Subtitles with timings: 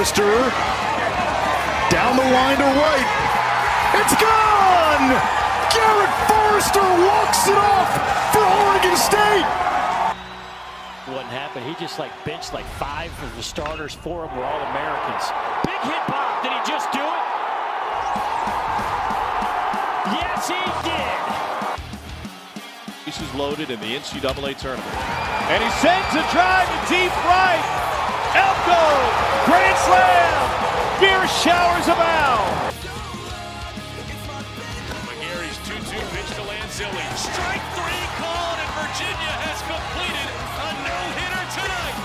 [0.00, 0.32] Forrester
[1.92, 3.04] down the line to right.
[4.00, 5.12] It's gone!
[5.68, 9.44] Garrett Forrester walks it off for Oregon State.
[11.12, 11.66] What happened?
[11.66, 13.92] He just like benched like five of the starters.
[13.92, 15.28] Four of them were all Americans.
[15.66, 16.42] Big hit pop.
[16.42, 17.24] Did he just do it?
[20.16, 21.20] Yes, he did.
[23.04, 24.96] Bases loaded in the NCAA tournament.
[25.52, 27.79] And he sends a drive to deep right.
[28.30, 28.82] Elko,
[29.46, 30.38] grand slam.
[31.00, 32.46] Beer showers abound.
[35.02, 37.06] McGarry's 2-2 pitch to Lanzilli.
[37.18, 40.30] Strike three called, and Virginia has completed
[40.62, 41.98] a no-hitter tonight.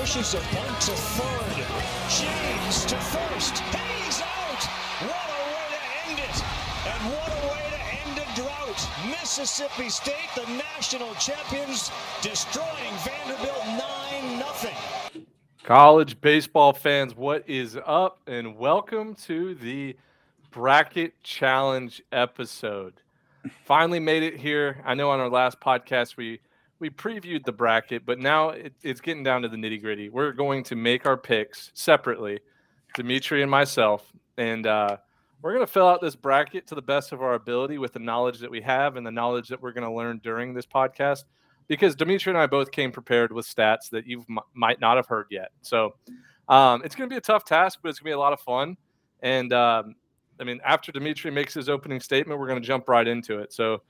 [0.00, 1.60] Pushes a bunt to third.
[2.08, 3.58] James to first.
[3.58, 4.62] He's out.
[5.04, 6.36] What a way to end it.
[6.88, 8.80] And what a way to end a drought.
[9.08, 14.74] Mississippi State, the national champions, destroying Vanderbilt 9 0.
[15.62, 18.20] College baseball fans, what is up?
[18.26, 19.96] And welcome to the
[20.50, 22.94] Bracket Challenge episode.
[23.64, 24.82] Finally made it here.
[24.84, 26.40] I know on our last podcast we
[26.78, 30.08] we previewed the bracket, but now it, it's getting down to the nitty gritty.
[30.08, 32.40] We're going to make our picks separately,
[32.94, 34.96] Dimitri and myself, and uh,
[35.42, 37.98] we're going to fill out this bracket to the best of our ability with the
[37.98, 41.24] knowledge that we have and the knowledge that we're going to learn during this podcast.
[41.68, 45.06] Because Dimitri and I both came prepared with stats that you m- might not have
[45.06, 45.50] heard yet.
[45.62, 45.94] So
[46.48, 48.32] um, it's going to be a tough task, but it's going to be a lot
[48.32, 48.76] of fun.
[49.22, 49.94] And um,
[50.40, 53.52] I mean, after Dimitri makes his opening statement, we're going to jump right into it.
[53.52, 53.82] So,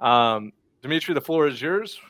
[0.00, 2.00] um, Dimitri, the floor is yours.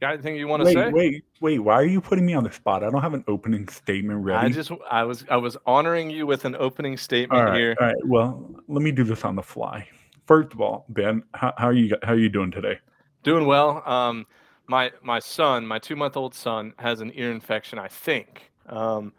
[0.00, 0.90] Got anything you want to Wait, say?
[0.90, 1.58] wait, wait.
[1.58, 2.84] Why are you putting me on the spot?
[2.84, 4.46] I don't have an opening statement ready.
[4.46, 7.76] I just, I was, I was honoring you with an opening statement all right, here.
[7.80, 8.06] all right.
[8.06, 9.88] Well, let me do this on the fly.
[10.26, 11.96] First of all, Ben, how, how are you?
[12.02, 12.78] How are you doing today?
[13.24, 13.82] Doing well.
[13.88, 14.26] Um,
[14.68, 17.78] my my son, my two month old son, has an ear infection.
[17.78, 18.52] I think.
[18.66, 19.14] Um,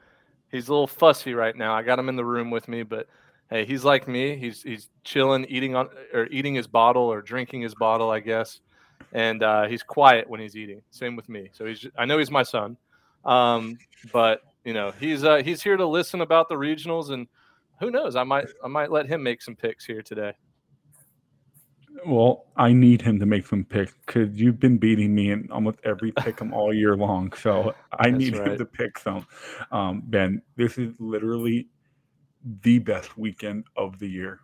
[0.51, 1.73] he's a little fussy right now.
[1.73, 3.07] I got him in the room with me, but
[3.49, 4.37] hey, he's like me.
[4.37, 8.61] He's he's chilling, eating on or eating his bottle or drinking his bottle, I guess.
[9.13, 10.81] And uh, he's quiet when he's eating.
[10.91, 11.49] Same with me.
[11.51, 11.85] So he's.
[11.97, 12.77] I know he's my son,
[13.25, 13.77] um,
[14.13, 17.27] but you know he's uh, he's here to listen about the regionals and
[17.79, 18.15] who knows?
[18.15, 20.33] I might I might let him make some picks here today.
[22.05, 25.79] Well, I need him to make some picks because you've been beating me in almost
[25.83, 27.33] every pick 'em all year long.
[27.33, 28.51] So I need right.
[28.51, 29.25] him to pick some.
[29.71, 31.67] Um, ben, this is literally
[32.61, 34.39] the best weekend of the year.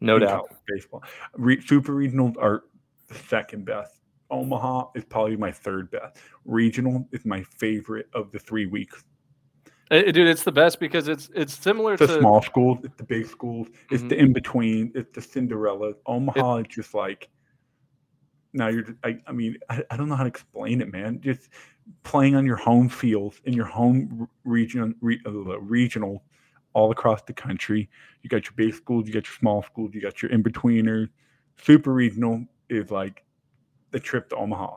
[0.00, 0.54] No doubt.
[0.68, 1.02] baseball.
[1.34, 2.64] Re- super regionals are
[3.14, 4.00] second best.
[4.30, 6.18] Omaha is probably my third best.
[6.44, 9.04] Regional is my favorite of the three weeks.
[9.90, 12.96] Eh, dude, it's the best because it's it's similar It's the to small schools, it's
[12.96, 14.08] the big schools, it's Mhm.
[14.10, 15.94] the in between, it's the Cinderella.
[16.04, 17.28] Omaha is just like
[18.52, 18.84] now you're.
[19.04, 21.20] I, I mean, I, I don't know how to explain it, man.
[21.20, 21.48] Just
[22.02, 26.22] playing on your home fields in your home region, re, uh, regional,
[26.74, 27.88] all across the country.
[28.22, 31.08] You got your big schools, you got your small schools, you got your in betweeners.
[31.62, 33.24] Super regional is like
[33.90, 34.76] the trip to Omaha.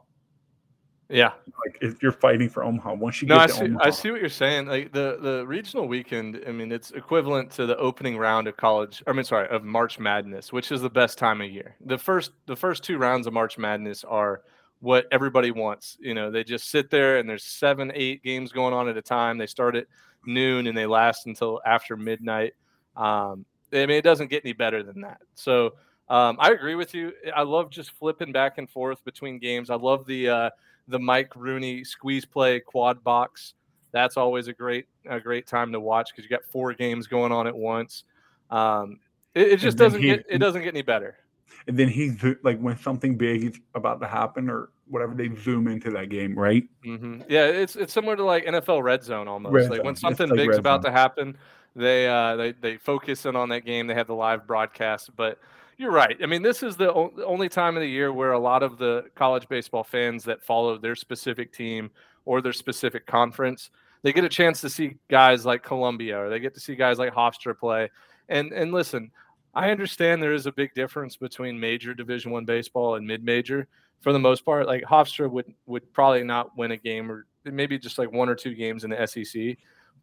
[1.10, 1.32] yeah.
[1.66, 3.64] Like if you're fighting for Omaha, once you No, get I to see.
[3.66, 4.68] Omaha, I see what you're saying.
[4.68, 6.42] Like the the regional weekend.
[6.48, 9.04] I mean, it's equivalent to the opening round of college.
[9.08, 11.76] I mean, sorry, of March Madness, which is the best time of year.
[11.86, 14.42] The first the first two rounds of March Madness are
[14.80, 15.98] what everybody wants.
[16.00, 19.02] You know, they just sit there and there's seven, eight games going on at a
[19.02, 19.38] time.
[19.38, 19.86] They start at
[20.26, 22.54] noon and they last until after midnight.
[22.96, 25.22] Um, I mean, it doesn't get any better than that.
[25.36, 25.76] So
[26.12, 27.14] um, I agree with you.
[27.36, 29.70] I love just flipping back and forth between games.
[29.70, 30.50] I love the uh,
[30.88, 33.54] the Mike Rooney squeeze play quad box.
[33.94, 37.32] That's always a great a great time to watch because you got four games going
[37.32, 38.04] on at once.
[38.50, 39.00] Um,
[39.34, 41.16] it, it just doesn't he- get it doesn't get any better.
[41.68, 45.30] and then he zo- like when something big is about to happen or whatever, they
[45.44, 46.64] zoom into that game, right?
[46.84, 49.54] hmm Yeah, it's it's similar to like NFL red zone almost.
[49.54, 49.86] Red like zone.
[49.86, 50.92] when something like big's about zone.
[50.92, 51.38] to happen,
[51.76, 53.88] they uh they they focus in on that game.
[53.88, 55.16] They have the live broadcast.
[55.16, 55.40] But
[55.82, 56.16] you're right.
[56.22, 59.06] I mean, this is the only time of the year where a lot of the
[59.16, 61.90] college baseball fans that follow their specific team
[62.26, 63.72] or their specific conference,
[64.04, 67.00] they get a chance to see guys like Columbia or they get to see guys
[67.00, 67.90] like Hofstra play.
[68.30, 69.10] And and listen,
[69.56, 73.68] I understand there is a big difference between major Division One baseball and mid major.
[74.02, 77.80] For the most part, like Hofstra would would probably not win a game or maybe
[77.80, 79.58] just like one or two games in the SEC,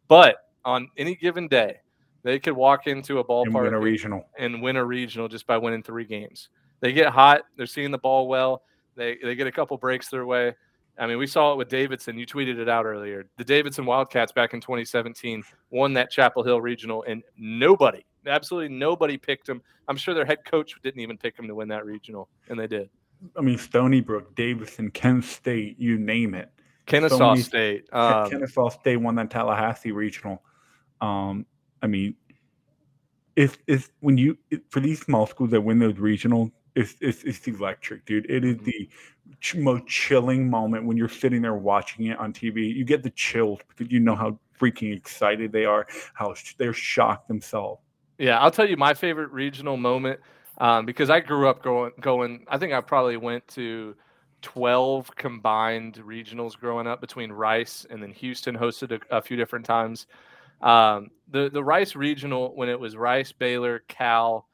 [0.09, 0.35] but
[0.65, 1.77] on any given day,
[2.23, 4.27] they could walk into a And ballpark win a regional.
[4.37, 6.49] and win a regional just by winning three games.
[6.81, 7.41] They get hot.
[7.57, 8.63] They're seeing the ball well.
[8.95, 10.53] They they get a couple breaks their way.
[10.97, 12.17] I mean, we saw it with Davidson.
[12.17, 13.25] You tweeted it out earlier.
[13.37, 19.17] The Davidson Wildcats back in 2017 won that Chapel Hill regional, and nobody, absolutely nobody,
[19.17, 19.61] picked them.
[19.87, 22.67] I'm sure their head coach didn't even pick them to win that regional, and they
[22.67, 22.89] did.
[23.37, 26.49] I mean, Stony Brook, Davidson, Kent State, you name it.
[26.85, 27.85] Kennesaw many- State.
[27.93, 30.43] Um, Kennesaw State won that Tallahassee regional.
[31.01, 31.45] Um,
[31.81, 32.15] I mean,
[33.35, 37.23] if if when you it- for these small schools that win those regional, it's it's,
[37.23, 38.29] it's electric, dude.
[38.29, 38.65] It is Mhm.
[38.65, 38.89] the
[39.39, 42.67] ch- most chilling moment when you're sitting there watching it on TV.
[42.75, 46.73] You get the chills because you know how freaking excited they are, how sh- they're
[46.73, 47.81] shocked themselves.
[48.17, 50.19] Yeah, I'll tell you my favorite regional moment
[50.57, 52.45] um, because I grew up going going.
[52.49, 53.95] I think I probably went to
[54.41, 59.65] twelve combined regionals growing up between Rice and then Houston hosted a, a few different
[59.65, 60.07] times.
[60.61, 64.47] Um, the the Rice regional when it was Rice, Baylor, Cal,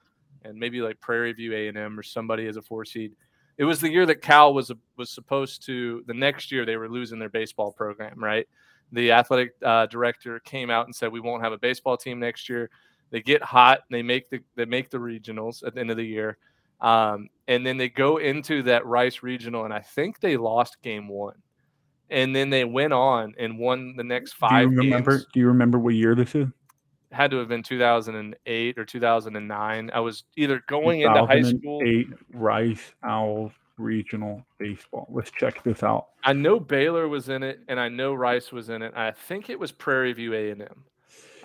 [0.44, 3.14] and maybe like Prairie View A and M or somebody as a four seed.
[3.58, 6.04] It was the year that Cal was was supposed to.
[6.08, 8.22] The next year they were losing their baseball program.
[8.22, 8.48] Right,
[8.92, 12.50] the athletic uh, director came out and said we won't have a baseball team next
[12.50, 12.70] year
[13.12, 16.06] they get hot they make the they make the regionals at the end of the
[16.06, 16.38] year
[16.82, 21.08] um, and then they go into that rice regional and i think they lost game
[21.08, 21.36] one
[22.10, 24.70] and then they went on and won the next five.
[24.70, 25.18] Do you remember?
[25.18, 26.48] games Do you remember what year this is?
[27.16, 32.08] Had to have been 2008 or 2009 i was either going into high school 2008
[32.34, 35.08] Rice Owls regional baseball.
[35.12, 36.08] Let's check this out.
[36.24, 39.50] i know baylor was in it and i know rice was in it i think
[39.50, 40.84] it was prairie view a&m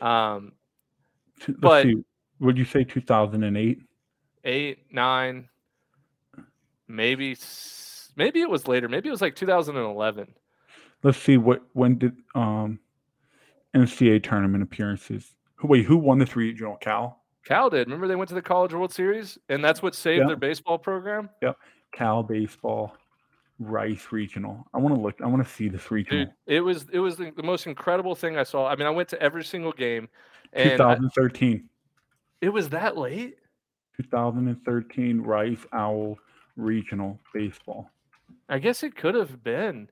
[0.07, 0.53] um,
[1.49, 2.05] Let's But- see.
[2.41, 3.79] Would you say 2008?
[4.45, 5.47] eight, nine,
[6.89, 7.37] maybe,
[8.17, 8.89] maybe it was later.
[8.89, 10.27] Maybe it was like 2011.
[11.03, 12.79] Let's see what when did um
[13.75, 15.35] NCAA tournament appearances.
[15.61, 16.77] Who- Wait, who won the three regional?
[16.77, 17.87] Cal, Cal did.
[17.87, 21.29] Remember they went to the College World Series, and that's what saved their baseball program.
[21.43, 21.57] Yep.
[21.93, 22.95] Cal baseball,
[23.59, 24.67] Rice regional.
[24.73, 25.21] I want to look.
[25.21, 26.25] I want to see this regional.
[26.27, 28.67] Dude, it was it was the, the most incredible thing I saw.
[28.67, 30.09] I mean, I went to every single game,
[30.55, 31.69] and I- 2013.
[32.41, 33.37] it was that late.
[33.99, 36.19] 2013 Rice Owl
[36.57, 37.91] regional baseball.
[38.49, 39.91] I guess it could have been.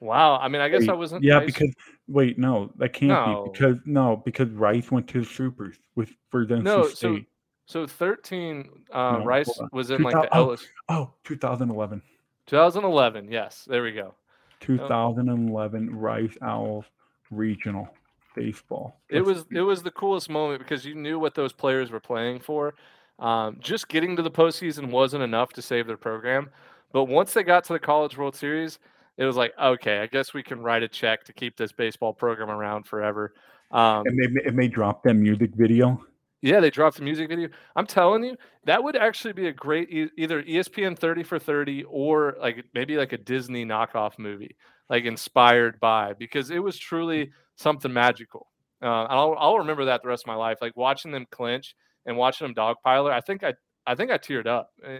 [0.00, 0.38] Wow.
[0.38, 1.24] I mean, I guess Wait, I wasn't.
[1.24, 1.74] Yeah, Rice- because
[2.08, 3.44] wait, no, that can't No.
[3.44, 7.26] be because no, because Rice went to the Supers with for the No, so- State.
[7.66, 8.84] so 13.
[8.92, 10.38] Uh, No, Rice was in like the 2000 oh.
[10.38, 10.66] Ellis.
[10.88, 12.02] Oh, 2011.
[12.46, 13.30] 2011.
[13.30, 14.14] Yes, there we go.
[14.60, 16.84] 2011 Rice Owls
[17.30, 17.88] regional
[18.34, 19.00] baseball.
[19.08, 22.00] It Let's was it was the coolest moment because you knew what those players were
[22.00, 22.74] playing for.
[23.18, 26.50] Um, just getting to the postseason wasn't enough to save their program,
[26.92, 28.78] but once they got to the College World Series,
[29.16, 32.12] it was like, okay, I guess we can write a check to keep this baseball
[32.12, 33.34] program around forever.
[33.70, 36.00] Um, and they and they dropped that music video.
[36.42, 37.48] yeah, they dropped the music video.
[37.74, 41.84] I'm telling you, that would actually be a great e- either ESPN 30 for 30
[41.84, 44.56] or like maybe like a Disney knockoff movie,
[44.88, 48.46] like inspired by, because it was truly something magical.
[48.82, 51.74] Uh, I'll I'll remember that the rest of my life, like watching them clinch
[52.04, 53.10] and watching them dogpile.
[53.10, 53.54] I think I
[53.86, 54.70] I think I teared up.
[54.84, 54.98] Eh,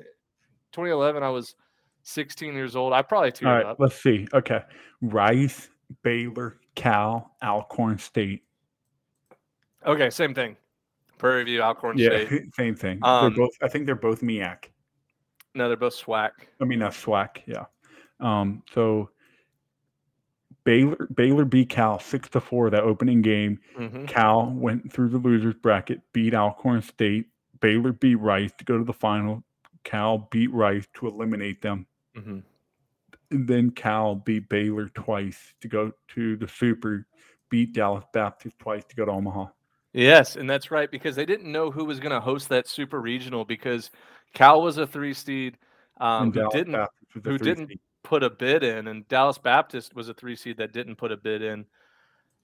[0.72, 1.54] 2011, I was
[2.06, 2.92] 16 years old.
[2.92, 3.76] I probably All teared right, up.
[3.80, 4.26] let's see.
[4.32, 4.60] Okay,
[5.02, 5.68] Rice,
[6.02, 8.44] Baylor, Cal, Alcorn State.
[9.84, 10.56] Okay, same thing.
[11.18, 12.42] Prairie View, Alcorn Yeah, State.
[12.54, 13.00] same thing.
[13.02, 13.50] Um, they're both.
[13.62, 14.66] I think they're both MEAC.
[15.54, 16.30] No, they're both SWAC.
[16.60, 17.38] I mean, that's SWAC.
[17.46, 17.64] Yeah.
[18.20, 18.62] Um.
[18.72, 19.10] So
[20.64, 23.58] Baylor Baylor beat Cal six to four that opening game.
[23.76, 27.26] hmm Cal went through the losers bracket, beat Alcorn State.
[27.60, 29.42] Baylor beat Rice to go to the final.
[29.82, 31.86] Cal beat Rice to eliminate them.
[32.16, 32.38] Hmm
[33.30, 37.06] And then Cal beat Baylor twice to go to the Super,
[37.50, 39.46] beat Dallas Baptist twice to go to Omaha.
[39.92, 43.00] Yes, and that's right because they didn't know who was going to host that super
[43.00, 43.90] regional because
[44.34, 45.56] Cal was a three seed
[46.00, 47.80] um, who didn't Baptist was the who didn't seed.
[48.02, 51.16] put a bid in, and Dallas Baptist was a three seed that didn't put a
[51.16, 51.64] bid in.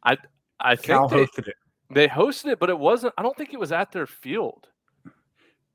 [0.02, 0.16] I
[0.60, 1.54] I think they, hosted it.
[1.90, 3.12] they hosted it, but it wasn't.
[3.18, 4.68] I don't think it was at their field.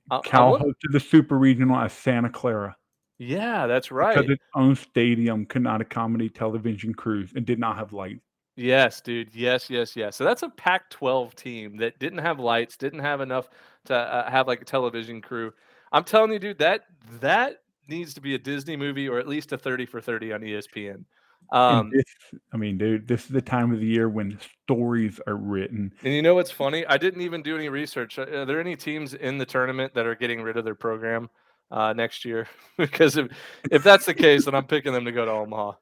[0.10, 2.76] I- I Cal hosted the Super Regional at Santa Clara
[3.18, 4.16] yeah, that's right.
[4.16, 8.22] because its own stadium could not accommodate television crews and did not have lights.
[8.56, 9.30] Yes, dude.
[9.36, 10.16] Yes, yes, yes.
[10.16, 13.50] So that's a Pac-12 team that didn't have lights, didn't have enough
[13.86, 15.54] to uh, have like a television crew.
[15.92, 16.86] I'm telling you, dude, that
[17.22, 20.42] that needs to be a Disney movie or at least a 30 for 30 on
[20.42, 21.06] ESPN.
[21.52, 22.04] Um, this,
[22.52, 25.94] I mean, dude, this is the time of the year when stories are written.
[26.04, 26.86] and you know what's funny?
[26.88, 28.18] I didn't even do any research.
[28.20, 31.30] Are there any teams in the tournament that are getting rid of their program
[31.72, 32.48] uh, next year?
[32.78, 33.28] because if
[33.72, 35.74] if that's the case, then I'm picking them to go to Omaha.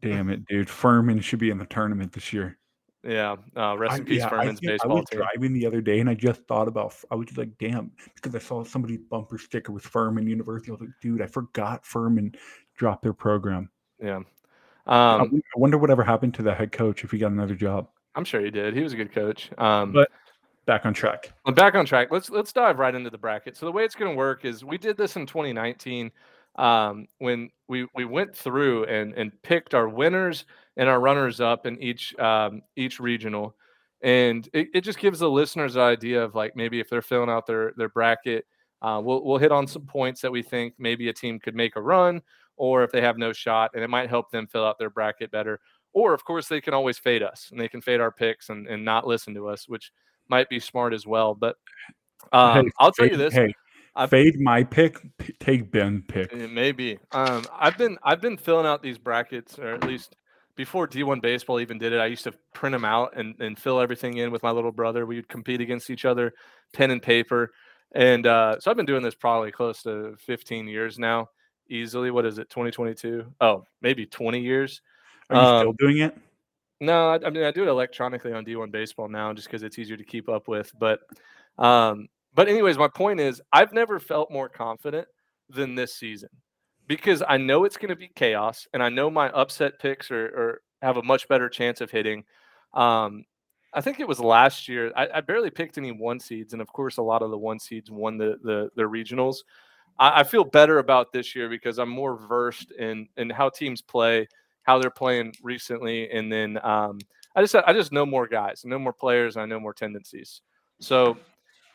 [0.00, 0.70] Damn it, dude!
[0.70, 2.58] Furman should be in the tournament this year.
[3.04, 3.36] Yeah.
[3.56, 5.20] Uh, rest I, in peace, yeah, I Furman's think- I was team.
[5.20, 6.94] driving the other day and I just thought about.
[7.10, 10.70] I was just like, damn, because I saw somebody's bumper sticker with Furman University.
[10.70, 12.34] I was like, dude, I forgot Furman
[12.76, 13.70] dropped their program.
[14.02, 14.16] Yeah.
[14.86, 17.88] Um, I wonder whatever happened to the head coach if he got another job.
[18.14, 18.74] I'm sure he did.
[18.74, 19.50] He was a good coach.
[19.58, 20.10] Um, But-
[20.68, 21.32] Back on track.
[21.46, 22.08] Well, back on track.
[22.10, 23.56] Let's let's dive right into the bracket.
[23.56, 26.12] So the way it's going to work is we did this in 2019.
[26.58, 30.44] um, when we we went through and and picked our winners
[30.76, 33.56] and our runners up in each um, each regional,
[34.02, 37.30] and it, it just gives the listeners an idea of like maybe if they're filling
[37.30, 38.44] out their their bracket,
[38.82, 41.76] uh, we'll we'll hit on some points that we think maybe a team could make
[41.76, 42.20] a run,
[42.56, 45.30] or if they have no shot, and it might help them fill out their bracket
[45.30, 45.60] better.
[45.94, 48.68] Or of course they can always fade us and they can fade our picks and,
[48.68, 49.90] and not listen to us, which
[50.28, 51.34] might be smart as well.
[51.34, 51.56] But
[52.32, 53.52] um, Hey, I'll tell fade- you this: Hey,
[53.96, 56.34] I've- fade my pick, p- take Ben pick.
[56.34, 56.98] Maybe.
[57.12, 60.16] Um, I've been I've been filling out these brackets, or at least
[60.56, 62.00] before D1 baseball even did it.
[62.00, 65.06] I used to print them out and, and fill everything in with my little brother.
[65.06, 66.34] We would compete against each other,
[66.72, 67.52] pen and paper,
[67.92, 71.28] and uh, so I've been doing this probably close to 15 years now,
[71.70, 72.10] easily.
[72.10, 72.50] What is it?
[72.50, 73.24] 2022?
[73.40, 74.82] Oh, maybe 20 years.
[75.30, 76.16] Are you still Um, doing it?
[76.80, 79.78] No, I, I mean I do it electronically on D1 Baseball now, just because it's
[79.78, 80.72] easier to keep up with.
[80.78, 81.00] But,
[81.58, 85.08] um, but anyways, my point is, I've never felt more confident
[85.48, 86.28] than this season
[86.86, 90.26] because I know it's going to be chaos, and I know my upset picks are,
[90.26, 92.24] are have a much better chance of hitting.
[92.74, 93.24] Um,
[93.74, 94.92] I think it was last year.
[94.96, 97.58] I, I barely picked any one seeds, and of course, a lot of the one
[97.58, 99.38] seeds won the the, the regionals.
[99.98, 103.82] I, I feel better about this year because I'm more versed in in how teams
[103.82, 104.26] play,
[104.68, 106.98] how they're playing recently, and then um,
[107.34, 110.42] I just I just know more guys, know more players, and I know more tendencies.
[110.78, 111.16] So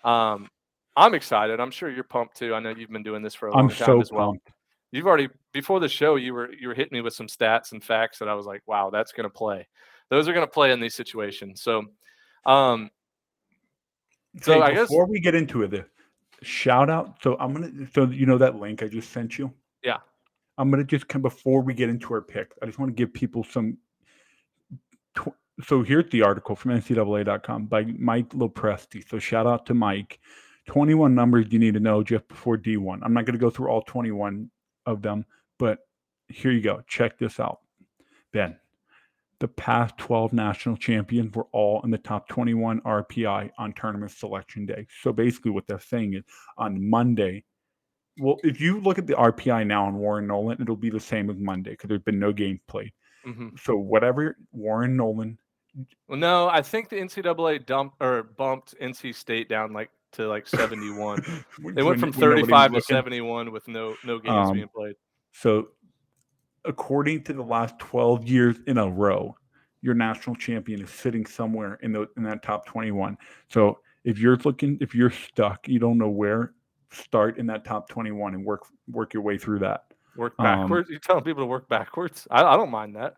[0.03, 0.47] um,
[0.95, 1.59] I'm excited.
[1.59, 2.53] I'm sure you're pumped too.
[2.53, 4.27] I know you've been doing this for a long I'm time so as well.
[4.27, 4.51] pumped.
[4.91, 7.83] You've already before the show you were you were hitting me with some stats and
[7.83, 9.67] facts that I was like, wow, that's going to play.
[10.09, 11.63] Those are going to play in these situations.
[11.63, 11.85] So,
[12.45, 12.91] um,
[14.43, 15.83] So Hey, I guess- before we get into it, the
[16.43, 17.15] shout out.
[17.23, 17.71] So I'm gonna.
[17.95, 19.51] So you know that link I just sent you.
[19.83, 19.97] Yeah.
[20.57, 22.53] I'm gonna just come before we get into our pick.
[22.61, 23.77] I just want to give people some.
[25.15, 29.07] Tw- so here's the article from NCAA.com by Mike Lopresti.
[29.07, 30.19] So shout out to Mike.
[30.67, 32.99] 21 numbers you need to know just before D1.
[33.03, 34.49] I'm not going to go through all 21
[34.85, 35.25] of them,
[35.59, 35.79] but
[36.29, 36.81] here you go.
[36.87, 37.59] Check this out.
[38.31, 38.57] Ben,
[39.39, 44.65] the past 12 national champions were all in the top 21 RPI on tournament selection
[44.65, 44.87] day.
[45.01, 46.23] So basically, what they're saying is
[46.57, 47.43] on Monday,
[48.19, 51.29] well, if you look at the RPI now on Warren Nolan, it'll be the same
[51.29, 52.91] as Monday because there's been no games played.
[53.25, 53.57] mhm.
[53.59, 55.37] So whatever Warren Nolan,
[56.07, 60.47] well, no, I think the NCAA dumped or bumped NC State down like to like
[60.47, 61.23] 71.
[61.61, 64.95] when- They went from 35 to 71 with no no games Um, being played.
[65.31, 65.69] So,
[66.65, 69.35] according to the last 12 years in a row,
[69.81, 73.17] your national champion is sitting somewhere in the in that top 21.
[73.49, 76.53] So, if you're looking, if you're stuck, you don't know where,
[76.93, 79.85] start in that top 21 and work work your way through that.
[80.15, 80.89] Work um, backwards.
[80.89, 82.27] You're telling people to work backwards.
[82.29, 83.15] I, I don't mind that.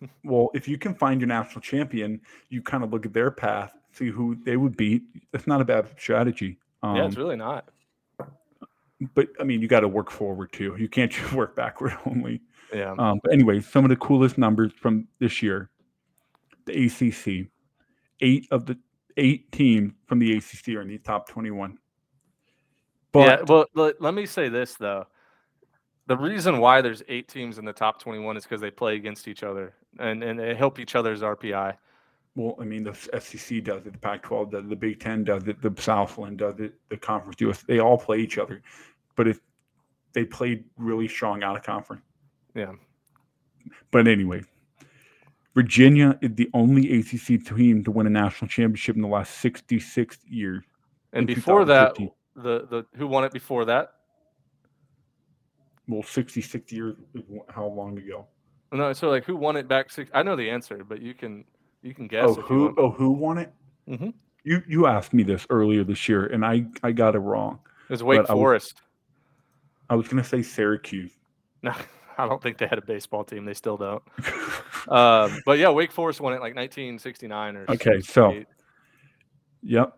[0.22, 2.20] Well, if you can find your national champion,
[2.50, 5.02] you kind of look at their path, see who they would beat.
[5.32, 6.58] That's not a bad strategy.
[6.84, 7.68] Um, yeah, it's really not.
[9.14, 10.76] but I mean, you got to work forward too.
[10.78, 12.40] You can't just work backward only.
[12.72, 12.94] Yeah.
[12.96, 15.70] Um, but anyway, some of the coolest numbers from this year:
[16.66, 17.48] the ACC,
[18.20, 18.78] eight of the
[19.16, 21.76] eight teams from the ACC are in the top twenty-one.
[23.12, 23.42] But yeah.
[23.46, 25.06] Well, let, let me say this though.
[26.06, 29.28] The reason why there's eight teams in the top 21 is because they play against
[29.28, 31.74] each other and, and they help each other's RPI.
[32.34, 35.46] well, I mean, the SEC does it, the Pac-12 does it, the Big Ten does
[35.48, 37.62] it, the Southland does it, the Conference US.
[37.62, 38.62] They all play each other,
[39.16, 39.40] but if
[40.12, 42.02] they played really strong out of conference.
[42.54, 42.72] Yeah.
[43.90, 44.42] But anyway,
[45.54, 50.18] Virginia is the only ACC team to win a national championship in the last 66
[50.26, 50.64] years.
[51.12, 52.10] And before that, 2015.
[52.42, 53.92] The the who won it before that?
[55.88, 56.96] Well, 66 years
[57.48, 58.26] how long ago?
[58.72, 60.10] No, so like who won it back six?
[60.12, 61.44] I know the answer, but you can
[61.82, 62.24] you can guess.
[62.28, 62.74] Oh, who?
[62.76, 63.52] Oh, who won it?
[63.88, 64.12] Mhm.
[64.44, 67.58] You you asked me this earlier this year, and I I got it wrong.
[67.88, 68.82] It was Wake but I was- Forest.
[69.90, 71.12] I was gonna say Syracuse.
[71.62, 71.74] No,
[72.16, 73.44] I don't think they had a baseball team.
[73.44, 74.02] They still don't.
[74.88, 77.66] Um, but yeah, Wake Forest won it like 1969 or.
[77.66, 77.88] Something.
[77.92, 78.42] Okay, so-
[79.62, 79.92] yep.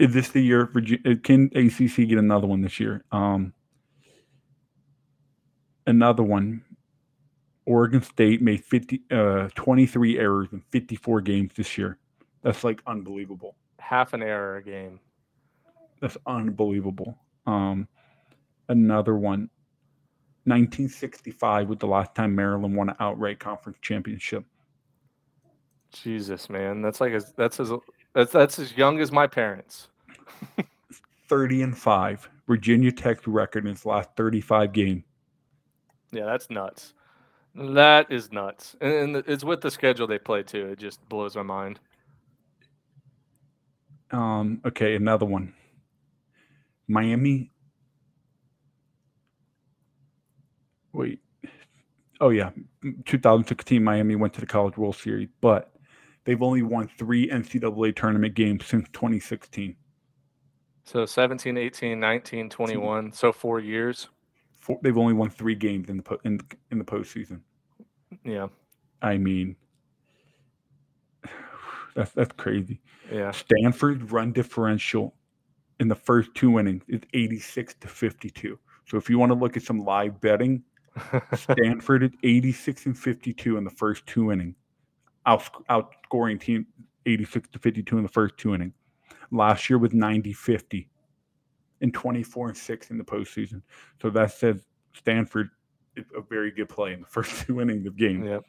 [0.00, 1.14] Is this the year Virginia?
[1.16, 3.04] Can ACC get another one this year?
[3.12, 3.52] Um,
[5.86, 6.64] another one.
[7.66, 11.98] Oregon State made 50, uh, 23 errors in 54 games this year.
[12.42, 13.56] That's like unbelievable.
[13.78, 15.00] half an error a game.
[16.00, 17.18] That's unbelievable.
[17.46, 17.86] Um,
[18.70, 19.50] another one.
[20.44, 24.46] 1965 was the last time Maryland won an outright conference championship.
[25.92, 27.70] Jesus, man, that's like as that's as
[28.14, 29.88] that's that's as young as my parents.
[31.28, 32.28] 30 and 5.
[32.46, 35.04] Virginia Tech's record in its last 35 game.
[36.10, 36.94] Yeah, that's nuts.
[37.54, 40.66] That is nuts, and, and it's with the schedule they play too.
[40.66, 41.80] It just blows my mind.
[44.12, 45.54] Um, okay, another one.
[46.86, 47.52] Miami
[50.92, 51.20] wait.
[52.20, 52.50] Oh yeah,
[53.04, 55.72] 2016 Miami went to the College World Series, but
[56.24, 59.76] they've only won three NCAA tournament games since 2016.
[60.84, 63.12] So 17, 18, 19, 21.
[63.12, 64.08] So four years.
[64.52, 67.40] Four, they've only won three games in the po- in in the postseason.
[68.24, 68.48] Yeah.
[69.02, 69.56] I mean,
[71.94, 72.80] that's that's crazy.
[73.12, 73.30] Yeah.
[73.30, 75.14] Stanford's run differential
[75.80, 78.58] in the first two innings is 86 to 52.
[78.86, 80.62] So if you want to look at some live betting,
[81.34, 84.56] Stanford at 86 and 52 in the first two innings,
[85.26, 86.66] out, outscoring team
[87.06, 88.74] 86 to 52 in the first two innings.
[89.30, 90.88] Last year was 90 50
[91.80, 93.62] and 24 and 6 in the postseason.
[94.02, 95.50] So that says Stanford
[95.96, 98.24] is a very good play in the first two innings of game.
[98.24, 98.44] Yep.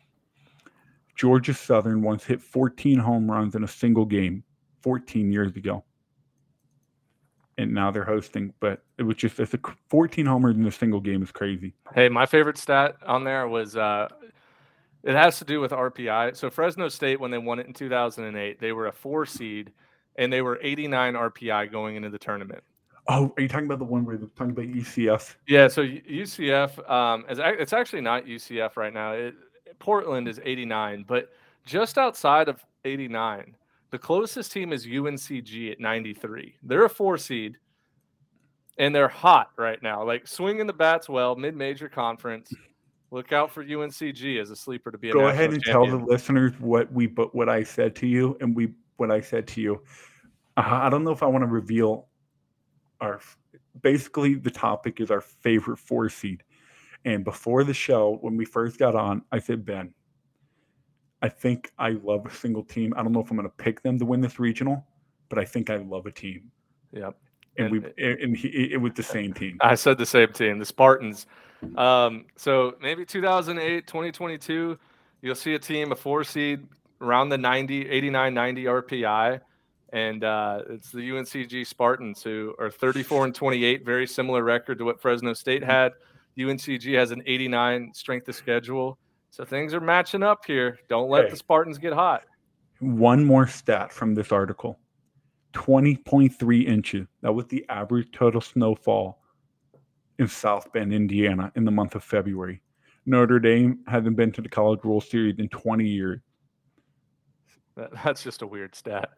[1.16, 4.44] Georgia Southern once hit 14 home runs in a single game
[4.82, 5.84] 14 years ago.
[7.58, 9.60] And now they're hosting, but it was just it's a
[9.90, 11.76] 14 homers in a single game is crazy.
[11.94, 14.08] Hey, my favorite stat on there was uh,
[15.04, 16.36] it has to do with RPI.
[16.36, 19.72] So Fresno State, when they won it in 2008, they were a four seed
[20.18, 22.64] and they were 89 RPI going into the tournament.
[23.08, 25.36] Oh, are you talking about the one where they're talking about UCF?
[25.48, 29.14] Yeah, so UCF, um, is, it's actually not UCF right now.
[29.14, 29.36] It,
[29.80, 31.30] Portland is 89, but
[31.66, 33.56] just outside of 89,
[33.90, 36.56] the closest team is UNCG at 93.
[36.64, 37.58] They're a four seed,
[38.78, 40.04] and they're hot right now.
[40.04, 42.54] Like swinging the bats well, mid-major conference.
[43.12, 45.10] Look out for UNCG as a sleeper to be.
[45.10, 45.90] A Go ahead and champion.
[45.90, 49.20] tell the listeners what we but what I said to you, and we what I
[49.20, 49.82] said to you.
[50.56, 52.08] Uh, I don't know if I want to reveal
[53.02, 53.20] our.
[53.82, 56.44] Basically, the topic is our favorite four seed.
[57.04, 59.94] And before the show, when we first got on, I said, Ben,
[61.22, 62.94] I think I love a single team.
[62.96, 64.86] I don't know if I'm going to pick them to win this regional,
[65.30, 66.52] but I think I love a team.
[66.94, 67.16] Yep.
[67.58, 69.58] And, and we and he, it was the same team.
[69.62, 71.26] I said the same team, the Spartans.
[71.76, 74.78] Um, so maybe 2008, 2022,
[75.22, 76.68] you'll see a team, a four seed
[77.00, 79.42] around the 90, 89, 90 RPI.
[79.94, 84.86] And uh, it's the UNCG Spartans who are 34 and 28, very similar record to
[84.86, 85.92] what Fresno State had.
[86.38, 88.98] UNCG has an 89 strength of schedule.
[89.32, 90.80] So things are matching up here.
[90.88, 92.24] Don't let hey, the Spartans get hot.
[92.80, 94.80] One more stat from this article
[95.54, 97.08] 20.3 inches.
[97.22, 99.21] That was the average total snowfall
[100.22, 102.62] in South Bend, Indiana in the month of February.
[103.06, 106.22] Notre Dame hasn't been to the College World Series in 20 years.
[107.76, 109.10] That, that's just a weird stat.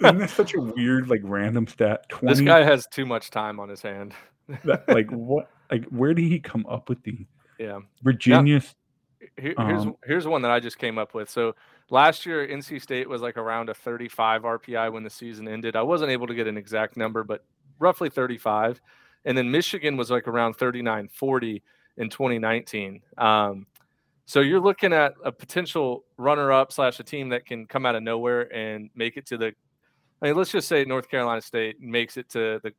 [0.00, 2.08] Isn't that such a weird, like, random stat?
[2.08, 4.14] 20, this guy has too much time on his hand.
[4.64, 5.50] that, like, what?
[5.70, 7.26] Like, where did he come up with these?
[7.58, 7.80] Yeah.
[8.02, 8.58] Virginia.
[8.58, 8.64] Now,
[9.40, 11.30] here, here's um, here's one that I just came up with.
[11.30, 11.54] So
[11.90, 15.74] last year, NC State was like around a 35 RPI when the season ended.
[15.74, 17.44] I wasn't able to get an exact number, but
[17.78, 18.80] roughly 35.
[19.24, 21.62] And then Michigan was like around 39, 40
[21.96, 23.00] in 2019.
[23.18, 23.66] Um,
[24.26, 28.02] so you're looking at a potential runner-up slash a team that can come out of
[28.02, 29.54] nowhere and make it to the.
[30.22, 32.72] I mean, let's just say North Carolina State makes it to the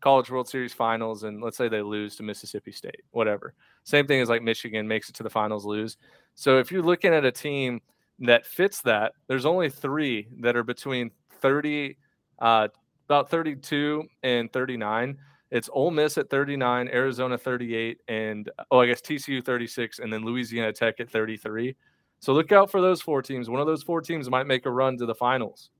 [0.00, 3.54] College World Series finals, and let's say they lose to Mississippi State, whatever.
[3.84, 5.96] Same thing as like Michigan makes it to the finals, lose.
[6.34, 7.80] So if you're looking at a team
[8.20, 11.96] that fits that, there's only three that are between 30,
[12.40, 12.68] uh,
[13.06, 15.18] about 32 and 39.
[15.50, 20.24] It's Ole Miss at 39, Arizona 38, and oh, I guess TCU 36, and then
[20.24, 21.74] Louisiana Tech at 33.
[22.20, 23.48] So look out for those four teams.
[23.48, 25.70] One of those four teams might make a run to the finals.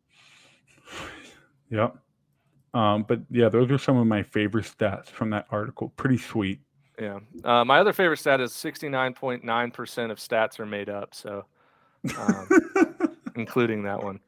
[1.70, 1.96] Yep.
[2.74, 5.92] Um, but yeah, those are some of my favorite stats from that article.
[5.96, 6.60] Pretty sweet.
[6.98, 7.18] Yeah.
[7.44, 11.14] Uh, my other favorite stat is 69.9% of stats are made up.
[11.14, 11.44] So,
[12.18, 12.48] um,
[13.36, 14.20] including that one.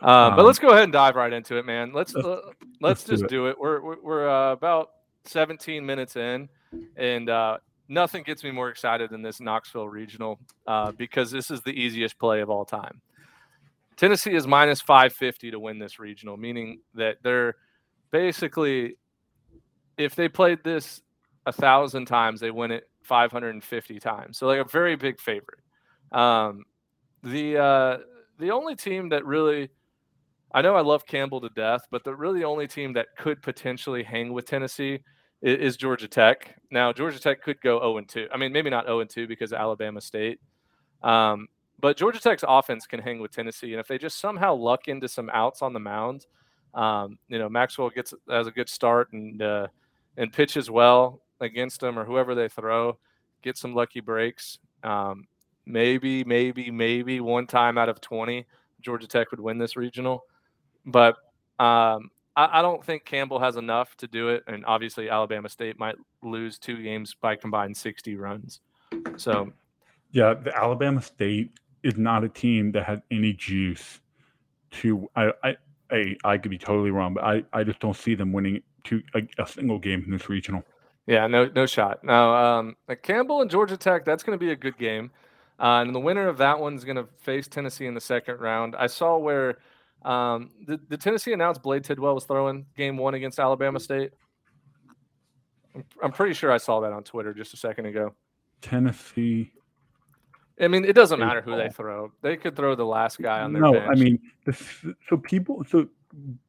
[0.00, 1.92] Um, but let's go ahead and dive right into it, man.
[1.92, 2.40] Let's let's, uh,
[2.80, 3.28] let's, just do it.
[3.28, 3.60] Do it.
[3.60, 4.90] We're we're, we're uh, about
[5.24, 6.48] 17 minutes in,
[6.96, 7.58] and uh,
[7.88, 12.18] nothing gets me more excited than this Knoxville regional uh, because this is the easiest
[12.18, 13.00] play of all time.
[13.96, 17.56] Tennessee is minus 550 to win this regional, meaning that they're
[18.12, 18.96] basically,
[19.96, 21.02] if they played this
[21.46, 24.38] a thousand times, they win it 550 times.
[24.38, 25.58] So like a very big favorite.
[26.12, 26.64] Um,
[27.24, 27.98] the uh,
[28.38, 29.68] the only team that really,
[30.52, 34.02] I know I love Campbell to death, but the really only team that could potentially
[34.02, 35.00] hang with Tennessee
[35.42, 36.56] is, is Georgia Tech.
[36.70, 38.28] Now Georgia Tech could go 0 and 2.
[38.32, 40.40] I mean, maybe not 0 and 2 because of Alabama State.
[41.02, 41.48] Um,
[41.80, 45.06] but Georgia Tech's offense can hang with Tennessee, and if they just somehow luck into
[45.06, 46.26] some outs on the mound,
[46.74, 49.68] um, you know Maxwell gets has a good start and uh,
[50.16, 52.98] and pitches well against them or whoever they throw,
[53.42, 54.58] get some lucky breaks.
[54.82, 55.28] Um,
[55.66, 58.44] maybe, maybe, maybe one time out of twenty,
[58.80, 60.24] Georgia Tech would win this regional.
[60.88, 61.16] But
[61.58, 65.78] um, I, I don't think Campbell has enough to do it, and obviously Alabama State
[65.78, 68.60] might lose two games by combined 60 runs.
[69.16, 69.52] So
[70.12, 74.00] Yeah, the Alabama State is not a team that has any juice
[74.70, 75.08] to.
[75.14, 75.56] I I
[75.90, 79.02] I, I could be totally wrong, but I, I just don't see them winning to
[79.14, 80.62] a, a single game in this regional.
[81.06, 82.04] Yeah, no, no shot.
[82.04, 85.10] Now, um, like Campbell and Georgia Tech, that's going to be a good game,
[85.58, 88.76] uh, and the winner of that one's going to face Tennessee in the second round.
[88.76, 89.58] I saw where
[90.02, 94.12] um, the, the Tennessee announced Blade Tidwell was throwing game one against Alabama State.
[95.74, 98.14] I'm, I'm pretty sure I saw that on Twitter just a second ago.
[98.60, 99.52] Tennessee.
[100.60, 102.12] I mean, it doesn't matter who they throw.
[102.20, 103.88] They could throw the last guy on their No, bench.
[103.90, 105.64] I mean, this, so people.
[105.68, 105.88] So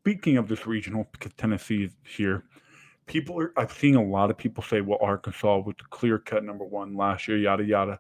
[0.02, 2.46] speaking of this regional, because Tennessee is here,
[3.06, 3.54] people are.
[3.56, 6.96] I've seen a lot of people say, "Well, Arkansas was the clear cut number one
[6.96, 8.00] last year." Yada yada.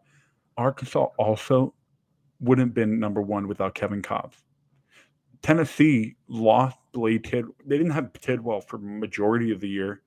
[0.58, 1.76] Arkansas also
[2.40, 4.42] wouldn't have been number one without Kevin Kopps.
[5.42, 7.46] Tennessee lost Blade Tid.
[7.66, 10.02] They didn't have Tidwell for majority of the year.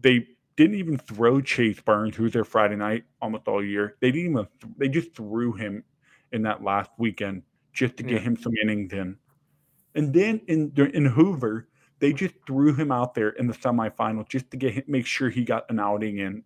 [0.00, 0.26] They
[0.56, 3.96] didn't even throw Chase Burns, who was there Friday night almost all year.
[4.00, 4.46] They didn't even.
[4.76, 5.82] They just threw him
[6.32, 8.20] in that last weekend just to get Yeah.
[8.20, 9.16] him some innings in.
[9.94, 11.68] And then in in Hoover,
[12.00, 15.30] they just threw him out there in the semifinal just to get him, make sure
[15.30, 16.44] he got an outing in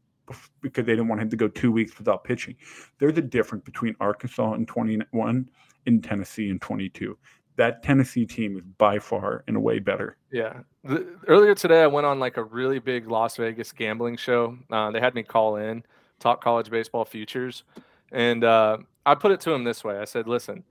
[0.60, 2.54] because they didn't want him to go two weeks without pitching.
[2.98, 5.48] There's a difference between Arkansas in 21
[5.86, 7.16] and Tennessee in 22.
[7.58, 10.16] That Tennessee team is by far and away better.
[10.32, 10.60] Yeah.
[10.84, 14.56] The, earlier today, I went on like a really big Las Vegas gambling show.
[14.70, 15.82] Uh, they had me call in,
[16.20, 17.64] talk college baseball futures.
[18.12, 20.62] And uh, I put it to them this way I said, listen,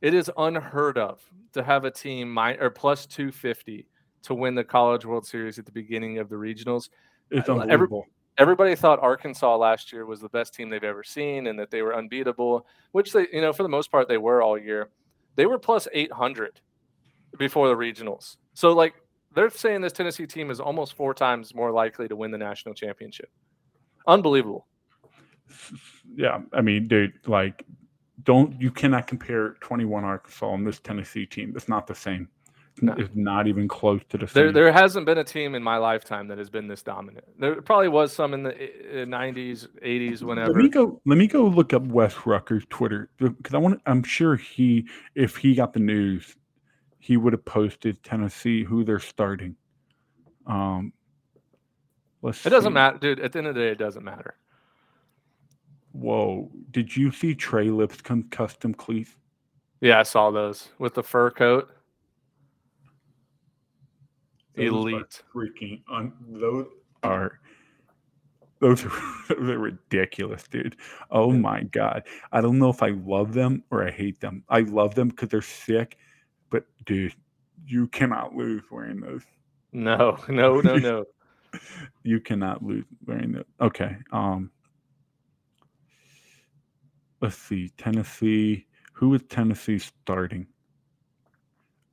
[0.00, 1.20] it is unheard of
[1.52, 3.86] to have a team mi- or plus 250
[4.22, 6.88] to win the College World Series at the beginning of the regionals.
[7.30, 8.06] It's Uh, every- unbelievable.
[8.38, 11.82] Everybody thought Arkansas last year was the best team they've ever seen and that they
[11.82, 14.88] were unbeatable, which they, you know, for the most part, they were all year.
[15.36, 16.60] They were plus 800
[17.38, 18.36] before the regionals.
[18.54, 18.94] So, like,
[19.34, 22.74] they're saying this Tennessee team is almost four times more likely to win the national
[22.74, 23.30] championship.
[24.06, 24.66] Unbelievable.
[26.14, 27.64] yeah, I mean, dude, like,
[28.24, 31.54] don't you cannot compare 21 Arkansas and this Tennessee team.
[31.56, 32.28] It's not the same.
[32.80, 32.94] No.
[32.96, 34.54] It's not even close to the There, same.
[34.54, 37.24] there hasn't been a team in my lifetime that has been this dominant.
[37.38, 40.52] There probably was some in the uh, 90s, 80s, whenever.
[40.52, 41.00] Let me go.
[41.04, 43.82] Let me go look up Wes Rucker's Twitter because I want.
[43.86, 46.34] I'm sure he, if he got the news,
[46.98, 49.54] he would have posted Tennessee who they're starting.
[50.46, 50.92] Um,
[52.22, 52.44] let's.
[52.46, 53.20] It doesn't matter, dude.
[53.20, 54.34] At the end of the day, it doesn't matter.
[55.92, 56.50] Whoa!
[56.70, 59.14] Did you see Trey Lipscomb custom cleats?
[59.82, 61.68] Yeah, I saw those with the fur coat.
[64.54, 65.22] Those Elite.
[65.34, 66.66] freaking un- those
[67.02, 67.40] are
[68.60, 68.92] those are,
[69.28, 70.76] those are ridiculous, dude.
[71.10, 72.04] Oh my god.
[72.30, 74.44] I don't know if I love them or I hate them.
[74.48, 75.96] I love them because they're sick,
[76.50, 77.14] but dude,
[77.66, 79.22] you cannot lose wearing those.
[79.72, 81.04] No, no, no, no.
[82.02, 83.44] You cannot lose wearing those.
[83.60, 83.96] Okay.
[84.10, 84.50] Um
[87.20, 87.70] let's see.
[87.76, 88.66] Tennessee.
[88.94, 90.46] Who is Tennessee starting?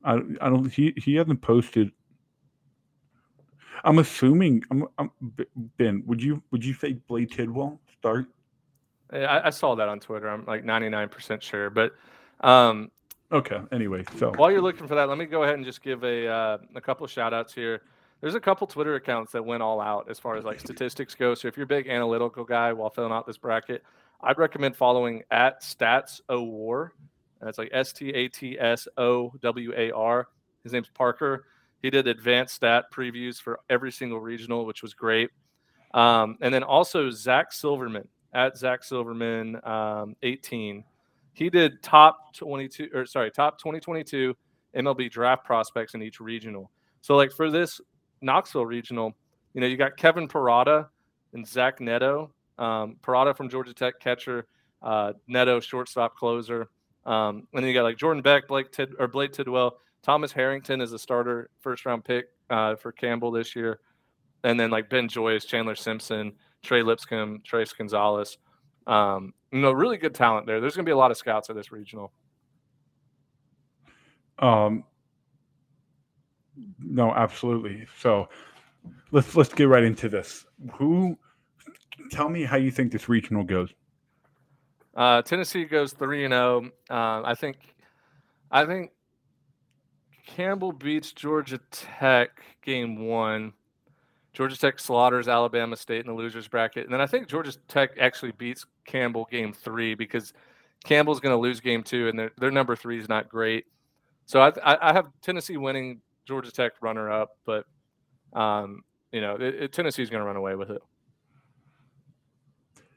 [0.03, 1.91] I I don't he he hasn't posted
[3.83, 5.11] I'm assuming I'm, I'm
[5.77, 8.27] Ben, would you would you say Blade Tidwell start?
[9.11, 10.29] I, I saw that on Twitter.
[10.29, 11.69] I'm like 99% sure.
[11.69, 11.93] But
[12.41, 12.91] um,
[13.31, 13.59] Okay.
[13.71, 16.27] Anyway, so while you're looking for that, let me go ahead and just give a
[16.27, 17.83] uh, a couple of shout outs here.
[18.21, 21.35] There's a couple Twitter accounts that went all out as far as like statistics go.
[21.35, 23.83] So if you're a big analytical guy while filling out this bracket,
[24.21, 26.93] I'd recommend following at Stats O War.
[27.39, 30.27] That's like S T A T S O W A R.
[30.63, 31.45] His name's Parker.
[31.81, 35.29] He did advanced stat previews for every single regional, which was great.
[35.93, 40.83] Um, and then also Zach Silverman at Zach Silverman um, 18.
[41.33, 44.35] He did top 22 or sorry, top 2022
[44.75, 46.69] MLB draft prospects in each regional.
[47.01, 47.79] So like for this
[48.21, 49.15] Knoxville regional,
[49.53, 50.87] you know, you got Kevin Parada
[51.33, 52.31] and Zach Neto.
[52.57, 54.45] Um, Parada from Georgia Tech catcher,
[54.83, 56.69] uh, Neto shortstop closer.
[57.05, 60.81] Um, and then you got like Jordan Beck, Blake Tid or Blake Tidwell, Thomas Harrington
[60.81, 63.79] is a starter first round pick uh, for Campbell this year.
[64.43, 66.33] And then like Ben Joyce, Chandler Simpson,
[66.63, 68.37] Trey Lipscomb, Trace Gonzalez.
[68.87, 70.61] Um, you know, really good talent there.
[70.61, 72.11] There's going to be a lot of scouts at this regional.
[74.39, 74.83] um
[76.79, 77.85] no, absolutely.
[77.99, 78.29] So
[79.11, 80.45] let's let's get right into this.
[80.73, 81.17] Who
[82.11, 83.69] tell me how you think this regional goes?
[84.95, 86.69] Uh, Tennessee goes three and zero.
[86.89, 87.57] Uh, I think,
[88.51, 88.91] I think
[90.35, 93.53] Campbell beats Georgia Tech game one.
[94.31, 97.97] Georgia Tech slaughters Alabama State in the losers bracket, and then I think Georgia Tech
[97.99, 100.33] actually beats Campbell game three because
[100.85, 103.65] Campbell's going to lose game two, and their their number three is not great.
[104.27, 107.65] So I, I I have Tennessee winning Georgia Tech runner up, but
[108.33, 110.81] um, you know it, it, Tennessee's going to run away with it.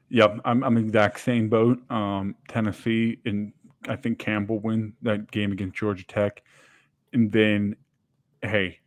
[0.09, 1.79] Yep, I'm I'm exact same boat.
[1.91, 3.51] Um, Tennessee and
[3.89, 6.43] I think Campbell win that game against Georgia Tech,
[7.13, 7.75] and then
[8.41, 8.79] hey,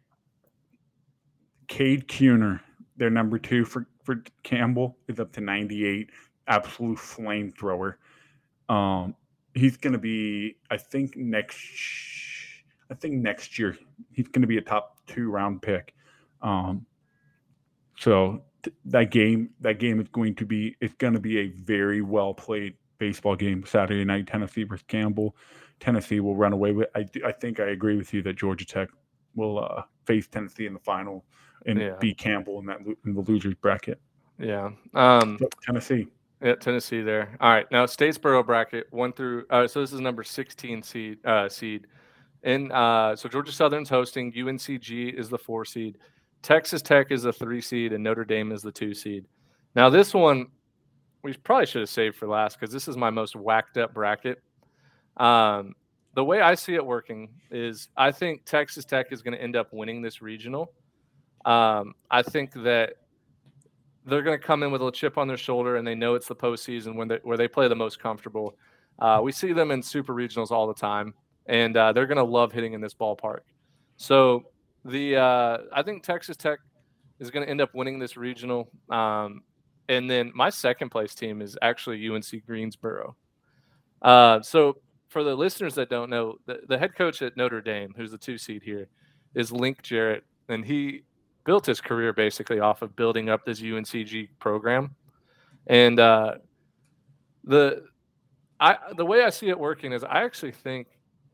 [1.69, 2.61] Cade Kuehler,
[2.97, 6.11] their number two for for Campbell is up to 98,
[6.47, 7.95] absolute flamethrower.
[8.69, 9.17] Um,
[9.53, 11.59] he's going to be, I think next,
[12.89, 13.77] I think next year
[14.13, 15.93] he's going to be a top two round pick.
[16.41, 16.87] Um,
[17.99, 21.49] so th- that game, that game is going to be, it's going to be a
[21.49, 24.29] very well played baseball game Saturday night.
[24.29, 25.35] Tennessee versus Campbell.
[25.81, 26.89] Tennessee will run away with.
[26.95, 28.89] I, I think I agree with you that Georgia Tech
[29.35, 31.25] will uh, face Tennessee in the final
[31.67, 31.97] and Yeah.
[32.01, 34.01] beat Campbell in that in the losers bracket.
[34.39, 34.71] Yeah.
[34.95, 36.07] Um, But Tennessee.
[36.43, 37.35] Yeah, Tennessee there.
[37.41, 39.47] All right, now Statesboro bracket one through.
[39.49, 41.19] Uh, so this is number sixteen seed.
[41.25, 41.87] Uh, seed,
[42.43, 44.31] and uh, so Georgia Southern's hosting.
[44.33, 45.97] UNCG is the four seed.
[46.43, 49.25] Texas Tech is the three seed, and Notre Dame is the two seed.
[49.75, 50.49] Now this one,
[51.23, 54.43] we probably should have saved for last because this is my most whacked up bracket.
[55.17, 55.75] Um,
[56.15, 59.57] the way I see it working is, I think Texas Tech is going to end
[59.57, 60.73] up winning this regional.
[61.45, 62.95] Um, I think that
[64.07, 66.29] they're going to come in with a chip on their shoulder and they know it's
[66.29, 68.57] the postseason when they, where they play the most comfortable.
[68.99, 71.13] Uh, we see them in super regionals all the time,
[71.47, 73.41] and uh, they're going to love hitting in this ballpark.
[73.97, 74.45] So
[74.85, 76.61] the uh, I think Texas Tech
[77.21, 79.43] is going to end up winning this regional, um,
[79.89, 83.17] and then my second place team is actually UNC Greensboro.
[84.01, 84.77] Uh, so
[85.09, 88.19] for the listeners that don't know, the, the head coach at Notre Dame, who's the
[88.19, 88.89] two seed here,
[89.35, 91.03] is Link Jarrett, and he
[91.45, 94.95] built his career basically off of building up this UNCG program.
[95.69, 96.35] And uh,
[97.45, 97.85] the
[98.61, 100.89] I the way I see it working is I actually think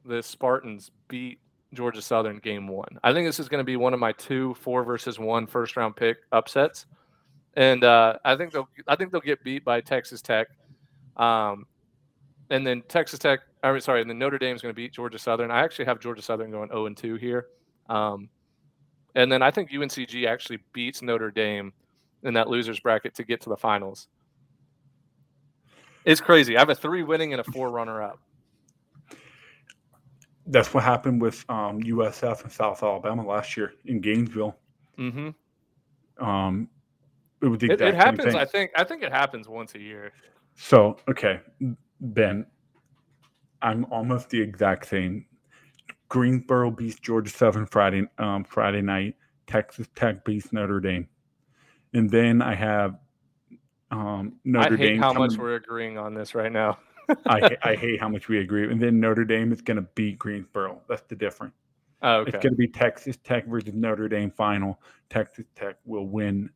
[0.05, 1.39] the Spartans beat
[1.75, 2.99] Georgia Southern game one.
[3.03, 5.77] I think this is going to be one of my two four versus one first
[5.77, 6.87] round pick upsets,
[7.55, 10.49] and uh, I think they'll I think they'll get beat by Texas Tech,
[11.17, 11.67] um,
[12.51, 13.41] and then Texas Tech.
[13.63, 15.51] I mean, sorry, and then Notre Dame is going to beat Georgia Southern.
[15.51, 17.47] I actually have Georgia Southern going zero and two here.
[17.89, 18.29] Um,
[19.15, 21.73] and then I think UNCG actually beats Notre Dame
[22.23, 24.09] in that losers bracket to get to the finals.
[26.05, 26.57] It's crazy.
[26.57, 28.19] I have a three winning and a four runner up.
[30.47, 34.57] That's what happened with um, USF and South Alabama last year in Gainesville.
[34.97, 35.31] hmm
[36.19, 36.69] Um,
[37.41, 38.35] it It, it happens.
[38.35, 38.73] I think.
[38.77, 40.13] I think it happens once a year.
[40.57, 41.41] So, okay,
[42.01, 42.47] Ben,
[43.63, 45.27] I'm almost the exact same.
[46.09, 49.17] Greensboro beats Georgia Southern Friday um, Friday night.
[49.47, 51.09] Texas Tech beats Notre Dame,
[51.95, 52.97] and then I have
[53.91, 54.81] um, Notre Dame.
[54.81, 55.03] I hate Dame.
[55.03, 56.79] how much we're agreeing on this right now.
[57.27, 58.71] I, I hate how much we agree.
[58.71, 60.81] And then Notre Dame is going to beat Greensboro.
[60.89, 61.55] That's the difference.
[62.03, 64.81] Oh, It's going to be Texas Tech versus Notre Dame final.
[65.09, 66.51] Texas Tech will win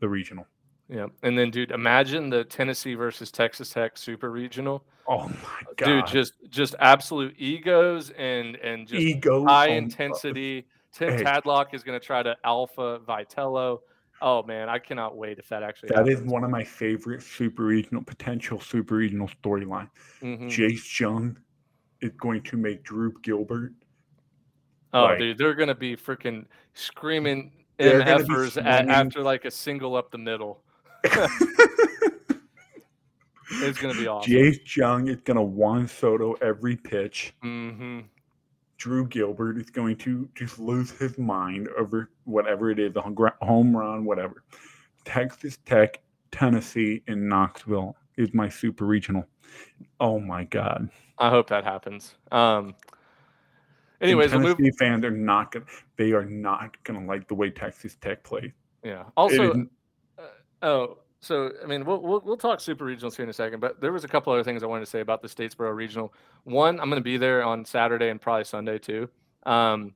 [0.00, 0.46] the regional.
[0.90, 1.06] Yeah.
[1.22, 4.84] And then, dude, imagine the Tennessee versus Texas Tech Super Regional.
[5.08, 10.66] Oh my god, Dude, just just absolute egos and and just ego, high intensity.
[10.92, 11.22] Tim hey.
[11.22, 13.78] Tadlock is going to try to alpha Vitello.
[14.22, 15.90] Oh man, I cannot wait if that actually.
[15.94, 16.32] That is happens.
[16.32, 19.88] one of my favorite super regional potential super regional storyline.
[20.22, 20.46] Mhm.
[20.50, 21.38] Jace Jung
[22.00, 23.72] is going to make Drew Gilbert.
[24.92, 28.90] Oh, like- dude, they're going to be freaking screaming They're gonna be MFers a- swinging-
[28.90, 30.62] after like a single up the middle.
[33.52, 34.32] It's going to be awesome.
[34.32, 37.34] Jace Jung is going to Juan Soto every pitch.
[37.42, 38.00] hmm
[38.78, 43.02] Drew Gilbert is going to just lose his mind over whatever it is, a
[43.42, 44.42] home run, whatever.
[45.04, 46.00] Texas Tech,
[46.32, 49.26] Tennessee, and Knoxville is my super regional.
[49.98, 50.88] Oh my God.
[51.18, 52.14] I hope that happens.
[52.32, 52.74] Um.
[54.00, 54.76] Anyways, we'll Tennessee move.
[54.78, 55.62] fans are not to,
[55.98, 58.52] they are not going to like the way Texas Tech plays.
[58.82, 59.04] Yeah.
[59.14, 59.66] Also,
[60.62, 63.80] Oh, so I mean, we'll, we'll we'll talk super regionals here in a second, but
[63.80, 66.12] there was a couple other things I wanted to say about the Statesboro regional.
[66.44, 69.08] One, I'm going to be there on Saturday and probably Sunday too.
[69.44, 69.94] Um,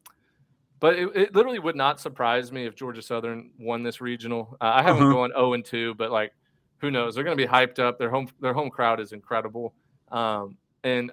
[0.81, 4.57] but it, it literally would not surprise me if Georgia Southern won this regional.
[4.61, 5.13] Uh, I haven't Uh-huh.
[5.13, 6.33] going 0 and 2, but like,
[6.79, 7.15] who knows?
[7.15, 7.99] They're going to be hyped up.
[7.99, 9.75] Their home their home crowd is incredible,
[10.13, 11.11] um, and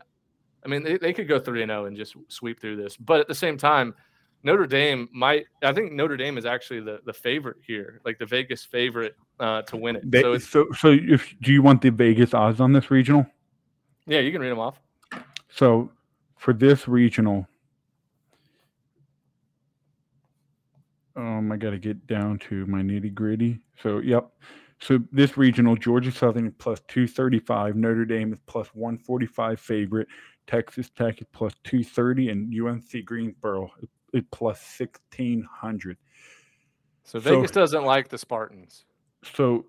[0.66, 2.98] I mean, they, they could go 3 and 0 and just sweep through this.
[2.98, 3.96] But at the same time,
[4.44, 5.46] Notre Dame might.
[5.64, 9.62] I think Notre Dame is actually the the favorite here, like the Vegas favorite uh,
[9.64, 10.10] to win it.
[10.10, 13.26] They, so so, it's, so, if do you want the Vegas odds on this regional?
[14.08, 14.80] yeah, you can read them off.
[15.50, 15.92] So
[16.38, 17.48] for this regional,
[21.16, 23.60] um, I got to get down to my nitty gritty.
[23.82, 24.30] So, yep.
[24.80, 30.08] So this regional, Georgia Southern is plus 235, Notre Dame is plus 145 favorite,
[30.48, 35.98] Texas Tech is plus 230, and UNC Greensboro is is plus sixteen hundred.
[37.04, 38.86] So So- Vegas doesn't like the Spartans.
[39.24, 39.66] So,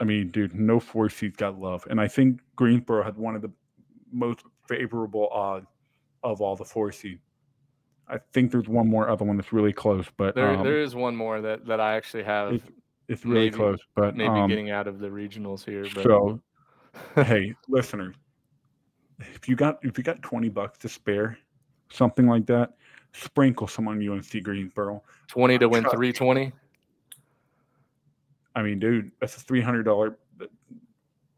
[0.00, 3.42] I mean, dude, no four seeds got love, and I think Greensboro had one of
[3.42, 3.50] the
[4.12, 5.66] most favorable odds
[6.22, 7.20] of all the four seed.
[8.08, 10.94] I think there's one more other one that's really close, but There, um, there is
[10.94, 12.66] one more that, that I actually have it's,
[13.08, 13.78] it's really maybe- close.
[13.94, 15.86] But maybe um, getting out of the regionals here.
[15.94, 16.40] But so,
[17.14, 18.14] hey, listeners,
[19.18, 21.38] if you got if you got twenty bucks to spare,
[21.90, 22.74] something like that,
[23.14, 25.02] sprinkle some on UNC Greensboro.
[25.28, 26.52] 20 to win Trust me.
[28.54, 28.56] 320.
[28.56, 30.16] I mean, dude, that's a three hundred dollar.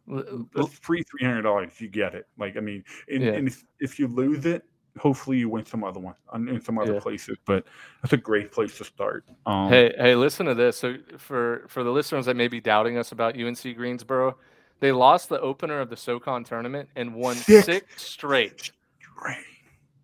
[0.07, 1.69] That's free three hundred dollars.
[1.73, 2.27] if You get it.
[2.39, 3.33] Like, I mean, and, Yeah.
[3.33, 4.63] and if, if you lose it,
[4.99, 6.15] hopefully you win some other one
[6.49, 7.01] in some other Yeah.
[7.01, 7.37] places.
[7.45, 7.67] But
[8.03, 9.25] that's a great place to start.
[9.47, 10.77] Um, Hey, hey, listen to this.
[10.77, 14.39] So for for the listeners that may be doubting us about UNC Greensboro,
[14.81, 17.65] they lost the opener of the SoCon tournament and won Six.
[17.67, 18.71] six straight.
[19.15, 19.39] great.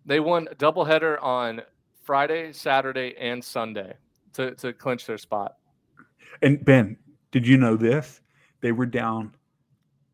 [0.05, 1.61] They won a doubleheader on
[2.01, 3.93] Friday, Saturday, and Sunday
[4.33, 5.55] to, to clinch their spot.
[6.41, 6.97] And Ben,
[7.33, 8.21] did you know this?
[8.61, 9.35] They were down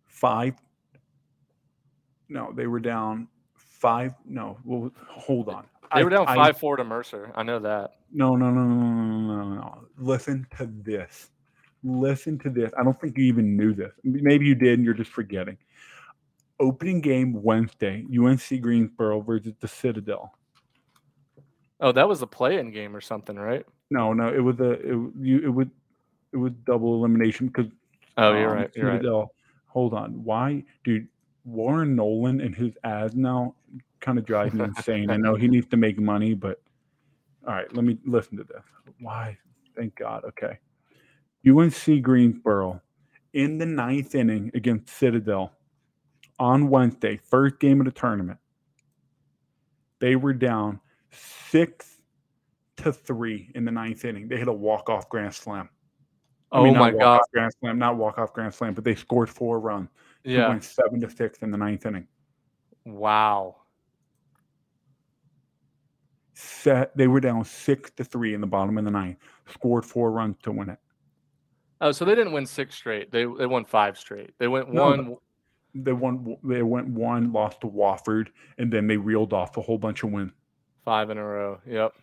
[0.07, 0.55] five.
[2.29, 4.13] No, they were down five.
[4.25, 5.65] No, well, hold on.
[5.93, 7.31] They were down I- five four to Mercer.
[7.35, 7.95] I know that.
[8.11, 9.83] No, no, no, no, no, no, no, no.
[9.99, 11.29] Listen to this.
[11.83, 12.71] Listen to this.
[12.79, 13.91] I don't think you even knew this.
[14.03, 15.57] Maybe you did and you're just forgetting.
[16.59, 20.33] Opening game Wednesday, UNC Greensboro versus the Citadel.
[21.81, 23.65] Oh, that was the play-in game or something, right?
[23.91, 25.71] No, no, it was a it, you it would
[26.33, 27.71] it was double elimination because
[28.19, 28.71] Oh, you're um, right.
[28.75, 28.97] You're right.
[28.97, 29.33] Citadel.
[29.67, 30.23] Hold on.
[30.23, 31.07] Why, dude?
[31.45, 33.55] Warren Nolan and his ads now
[34.01, 35.09] kind of drive me insane.
[35.09, 36.61] I know he needs to make money, but
[37.47, 38.63] all right, let me listen to this.
[38.99, 39.37] Why?
[39.75, 40.23] Thank God.
[40.25, 40.59] Okay.
[41.47, 42.81] UNC Greensboro
[43.33, 45.53] in the ninth inning against Citadel
[46.37, 48.37] on Wednesday, first game of the tournament.
[49.99, 52.01] They were down six
[52.77, 54.27] to three in the ninth inning.
[54.27, 55.69] They hit a walk-off grand slam.
[56.51, 57.21] I Oh mean, not my god.
[57.33, 59.89] grand slam, not walk off grand slam, but they scored four runs.
[60.23, 60.49] Yeah.
[60.49, 62.07] win seven to six in the ninth inning.
[62.85, 63.57] Wow.
[66.33, 69.17] Set they were down six to three in the bottom of the ninth.
[69.51, 70.79] Scored four runs to win it.
[71.81, 73.11] Oh, so they didn't win six straight.
[73.11, 74.31] They they won five straight.
[74.37, 75.15] They went No, one.
[75.75, 76.37] They won.
[76.43, 80.11] They went one, lost to Wofford, and then they reeled off a whole bunch of
[80.11, 80.31] wins.
[80.83, 81.59] Five in a row.
[81.67, 81.93] Yep.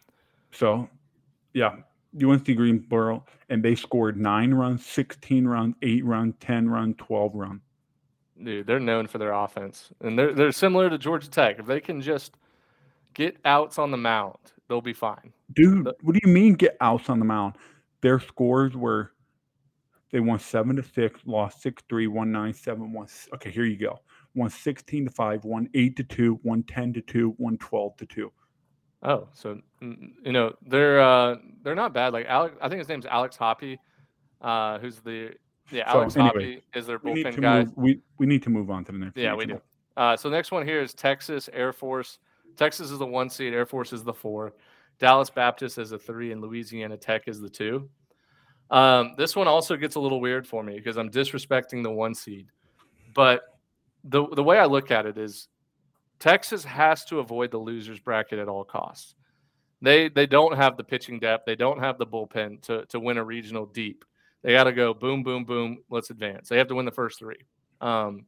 [0.52, 0.88] So,
[1.52, 1.76] yeah,
[2.22, 7.60] UNC Greensboro, and they scored nine runs, sixteen runs, eight runs, ten runs, twelve runs.
[8.42, 9.90] Dude, they're known for their offense.
[10.00, 11.58] And they're they're similar to Georgia Tech.
[11.58, 12.36] If they can just
[13.14, 14.36] get outs on the mound,
[14.68, 15.32] they'll be fine.
[15.54, 17.54] Dude, what do you mean get outs on the mound?
[18.02, 19.12] Their scores were
[20.12, 23.06] they won seven to six, lost six three, one nine seven, one.
[23.06, 24.00] s- Okay, here you go.
[24.34, 28.04] Won 16 to 5, won 8 to two, won 10 to two, won 12 to
[28.04, 28.30] two.
[29.06, 32.12] Oh, so mm, you know, they're uh they're not bad.
[32.12, 33.78] Like Alex I think his name's Alex Hoppy,
[34.42, 35.34] uh, who's the
[35.70, 37.58] yeah, So, Alex anyway, Hoppy is their We need bullpen to guy.
[37.64, 37.72] move.
[37.76, 39.16] We we need to move on to the next.
[39.16, 39.60] Yeah, we do.
[39.96, 42.18] Uh, so next one here is Texas Air Force.
[42.56, 43.54] Texas is the one seed.
[43.54, 44.54] Air Force is the four.
[44.98, 47.88] Dallas Baptist is the three, and Louisiana Tech is the two.
[48.70, 52.14] Um, this one also gets a little weird for me because I'm disrespecting the one
[52.14, 52.48] seed.
[53.14, 53.42] But
[54.04, 55.48] the the way I look at it is
[56.18, 59.14] Texas has to avoid the losers bracket at all costs.
[59.82, 61.44] They they don't have the pitching depth.
[61.44, 64.04] They don't have the bullpen to to win a regional deep.
[64.42, 65.78] They got to go boom boom boom.
[65.90, 66.48] Let's advance.
[66.48, 67.44] They have to win the first three.
[67.80, 68.26] Um,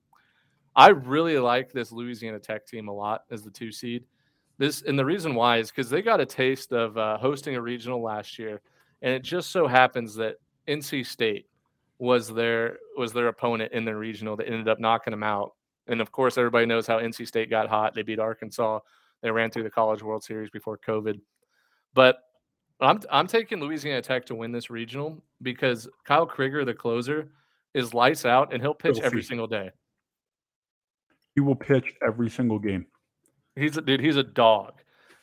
[0.76, 4.04] I really like this Louisiana Tech team a lot as the two seed.
[4.58, 7.62] This and the reason why is because they got a taste of uh, hosting a
[7.62, 8.60] regional last year,
[9.02, 11.46] and it just so happens that NC State
[11.98, 15.54] was their was their opponent in the regional that ended up knocking them out.
[15.88, 17.94] And of course, everybody knows how NC State got hot.
[17.94, 18.80] They beat Arkansas.
[19.22, 21.20] They ran through the College World Series before COVID.
[21.94, 22.18] But
[22.80, 27.30] I'm I'm taking Louisiana Tech to win this regional because Kyle Crigger, the closer,
[27.74, 29.70] is lights out and he'll pitch every single day.
[31.34, 32.86] He will pitch every single game.
[33.56, 34.00] He's a dude.
[34.00, 34.74] He's a dog.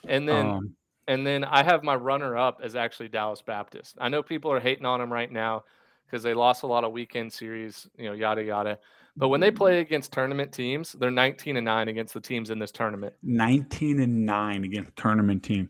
[0.07, 0.75] And then Um,
[1.07, 3.95] and then I have my runner up as actually Dallas Baptist.
[3.99, 5.63] I know people are hating on him right now
[6.05, 8.79] because they lost a lot of weekend series, you know, yada yada.
[9.17, 9.57] But when they mm-hmm.
[9.57, 13.13] play against tournament teams, they're 19 and 9 against the teams in this tournament.
[13.23, 15.69] 19 and 9 against tournament team.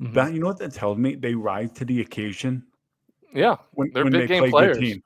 [0.00, 0.12] Mm-hmm.
[0.12, 1.14] That you know what that tells me?
[1.14, 2.64] They rise to the occasion
[3.32, 3.56] Yeah.
[3.72, 4.78] when, They're when big they game play players.
[4.78, 5.02] good team.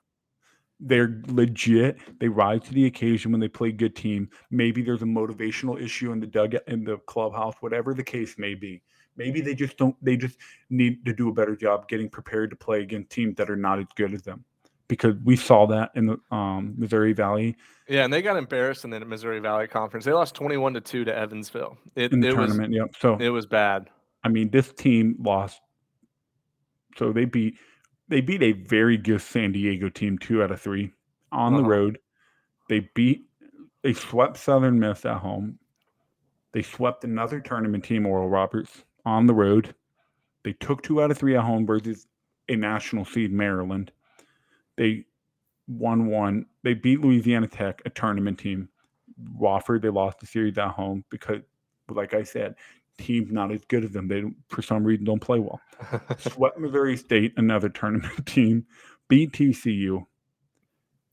[0.80, 1.98] They're legit.
[2.20, 4.30] They rise to the occasion when they play good team.
[4.50, 8.54] Maybe there's a motivational issue in the dugout in the clubhouse, whatever the case may
[8.54, 8.82] be.
[9.16, 9.48] Maybe mm-hmm.
[9.48, 10.36] they just don't they just
[10.70, 13.78] need to do a better job getting prepared to play against teams that are not
[13.78, 14.44] as good as them.
[14.88, 17.56] Because we saw that in the um, Missouri Valley
[17.88, 20.04] Yeah, and they got embarrassed in the Missouri Valley Conference.
[20.06, 21.76] They lost 21 to 2 to Evansville.
[21.94, 22.74] It, in the it was tournament.
[22.74, 22.94] Yep.
[22.98, 23.90] So it was bad.
[24.24, 25.60] I mean, this team lost.
[26.96, 27.58] So they beat
[28.08, 30.92] they beat a very good San Diego team two out of three
[31.30, 31.68] on the Uh-huh.
[31.68, 31.98] road.
[32.68, 33.26] They beat
[33.82, 35.58] they swept Southern Miss at home.
[36.52, 39.74] They swept another tournament team, Oral Roberts, on the road.
[40.44, 42.06] They took two out of three at home versus
[42.48, 43.92] a national seed Maryland.
[44.78, 45.04] They
[45.66, 46.46] won one.
[46.62, 48.70] They beat Louisiana Tech, a tournament team.
[49.38, 51.42] Wofford, they lost the series at home because,
[51.90, 52.54] like I said,
[52.96, 54.06] teams not as good as them.
[54.08, 55.60] They for some reason don't play well.
[56.18, 58.64] Swept Missouri State, another tournament team.
[59.08, 60.06] Beat TCU.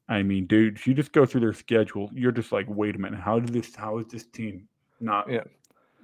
[0.08, 3.00] I mean, dude, if you just go through their schedule, you're just like, wait a
[3.00, 3.76] minute, how did this?
[3.76, 4.68] How is this team
[5.00, 5.46] not Yeah.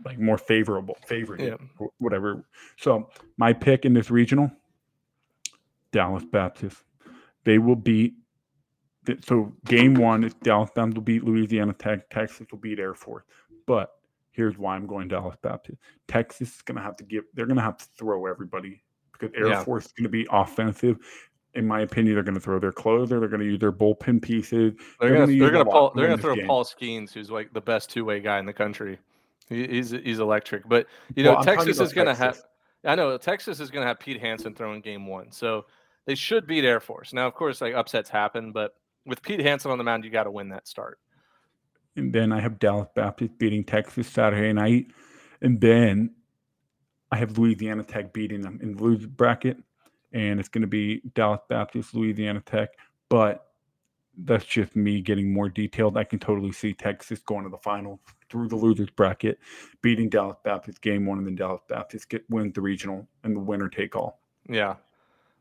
[0.04, 1.88] like more favorable, favorite, Yeah.
[2.00, 2.44] whatever?
[2.78, 4.52] So my pick in this regional,
[5.92, 6.78] Dallas Baptist.
[7.44, 8.14] They will beat.
[9.26, 12.10] So game one is Dallas Baptist will beat Louisiana Tech.
[12.10, 13.24] Texas will beat Air Force.
[13.66, 13.92] But
[14.32, 15.80] here's why I'm going Dallas Baptist.
[16.08, 17.24] Texas is going to have to give.
[17.34, 19.64] They're going to have to throw everybody because Air Yeah.
[19.64, 20.98] Force is going to be offensive.
[21.54, 23.20] In my opinion, they're going to throw their closer.
[23.20, 24.74] They're going to use their bullpen pieces.
[25.00, 26.48] They're They're gonna gonna they're use gonna lot Paul, to they're gonna throw game.
[26.48, 29.00] Paul Skenes, who's like the best two way guy in the country.
[29.50, 30.70] He, he's he's electric.
[30.70, 32.42] But you know Well, Texas is gonna have.
[32.86, 35.66] I know Texas is gonna have Pete Hansen throwing game one, so
[36.06, 37.14] they should beat Air Force.
[37.14, 38.76] Now, of course, like upsets happen, but
[39.06, 41.00] with Pete Hansen on the mound, you got to win that start.
[41.96, 44.88] And then I have Dallas Baptist beating Texas Saturday night.
[45.42, 46.12] And then
[47.12, 49.58] I have Louisiana Tech beating them in the loser bracket.
[50.14, 52.70] And it's going to be Dallas Baptist, Louisiana Tech.
[53.10, 53.48] But
[54.18, 55.98] that's just me getting more detailed.
[55.98, 58.00] I can totally see Texas going to the final
[58.30, 59.40] through the losers bracket,
[59.82, 63.40] beating Dallas Baptist game one, and then Dallas Baptist get wins the regional and the
[63.40, 64.22] winner take all.
[64.50, 64.76] Yeah.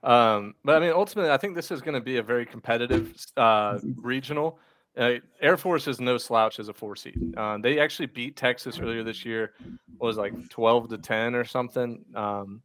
[0.02, 3.14] Um, but I mean, ultimately, I think this is going to be a very competitive
[3.36, 4.58] uh, regional.
[4.96, 7.34] Uh, Air Force is no slouch as a four seed.
[7.36, 9.52] Uh, they actually beat Texas earlier this year.
[9.98, 12.04] What was like twelve to ten or something.
[12.14, 12.62] Um,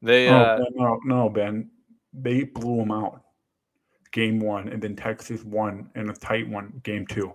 [0.00, 1.70] they uh, oh, no, no, Ben.
[2.12, 3.22] They blew them out
[4.12, 7.32] game one, and then Texas won in a tight one game two.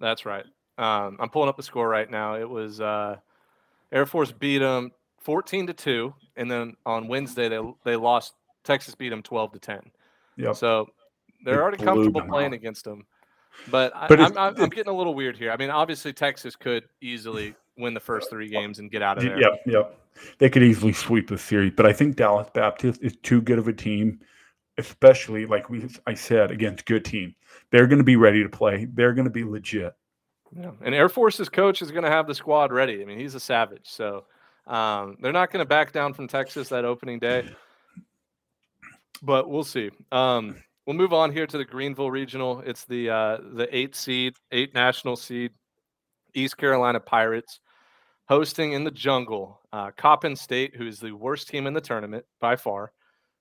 [0.00, 0.44] That's right.
[0.78, 2.34] Um, I'm pulling up the score right now.
[2.34, 3.16] It was uh,
[3.92, 8.34] Air Force beat them 14 to two, and then on Wednesday they they lost.
[8.64, 9.80] Texas beat them 12 to 10.
[10.36, 10.56] Yep.
[10.56, 10.88] So
[11.44, 12.54] they're They already comfortable playing out.
[12.54, 13.04] against them.
[13.70, 15.50] But, I, But I'm, I'm, I'm getting a little weird here.
[15.50, 19.24] I mean, obviously Texas could easily win the first three games and get out of
[19.24, 19.38] there.
[19.38, 19.98] Yep, yep.
[20.38, 23.66] They could easily sweep the series, but I think Dallas Baptist is too good of
[23.68, 24.20] a team,
[24.78, 27.34] especially like we I said against good team.
[27.70, 28.86] They're going to be ready to play.
[28.92, 29.94] They're going to be legit.
[30.54, 30.72] Yeah.
[30.82, 33.00] And Air Force's coach is going to have the squad ready.
[33.00, 33.84] I mean, he's a savage.
[33.84, 34.26] So
[34.66, 37.48] um, they're not going to back down from Texas that opening day.
[39.22, 39.90] But we'll see.
[40.10, 40.56] Um,
[40.86, 42.60] we'll move on here to the Greenville Regional.
[42.66, 45.52] It's the uh, the eight seed, eight national seed,
[46.34, 47.60] East Carolina Pirates,
[48.28, 52.24] hosting in the jungle uh, Coppin State, who is the worst team in the tournament
[52.40, 52.92] by far,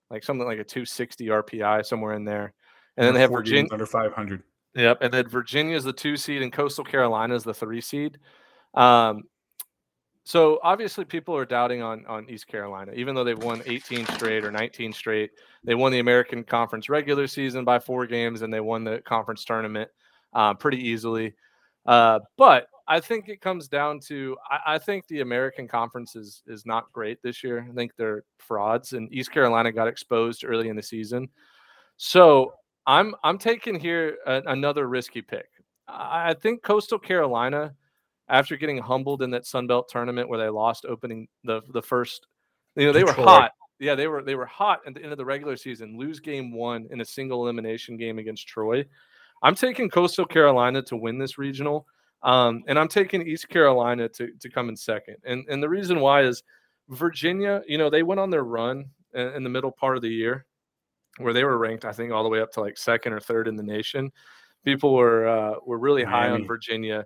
[0.09, 2.53] like something like a 260 RPI somewhere in there.
[2.97, 3.71] And then they have Virginia.
[3.71, 4.43] under 500.
[4.75, 8.19] Yep, and then Virginia is the two seed, and Coastal Carolina is the three seed.
[8.73, 9.23] Um,
[10.24, 14.45] so obviously, people are doubting on on East Carolina, even though they've won 18 straight
[14.45, 15.32] or 19 straight.
[15.63, 19.43] They won the American Conference regular season by four games, and they won the conference
[19.43, 19.89] tournament
[20.34, 21.34] uh, pretty easily.
[21.86, 26.43] Uh, but I think it comes down to I, I think the American Conference is
[26.45, 27.65] is not great this year.
[27.67, 31.30] I think they're frauds, and East Carolina got exposed early in the season.
[31.97, 32.53] So
[32.86, 35.47] I'm I'm taking here a, another risky pick.
[35.88, 37.74] I, I think Coastal Carolina,
[38.32, 42.25] after getting humbled in that Sun Belt tournament where they lost opening the the first,
[42.75, 43.51] you know they were hot.
[43.79, 45.97] Yeah, they were they were hot at the end of the regular season.
[45.97, 48.86] Lose game one in a single elimination game against Troy.
[49.43, 51.88] I'm taking Coastal Carolina to win this regional,
[52.23, 55.17] um, and I'm taking East Carolina to to come in second.
[55.25, 56.43] And and the reason why is
[56.89, 57.61] Virginia.
[57.67, 60.45] You know they went on their run in, in the middle part of the year
[61.17, 63.47] where they were ranked, I think, all the way up to like second or third
[63.47, 64.11] in the nation.
[64.63, 67.05] People were uh, were really high on Virginia,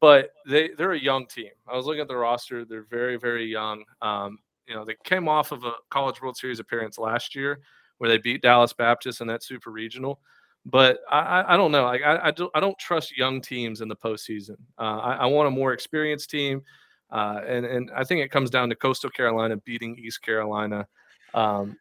[0.00, 1.50] but they they're a young team.
[1.66, 3.84] I was looking at the roster; they're very very young.
[4.02, 7.60] Um, you know, they came off of a College World Series appearance last year
[7.98, 10.20] where they beat Dallas Baptist in that Super Regional.
[10.66, 11.84] But I, I, don't know.
[11.84, 14.56] Like I, I don't I don't trust young teams in the postseason.
[14.78, 16.62] Uh, I, I want a more experienced team,
[17.10, 20.86] uh, and and I think it comes down to Coastal Carolina beating East Carolina.
[21.34, 21.76] Um,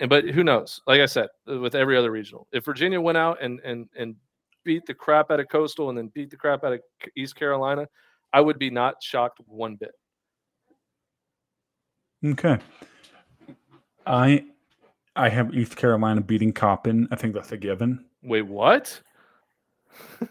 [0.00, 0.82] and but who knows?
[0.86, 4.16] Like I said, with every other regional, if Virginia went out and and and
[4.66, 6.80] beat the crap out of Coastal and then beat the crap out of
[7.16, 7.88] East Carolina,
[8.32, 9.92] I would be not shocked one bit.
[12.24, 12.58] Okay.
[14.06, 14.44] I
[15.14, 17.08] I have East Carolina beating Coppin.
[17.10, 18.04] I think that's a given.
[18.22, 19.00] Wait, what?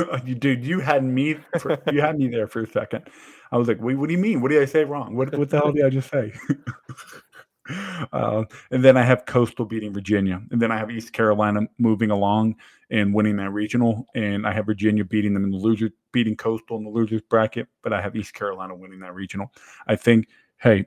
[0.24, 3.08] dude, you had me for, you had me there for a second.
[3.52, 4.40] I was like, wait, what do you mean?
[4.40, 5.14] What did I say wrong?
[5.14, 6.32] What what the hell did I just say?
[8.12, 12.10] uh, and then I have Coastal beating Virginia, and then I have East Carolina moving
[12.10, 12.56] along
[12.90, 16.76] and winning that regional, and I have Virginia beating them in the loser, beating Coastal
[16.76, 19.52] in the losers bracket, but I have East Carolina winning that regional.
[19.86, 20.86] I think, hey,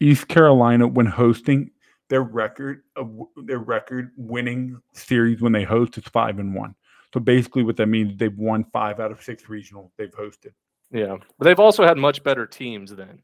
[0.00, 1.70] East Carolina when hosting
[2.08, 3.10] their record of
[3.44, 6.74] their record winning series when they host is five and one.
[7.14, 10.52] So basically, what that means they've won five out of six regional they've hosted.
[10.92, 13.20] Yeah, but they've also had much better teams then.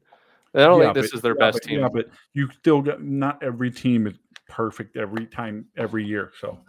[0.55, 1.79] I don't Yeah, think this but- is their yeah, best but- team.
[1.79, 4.15] Yeah, but you still got not every team is
[4.49, 6.31] perfect every time every year.
[6.39, 6.59] So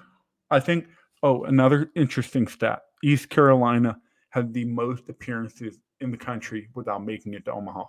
[0.51, 0.89] I think
[1.22, 2.83] oh another interesting stat.
[3.05, 4.01] East Carolina
[4.31, 7.85] had the most appearances in the country without making it to Omaha.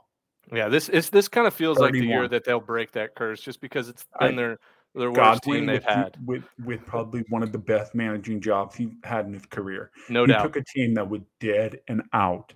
[0.52, 3.42] Yeah, this is this kind of feels like the year that they'll break that curse,
[3.42, 4.58] just because it's been their
[4.96, 8.76] their worst team they've with, had, with with probably one of the best managing jobs
[8.76, 9.92] he had in his career.
[10.10, 10.42] no he doubt.
[10.42, 12.54] He took a team that was dead and out,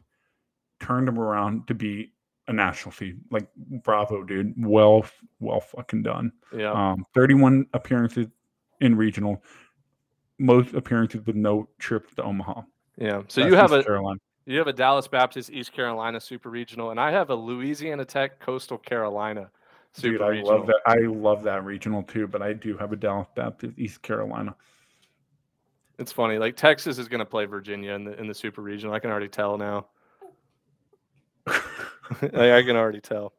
[0.79, 2.12] turned them around to be
[2.47, 3.19] a national seed.
[3.31, 4.53] Like bravo, dude.
[4.57, 5.05] Well,
[5.39, 6.31] well fucking done.
[6.55, 8.27] Yeah, Um, 31 appearances
[8.81, 9.43] in regional,
[10.39, 12.61] most appearances with no trip to Omaha.
[12.97, 13.21] yeah.
[13.27, 14.19] So That's you have East a Carolina.
[14.45, 18.39] you have a Dallas Baptist East Carolina Super Regional, and I have a Louisiana Tech
[18.39, 19.49] Coastal Carolina
[19.93, 20.57] Super Dude, I Regional.
[20.57, 20.81] love that.
[20.85, 24.55] I love that regional too, but I do have a Dallas Baptist East Carolina.
[25.99, 28.93] It's funny, like Texas is going to play Virginia in the in the Super Regional.
[28.95, 29.85] I can already tell now.
[32.21, 33.33] Like, I can already tell.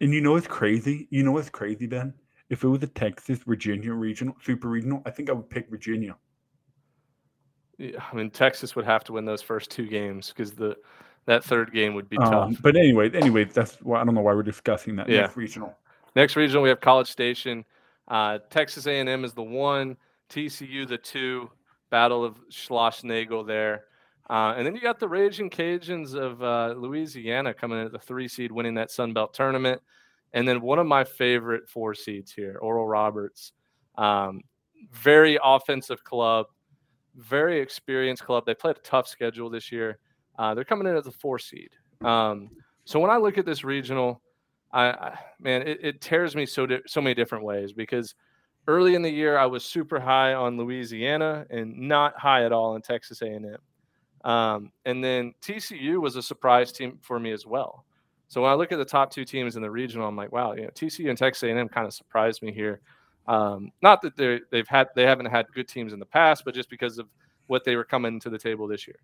[0.00, 1.06] And you know what's crazy?
[1.10, 2.14] You know what's crazy, Ben?
[2.50, 6.16] If it was a Texas Virginia regional, super regional, I think I would pick Virginia.
[7.78, 10.76] Yeah, I mean, Texas would have to win those first two games because the
[11.26, 12.32] that third game would be tough.
[12.32, 15.22] Um, but anyway, anyway, that's why I don't know why we're discussing that Yeah.
[15.22, 15.74] next regional.
[16.14, 17.64] Next regional, we have College Station.
[18.08, 19.96] Uh, Texas A&M is the one,
[20.28, 21.50] TCU the two.
[21.90, 23.84] Battle of Schlossnagle there.
[24.30, 27.98] Uh, and then you got the Raging Cajuns of uh, Louisiana coming in at the
[27.98, 29.82] three seed, winning that Sun Belt tournament.
[30.32, 33.52] And then one of my favorite four seeds here, Oral Roberts.
[33.96, 34.40] Um,
[34.92, 36.46] very offensive club,
[37.16, 38.44] very experienced club.
[38.46, 39.98] They played a tough schedule this year.
[40.38, 41.70] Uh, they're coming in as a four seed.
[42.02, 42.50] Um,
[42.84, 44.20] so when I look at this regional,
[44.72, 48.14] I, I man, it, it tears me so di- so many different ways because
[48.66, 52.74] early in the year I was super high on Louisiana and not high at all
[52.74, 53.56] on Texas A&M.
[54.24, 57.84] Um, and then TCU was a surprise team for me as well.
[58.28, 60.54] So when I look at the top two teams in the regional, I'm like, wow,
[60.54, 62.80] you know, TCU and Texas A&M kind of surprised me here.
[63.26, 66.54] Um, not that they they've had they haven't had good teams in the past, but
[66.54, 67.06] just because of
[67.46, 68.96] what they were coming to the table this year.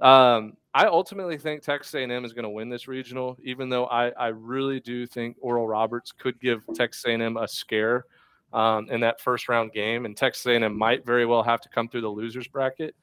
[0.00, 4.08] Um, I ultimately think Texas A&M is going to win this regional, even though I,
[4.10, 8.06] I really do think Oral Roberts could give Texas A&M a scare
[8.52, 11.88] um, in that first round game, and Texas A&M might very well have to come
[11.88, 12.94] through the losers bracket.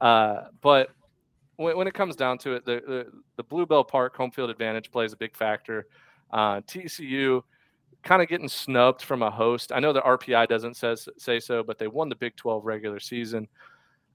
[0.00, 0.90] Uh, but
[1.56, 4.50] when, when it comes down to it, the, the the Blue Bell Park home field
[4.50, 5.86] advantage plays a big factor.
[6.32, 7.42] Uh, TCU
[8.02, 9.72] kind of getting snubbed from a host.
[9.72, 13.00] I know the RPI doesn't says say so, but they won the Big 12 regular
[13.00, 13.48] season.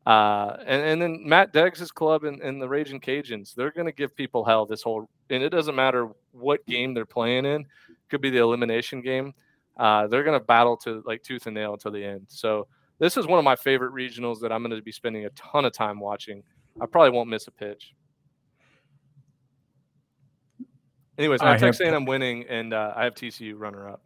[0.05, 3.91] Uh, and, and then Matt Deggs' club and, and the Raging Cajuns, they're going to
[3.91, 7.65] give people hell this whole, and it doesn't matter what game they're playing in,
[8.09, 9.33] could be the elimination game.
[9.77, 12.25] Uh, they're going to battle to like tooth and nail until the end.
[12.27, 12.67] So
[12.99, 15.65] this is one of my favorite regionals that I'm going to be spending a ton
[15.65, 16.43] of time watching.
[16.81, 17.93] I probably won't miss a pitch.
[21.17, 24.01] Anyways, I I have have Texas A&M winning, and uh, I have TCU runner up.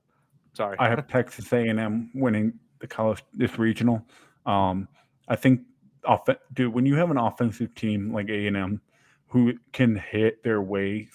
[0.53, 0.75] Sorry.
[0.79, 4.03] I have Texas A&M winning the college this regional.
[4.45, 4.87] Um,
[5.27, 5.61] I think,
[6.05, 8.81] off, dude, when you have an offensive team like A&M
[9.27, 11.07] who can hit their way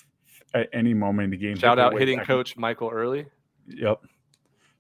[0.55, 3.27] at any moment in the game, Shout out hitting back- coach Michael Earley.
[3.67, 4.01] Yep.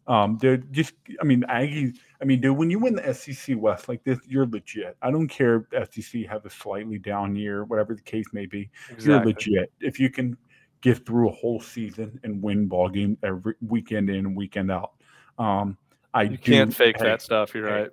[0.08, 3.88] Um, they're just, I mean, Aggie, I mean, dude, when you win the SEC West
[3.88, 4.96] like this, you're legit.
[5.02, 8.70] I don't care if SEC have a slightly down year, whatever the case may be.
[8.98, 9.70] You're legit.
[9.80, 10.36] If you can
[10.80, 14.92] get through a whole season and win ball game every weekend in and weekend out.
[15.38, 15.76] Um,
[16.14, 17.54] I You can't fake hey, that stuff.
[17.54, 17.90] You're hey, right.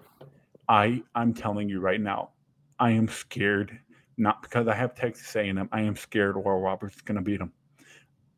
[0.68, 2.32] I I'm telling you right now,
[2.80, 3.78] I am scared.
[4.18, 5.68] Not because I have Texas A&M.
[5.74, 7.52] I am scared Oral Roberts is going to beat them.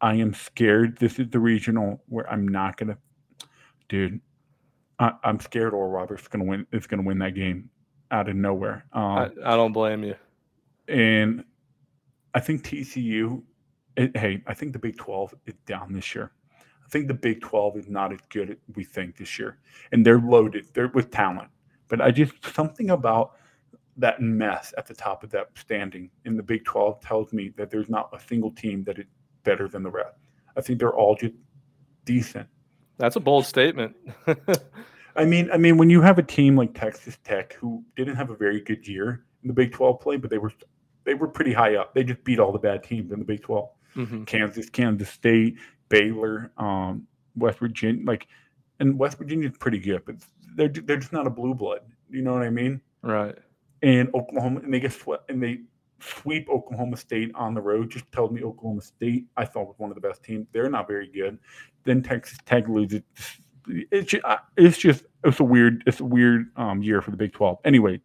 [0.02, 0.98] I am scared.
[0.98, 2.98] This is the regional where I'm not going to,
[3.90, 4.20] dude.
[5.00, 6.68] I, I'm scared Oral Roberts is going to win.
[6.72, 7.70] Is to win that game
[8.12, 8.86] out of nowhere.
[8.94, 10.16] Um, I, I don't blame you.
[10.88, 11.44] and
[12.34, 13.44] I think TCU.
[13.96, 16.32] It, hey, I think the Big Twelve is down this year.
[16.86, 19.60] I think the Big Twelve is not as good as we think this year,
[19.92, 20.68] and they're loaded.
[20.74, 21.50] They're with talent,
[21.88, 23.34] but I just something about
[23.98, 27.70] that mess at the top of that standing in the Big Twelve tells me that
[27.72, 29.06] there's not a single team that is
[29.44, 30.18] better than the rest.
[30.56, 31.34] I think they're all just
[32.06, 32.48] decent.
[32.98, 33.96] That's a bold statement.
[35.16, 38.30] I mean, I mean, when you have a team like Texas Tech who didn't have
[38.30, 40.52] a very good year, in the Big 12 play, but they were
[41.04, 41.94] they were pretty high up.
[41.94, 43.70] They just beat all the bad teams in the Big 12.
[43.96, 44.24] Mm-hmm.
[44.26, 45.58] Kansas, Kansas State,
[45.90, 48.28] Baylor, um, West Virginia, like,
[48.80, 50.16] and West Virginia's pretty good, but
[50.56, 51.80] they're they're just not a blue blood.
[52.10, 52.82] You know what I mean?
[53.02, 53.36] Right.
[53.82, 55.62] And Oklahoma, and they get swept, and they
[56.00, 57.92] sweep Oklahoma State on the road.
[57.92, 60.48] Just told me Oklahoma State, I thought was one of the best teams.
[60.52, 61.40] They're not very good.
[61.84, 63.02] Then Texas Tech loses.
[63.68, 64.24] It's just,
[64.56, 67.58] it's just it's a weird it's a weird um, year for the Big Twelve.
[67.66, 68.02] Anyway,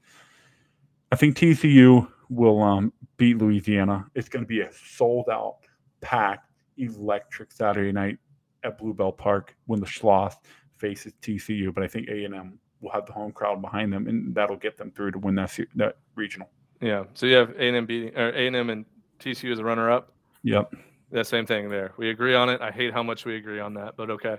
[1.13, 4.07] I think TCU will um, beat Louisiana.
[4.15, 5.59] It's going to be a sold out,
[6.01, 8.19] packed, electric Saturday night
[8.65, 10.35] at Blue Bell Park when the Schloss
[10.79, 11.73] faces TCU.
[11.73, 14.57] But I think A and M will have the home crowd behind them, and that'll
[14.57, 16.51] get them through to win that that regional.
[16.83, 17.05] Yeah.
[17.15, 18.85] So you have A and M beating or A and M and
[19.21, 20.13] TCU as a runner up.
[20.43, 20.75] Yep.
[21.13, 21.93] Yeah, same thing there.
[21.97, 22.61] We agree on it.
[22.61, 24.39] I hate how much we agree on that, but okay.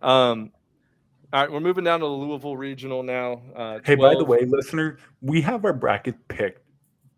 [0.00, 0.52] Um,
[1.32, 3.42] all right, we're moving down to the Louisville Regional now.
[3.54, 6.62] Uh, Hey, by the way, listener, we have our bracket picked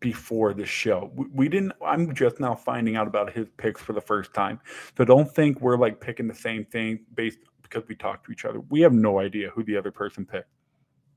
[0.01, 1.11] before the show.
[1.14, 1.72] We, we didn't.
[1.85, 4.61] I'm just now finding out about his picks for the first time.
[4.97, 8.45] So don't think we're like picking the same thing based because we talk to each
[8.45, 8.61] other.
[8.70, 10.49] We have no idea who the other person picked.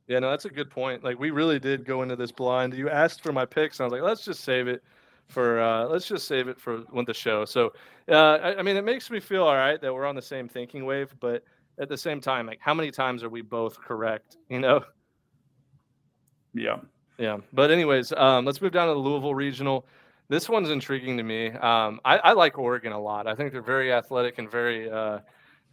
[0.07, 1.03] Yeah, no, that's a good point.
[1.03, 2.73] Like we really did go into this blind.
[2.73, 4.81] You asked for my picks, and I was like, let's just save it
[5.27, 7.45] for uh, let's just save it for when the show.
[7.45, 7.73] So,
[8.09, 10.47] uh, I, I mean, it makes me feel all right that we're on the same
[10.47, 11.43] thinking wave, but
[11.79, 14.37] at the same time, like, how many times are we both correct?
[14.49, 14.83] You know?
[16.53, 16.77] Yeah.
[17.17, 17.37] Yeah.
[17.53, 19.85] But anyways, um, let's move down to the Louisville Regional.
[20.29, 21.51] This one's intriguing to me.
[21.51, 23.27] Um, I, I like Oregon a lot.
[23.27, 25.19] I think they're very athletic and very uh,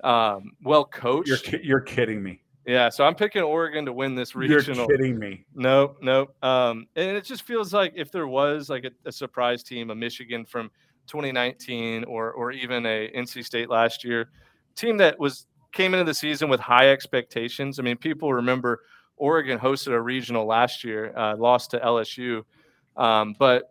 [0.02, 1.52] um, well coached.
[1.52, 2.40] You're you're kidding me.
[2.66, 4.86] Yeah, so I'm picking Oregon to win this regional.
[4.88, 5.44] You're kidding me.
[5.54, 6.34] Nope, nope.
[6.42, 9.94] Um, and it just feels like if there was like a, a surprise team, a
[9.94, 10.70] Michigan from
[11.06, 14.30] 2019, or or even a NC State last year,
[14.74, 17.78] team that was came into the season with high expectations.
[17.78, 18.80] I mean, people remember
[19.16, 22.44] Oregon hosted a regional last year, uh, lost to LSU,
[22.96, 23.70] um, but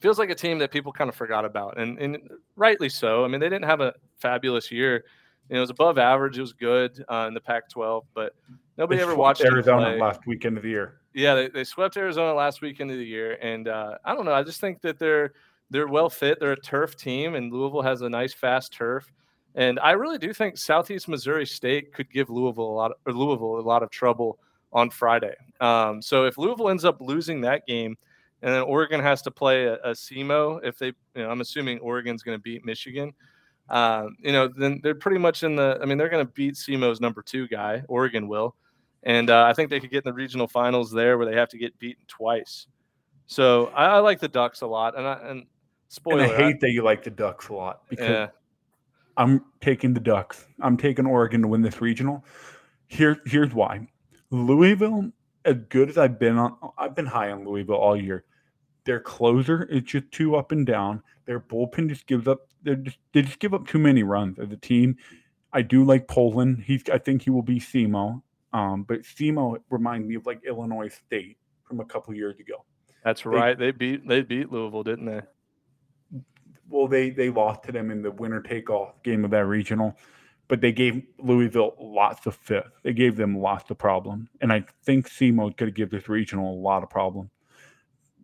[0.00, 2.18] feels like a team that people kind of forgot about, and and
[2.56, 3.24] rightly so.
[3.24, 5.04] I mean, they didn't have a fabulous year.
[5.52, 6.38] You know, it was above average.
[6.38, 8.34] It was good uh, in the Pac-12, but
[8.78, 11.00] nobody They ever swept watched Arizona last weekend of the year.
[11.12, 14.32] Yeah, they, they swept Arizona last weekend of the year, and uh, I don't know.
[14.32, 15.34] I just think that they're
[15.68, 16.40] they're well fit.
[16.40, 19.12] They're a turf team, and Louisville has a nice fast turf.
[19.54, 23.58] And I really do think Southeast Missouri State could give Louisville a lot or Louisville
[23.58, 24.38] a lot of trouble
[24.72, 25.34] on Friday.
[25.60, 27.98] Um, so if Louisville ends up losing that game,
[28.40, 31.78] and then Oregon has to play a, a SEMO, if they, you know, I'm assuming
[31.80, 33.12] Oregon's going to beat Michigan.
[33.68, 35.78] Um, you know, then they're pretty much in the.
[35.80, 37.82] I mean, they're going to beat SEMO's number two guy.
[37.88, 38.54] Oregon will,
[39.02, 41.48] and uh, I think they could get in the regional finals there, where they have
[41.50, 42.66] to get beaten twice.
[43.26, 45.46] So I, I like the Ducks a lot, and I, and
[45.88, 48.28] spoiler, and I hate that you like the Ducks a lot because yeah,
[49.16, 50.46] I'm taking the Ducks.
[50.60, 52.24] I'm taking Oregon to win this regional.
[52.88, 53.88] Here, here's why.
[54.30, 55.10] Louisville,
[55.44, 58.24] as good as I've been on, I've been high on Louisville all year.
[58.84, 61.02] Their closer is just too up and down.
[61.26, 62.40] Their bullpen just gives up.
[62.62, 64.96] They just they just give up too many runs as a team.
[65.52, 66.62] I do like Poland.
[66.66, 68.22] He's I think he will be SEMO.
[68.52, 72.64] Um, but SEMO reminds me of like Illinois State from a couple years ago.
[73.04, 73.58] that's right.
[73.58, 75.22] They beat they beat Louisville, didn't they?
[76.72, 79.96] well, they they lost to them in the winner take all game of that regional,
[80.48, 82.72] but they gave Louisville lots of fifth.
[82.82, 86.60] They gave them lots of problem, and I think SEMO could give this regional a
[86.60, 87.30] lot of problem.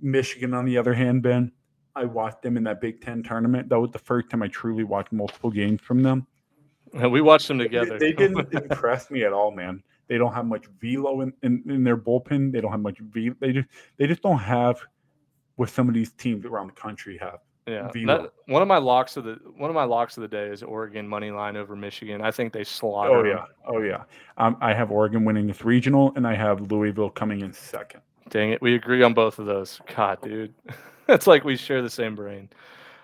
[0.01, 1.53] Michigan, on the other hand, Ben,
[1.95, 3.69] I watched them in that Big Ten tournament.
[3.69, 6.27] That was the first time I truly watched multiple games from them.
[6.93, 7.99] We watched them together.
[7.99, 9.83] They, didn't impress me at all, man.
[10.09, 12.51] They don't have much velo in, in, in their bullpen.
[12.53, 13.31] They don't have much v.
[13.41, 13.69] They just
[13.99, 14.81] they just don't have
[15.57, 17.41] what some of these teams around the country have.
[17.67, 20.47] Yeah, that, one of my locks of the one of my locks of the day
[20.47, 22.23] is Oregon money line over Michigan.
[22.23, 23.19] I think they slaughter.
[23.19, 24.05] Oh yeah, oh yeah.
[24.39, 28.01] Um, I have Oregon winning this regional, and I have Louisville coming in second.
[28.31, 29.81] Dang it, we agree on both of those.
[29.95, 30.55] God, dude,
[31.09, 32.49] it's like we share the same brain.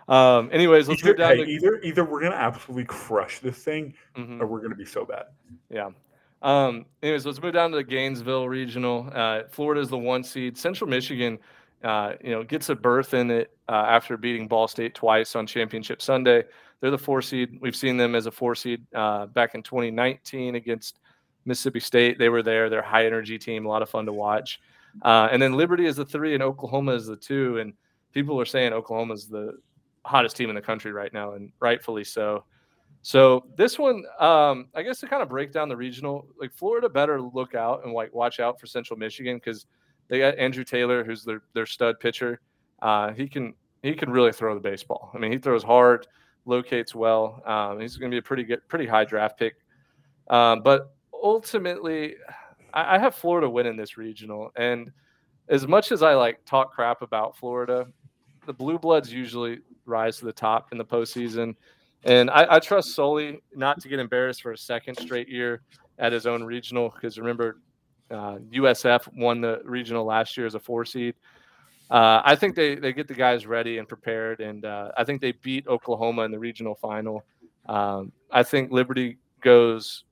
[0.08, 3.56] Um, anyways, let's Either, go down hey, to either either we're gonna absolutely crush this
[3.64, 4.40] thing, Mhm.
[4.40, 5.26] or we're gonna be so bad.
[5.70, 5.90] Yeah.
[6.42, 9.08] Um, anyways, let's move down to the Gainesville regional.
[9.14, 10.58] Uh, Florida is the one seed.
[10.58, 11.38] Central Michigan,
[11.82, 15.46] uh, you know, gets a berth in it uh, after beating Ball State twice on
[15.46, 16.44] Championship Sunday.
[16.80, 17.56] They're the four seed.
[17.62, 20.98] We've seen them as a four seed uh, back in 2019 against
[21.46, 22.18] Mississippi State.
[22.18, 22.68] They were there.
[22.68, 24.60] They're high energy team, a lot of fun to watch.
[25.02, 27.58] Uh, and then Liberty is the three, and Oklahoma is the two.
[27.58, 27.74] And
[28.12, 29.58] people are saying Oklahoma is the
[30.04, 32.44] hottest team in the country right now, and rightfully so.
[33.02, 36.88] So this one, um, I guess to kind of break down the regional, like Florida
[36.88, 39.66] better look out and like watch out for Central Michigan because
[40.08, 42.40] they got Andrew Taylor, who's their their stud pitcher.
[42.80, 45.10] Uh, he can he can really throw the baseball.
[45.14, 46.06] I mean, he throws hard,
[46.46, 47.42] locates well.
[47.44, 49.56] Um, he's going to be a pretty good, pretty high draft pick.
[50.28, 52.14] Um, but ultimately,
[52.74, 54.92] I, I have Florida winning this regional, and
[55.48, 57.86] as much as I like talk crap about Florida,
[58.46, 61.54] the Blue Bloods usually rise to the top in the postseason.
[62.04, 65.62] And I, I trust Sully not to get embarrassed for a second straight year
[65.98, 67.60] at his own regional because remember,
[68.10, 71.14] uh, USF won the regional last year as a four seed.
[71.90, 75.20] Uh, I think they, they get the guys ready and prepared, and uh, I think
[75.20, 77.24] they beat Oklahoma in the regional final.
[77.66, 80.04] Um, I think Liberty goes,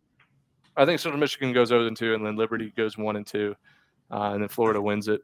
[0.76, 3.54] I think Central Michigan goes 0 and 2, and then Liberty goes 1 and 2,
[4.10, 5.20] uh, and then Florida wins it.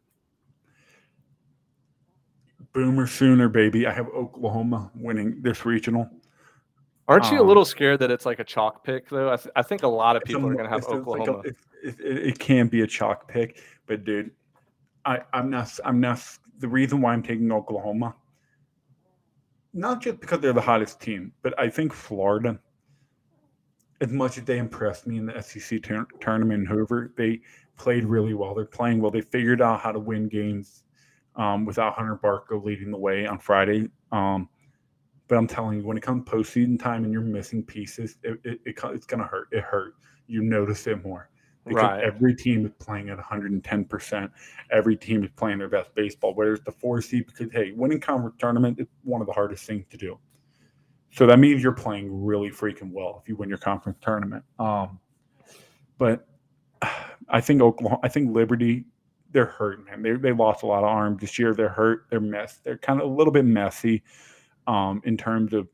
[2.72, 3.86] Boomer Sooner, baby.
[3.86, 6.08] I have Oklahoma winning this regional.
[7.06, 9.32] Aren't you a Um, little scared that it's like a chalk pick, though?
[9.32, 10.88] I, th- I think a lot of It's a people are going to have it's
[10.88, 11.48] a- it's like a- Oklahoma.
[11.48, 11.56] it,
[12.00, 14.30] it, it can be a chalk pick, but dude,
[15.06, 15.78] I, I'm not.
[15.84, 16.22] I'm not.
[16.58, 18.14] The reason why I'm taking Oklahoma,
[19.72, 22.58] not just because they're the hottest team, but I think Florida,
[24.00, 27.40] as much as they impressed me in the SEC tur- tournament in Hoover, they
[27.76, 28.54] played really well.
[28.54, 29.10] They're playing well.
[29.10, 30.84] They figured out how to win games
[31.36, 33.88] um, without Hunter Barco leading the way on Friday.
[34.12, 34.48] Um,
[35.28, 38.60] but I'm telling you, when it comes postseason time and you're missing pieces, it, it,
[38.64, 39.48] it it's gonna hurt.
[39.52, 39.94] It hurt.
[40.26, 41.28] You notice it more
[41.66, 42.02] because Right.
[42.02, 44.30] every team is playing at 110 percent.
[44.70, 46.34] Every team is playing their best baseball.
[46.34, 49.66] Whether it's the four seed, because hey, winning conference tournament is one of the hardest
[49.66, 50.18] things to do.
[51.10, 54.44] So that means you're playing really freaking well if you win your conference tournament.
[54.58, 55.00] Um,
[55.96, 56.26] but
[57.28, 58.84] I think Oklahoma, I think Liberty,
[59.32, 60.02] they're hurt, man.
[60.02, 61.54] They they lost a lot of arms this year.
[61.54, 62.06] They're hurt.
[62.10, 62.64] They're messed.
[62.64, 64.02] They're kind of a little bit messy
[64.66, 65.68] um, in terms of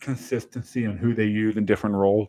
[0.00, 2.28] consistency and who they use in different roles.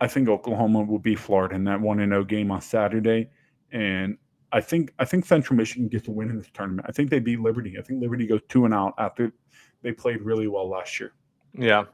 [0.00, 3.28] I think Oklahoma will be Florida in that one and zero game on Saturday,
[3.70, 4.16] and
[4.52, 6.86] I think I think Central Michigan gets a win in this tournament.
[6.88, 7.76] I think they beat Liberty.
[7.78, 9.32] I think Liberty goes two and out after
[9.82, 11.12] they played really well last year.
[11.52, 11.84] Yeah.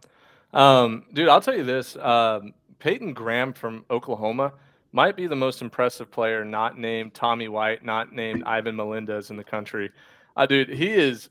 [0.52, 1.96] Um, dude, I'll tell you this.
[1.96, 4.52] Um, Peyton Graham from Oklahoma
[4.92, 9.36] might be the most impressive player not named Tommy White, not named Ivan Melendez in
[9.36, 9.90] the country.
[10.36, 11.28] Uh, dude, he is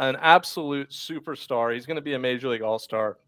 [0.00, 1.74] an absolute superstar.
[1.74, 3.18] He's going to be a major league all star.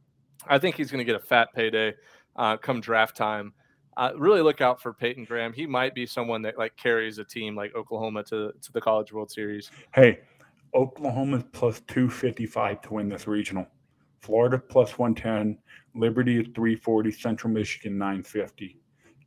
[0.47, 1.95] I think he's going to get a fat payday
[2.37, 3.53] uh, come draft time.
[3.97, 5.53] Uh, really look out for Peyton Graham.
[5.53, 9.13] He might be someone that like carries a team like Oklahoma to to the College
[9.13, 9.71] World Series.
[9.95, 10.21] Hey,
[10.75, 13.67] Oklahoma's plus 255 to win this regional.
[14.21, 15.59] Florida plus 110.
[15.95, 17.11] Liberty is 340.
[17.13, 18.79] Central Michigan 950.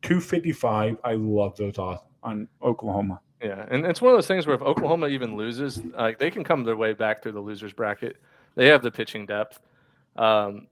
[0.01, 0.97] 255.
[1.03, 3.19] I love those odds on Oklahoma.
[3.41, 6.43] Yeah, and it's one of those things where if Oklahoma even loses, like they can
[6.45, 8.17] come their way back through the losers bracket.
[8.55, 9.59] They have the pitching depth.
[10.15, 10.67] Um,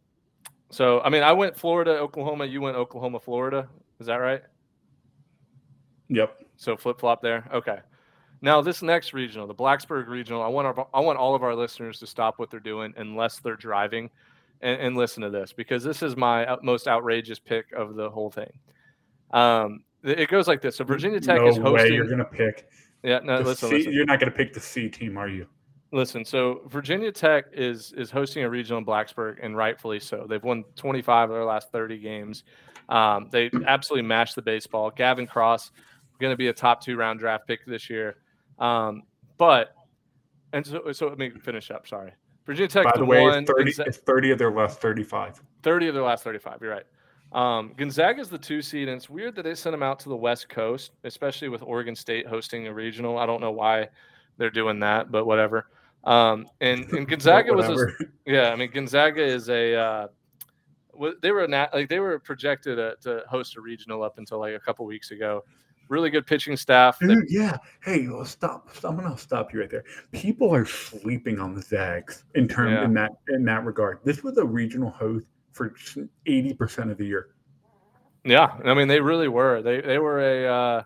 [0.70, 2.46] so I mean, I went Florida, Oklahoma.
[2.46, 3.68] You went Oklahoma, Florida.
[4.00, 4.42] Is that right?
[6.08, 6.46] Yep.
[6.56, 7.50] So flip flop there.
[7.54, 7.80] Okay.
[8.42, 11.56] Now this next regional, the Blacksburg regional, I want our, I want all of our
[11.56, 14.10] listeners to stop what they're doing unless they're driving,
[14.62, 18.32] and, and listen to this because this is my most outrageous pick of the whole
[18.32, 18.52] thing.
[19.32, 20.76] Um, it goes like this.
[20.76, 21.94] So Virginia Tech no is way hosting.
[21.94, 22.68] you're gonna pick.
[23.04, 23.94] yeah, no, listen, C, listen.
[23.94, 25.46] You're not gonna pick the C team, are you?
[25.94, 30.26] Listen, so Virginia Tech is is hosting a regional in Blacksburg, and rightfully so.
[30.28, 32.44] They've won 25 of their last 30 games.
[32.90, 34.90] Um, they absolutely mashed the baseball.
[34.90, 35.72] Gavin Cross
[36.22, 38.16] going to be a top two round draft pick this year.
[38.62, 39.04] Um,
[39.38, 39.74] but
[40.54, 41.88] and so so let me finish up.
[41.88, 42.14] Sorry,
[42.46, 45.42] Virginia Tech By the way, won 30, Gonza- it's 30 of their last 35.
[45.64, 46.60] 30 of their last 35.
[46.62, 46.86] You're right.
[47.34, 47.96] Um, is
[48.30, 50.92] the two seed, and it's weird that they sent them out to the West Coast,
[51.06, 53.18] especially with Oregon State hosting a regional.
[53.18, 53.88] I don't know why
[54.38, 55.68] they're doing that, but whatever.
[56.04, 57.88] Um, and, and Gonzaga was, a,
[58.26, 60.08] yeah, I mean, Gonzaga is a, uh,
[61.22, 64.54] they were not like they were projected uh to host a regional up until like
[64.54, 65.44] a couple weeks ago.
[65.92, 66.98] Really good pitching staff.
[67.00, 67.58] They- yeah.
[67.84, 68.70] Hey, well, stop.
[68.86, 69.84] I'm gonna stop you right there.
[70.14, 72.86] People are sleeping on the Zags in terms Yeah.
[72.86, 74.00] in that in that regard.
[74.06, 75.76] This was a regional host for
[76.26, 77.32] 80 percent of the year.
[78.24, 79.62] Yeah, I mean they really were.
[79.62, 80.84] They they were a uh,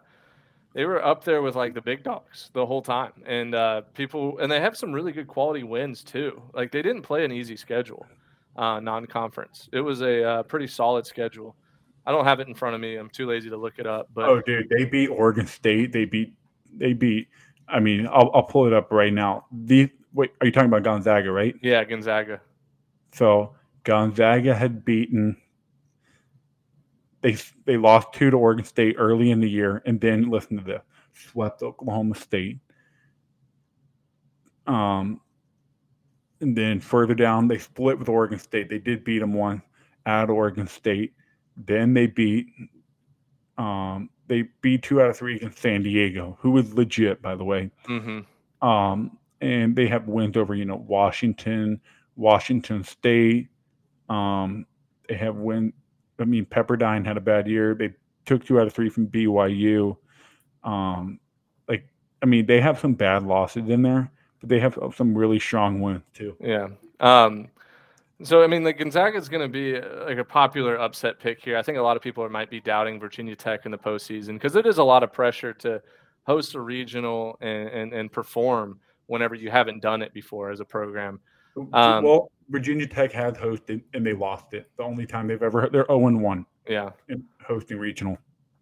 [0.74, 4.40] they were up there with like the big dogs the whole time, and uh, people
[4.40, 6.42] and they have some really good quality wins too.
[6.56, 8.08] Like they didn't play an easy schedule,
[8.56, 9.70] uh, non-conference.
[9.72, 11.56] It was a uh, pretty solid schedule.
[12.06, 12.96] I don't have it in front of me.
[12.96, 14.10] I'm too lazy to look it up.
[14.14, 15.92] But oh, dude, they beat Oregon State.
[15.92, 16.34] They beat.
[16.78, 17.28] They beat.
[17.68, 19.46] I mean, I'll, I'll pull it up right now.
[19.52, 21.56] The wait, are you talking about Gonzaga, right?
[21.62, 22.42] yeah, Gonzaga.
[23.14, 25.38] So Gonzaga had beaten.
[27.22, 30.64] They they lost two to Oregon State early in the year, and then listen to
[30.64, 30.82] this:
[31.14, 32.60] swept Oklahoma State.
[34.68, 35.22] Um,
[36.42, 38.70] and then further down, they split with Oregon State.
[38.70, 39.62] They did beat them one
[40.06, 41.14] at Oregon State.
[41.58, 42.48] Then they beat.
[43.58, 47.44] Um, they beat two out of three against San Diego, who was legit, by the
[47.44, 47.70] way.
[47.86, 48.20] hmm
[48.62, 51.80] Um, and they have wins over, you know, Washington,
[52.16, 53.50] Washington State.
[54.10, 54.66] Um,
[55.08, 55.74] they have win.
[56.20, 57.76] I mean, Pepperdine had a bad year.
[57.76, 57.94] They
[58.26, 59.98] took two out of three from BYU.
[60.64, 61.20] Um,
[61.68, 61.88] like,
[62.22, 65.82] I mean, they have some bad losses in there, but they have some really strong
[65.82, 66.36] wins too.
[66.40, 66.70] Yeah.
[67.00, 67.50] Um,
[68.24, 71.44] so I mean, like Gonzaga is going to be uh, like a popular upset pick
[71.44, 71.58] here.
[71.58, 74.56] I think a lot of people might be doubting Virginia Tech in the postseason because
[74.56, 75.82] it is a lot of pressure to
[76.24, 80.66] host a regional and, and, and perform whenever you haven't done it before as a
[80.66, 81.20] program.
[81.74, 84.70] Um, well, Virginia Tech had hosted and they lost it.
[84.78, 86.46] The only time they've ever they're zero oh and one.
[86.68, 88.18] Yeah, in hosting regional.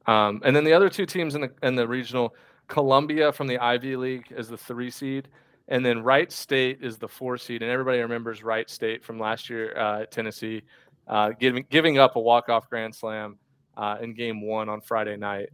[0.05, 2.35] Um, and then the other two teams in the in the regional,
[2.67, 5.29] Columbia from the Ivy League is the three seed,
[5.67, 7.61] and then Wright State is the four seed.
[7.61, 10.61] And everybody remembers Wright State from last year uh, at Tennessee,
[11.07, 13.37] uh, giving giving up a walk off grand slam
[13.77, 15.49] uh, in game one on Friday night.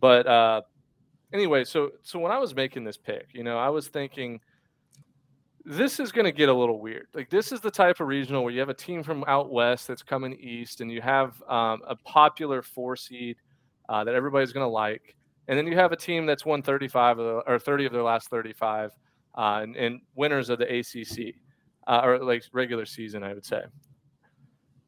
[0.00, 0.62] But uh,
[1.32, 4.40] anyway, so so when I was making this pick, you know, I was thinking
[5.64, 7.06] this is going to get a little weird.
[7.14, 9.88] Like this is the type of regional where you have a team from out west
[9.88, 13.36] that's coming east, and you have um, a popular four seed
[13.88, 15.16] uh, that everybody's going to like,
[15.48, 18.28] and then you have a team that's won 35 the, or 30 of their last
[18.28, 18.92] 35,
[19.36, 21.34] uh, and, and, winners of the ACC
[21.86, 23.62] uh, or like regular season, I would say.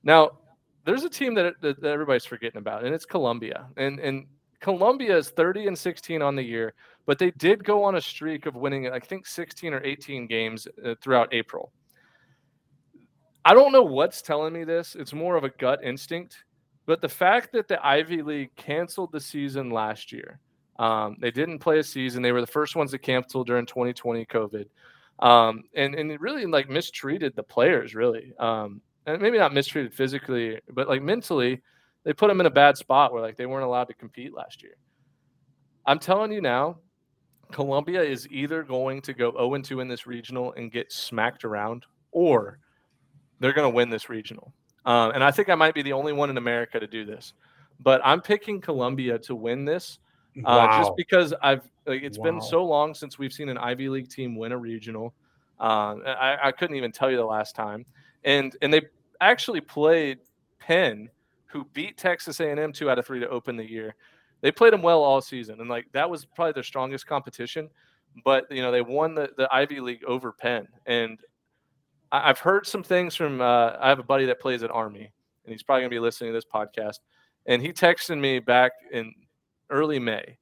[0.02, 0.38] Now,
[0.84, 4.26] there's a team that, that, that everybody's forgetting about, and it's Columbia, and and
[4.60, 6.74] Columbia is 30 and 16 on the year,
[7.06, 10.66] but they did go on a streak of winning, I think, 16 or 18 games
[10.84, 11.72] uh, throughout April.
[13.44, 14.96] I don't know what's telling me this.
[14.96, 16.44] It's more of a gut instinct.
[16.84, 20.40] But the fact that the Ivy League canceled the season last year,
[20.78, 22.22] um, they didn't play a season.
[22.22, 24.66] They were the first ones to cancel during 2020 COVID.
[25.18, 28.32] Um, and, and it really like mistreated the players, really.
[28.38, 31.62] Um, and maybe not mistreated physically, but like mentally,
[32.04, 34.62] they put them in a bad spot where like they weren't allowed to compete last
[34.62, 34.76] year.
[35.86, 36.78] I'm telling you now,
[37.52, 41.86] Columbia is either going to go 0 2 in this regional and get smacked around,
[42.10, 42.58] or
[43.38, 44.52] they're going to win this regional.
[44.84, 47.34] Um, and I think I might be the only one in America to do this.
[47.80, 49.98] But I'm picking Columbia to win this
[50.44, 52.24] uh, just because I've like, it's wow.
[52.24, 55.14] been so long since we've seen an Ivy League team win a regional.
[55.58, 57.86] Uh, I, I couldn't even tell you the last time,
[58.24, 58.82] and and they
[59.20, 60.18] actually played
[60.58, 61.08] Penn
[61.46, 63.94] who beat Texas A&M two out of three to open the year.
[64.42, 67.70] They played them well all season, and like that was probably their strongest competition.
[68.24, 71.18] But you know they won the, the Ivy League over Penn, and
[72.12, 73.40] I, have heard some things from.
[73.40, 75.10] Uh, I have a buddy that plays at Army,
[75.44, 77.00] and he's probably gonna be listening to this podcast.
[77.46, 79.14] And he texted me back in
[79.70, 80.38] early May.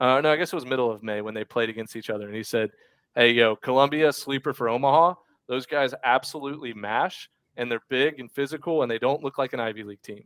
[0.00, 2.26] Uh, no, I guess it was middle of May when they played against each other,
[2.26, 2.70] and he said,
[3.14, 5.14] "Hey, yo, Columbia sleeper for Omaha.
[5.46, 9.60] Those guys absolutely mash, and they're big and physical, and they don't look like an
[9.60, 10.24] Ivy League team."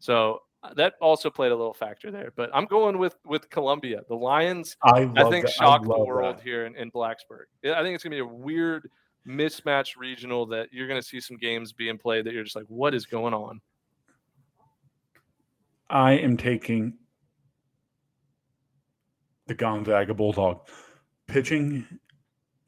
[0.00, 2.32] So uh, that also played a little factor there.
[2.34, 4.02] But I'm going with with Columbia.
[4.08, 5.52] The Lions, I, I think, that.
[5.52, 6.42] shocked I the world that.
[6.42, 7.44] here in, in Blacksburg.
[7.64, 8.90] I think it's gonna be a weird
[9.26, 12.94] mismatch regional that you're gonna see some games being played that you're just like, what
[12.94, 13.60] is going on?
[15.88, 16.94] I am taking
[19.46, 20.66] the Gonzaga Bulldog.
[21.26, 21.86] Pitching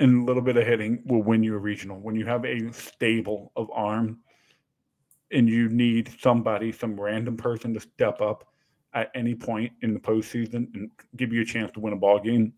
[0.00, 1.98] and a little bit of hitting will win you a regional.
[1.98, 4.18] When you have a stable of arm
[5.30, 8.48] and you need somebody, some random person to step up
[8.94, 12.18] at any point in the postseason and give you a chance to win a ball
[12.20, 12.52] game,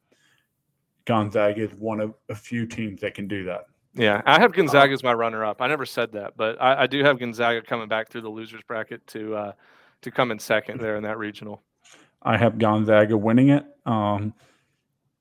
[1.04, 3.64] Gonzaga is one of a few teams that can do that.
[3.94, 5.60] Yeah, I have Gonzaga as my runner-up.
[5.60, 8.62] I never said that, but I, I, do have Gonzaga coming back through the losers
[8.68, 9.52] bracket to uh,
[10.02, 11.62] to come in second there in that regional.
[12.22, 13.64] I have Gonzaga winning it.
[13.86, 14.34] Um,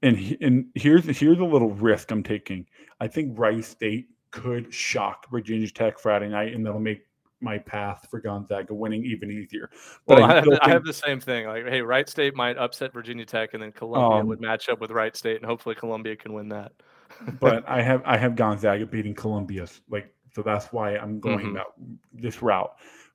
[0.01, 2.65] and and here's here's a little risk I'm taking.
[2.99, 7.01] I think Wright State could shock Virginia Tech Friday night, and that'll make
[7.39, 9.69] my path for Gonzaga winning even easier.
[10.05, 11.47] But well, I, I, have, think, I, have, the same thing.
[11.47, 14.79] Like, hey, Wright State might upset Virginia Tech, and then Columbia um, would match up
[14.79, 16.71] with Wright State, and hopefully Columbia can win that.
[17.39, 21.53] but I have I have Gonzaga beating Columbia, like so that's why I'm going mm-hmm.
[21.53, 21.67] that
[22.13, 22.71] this route.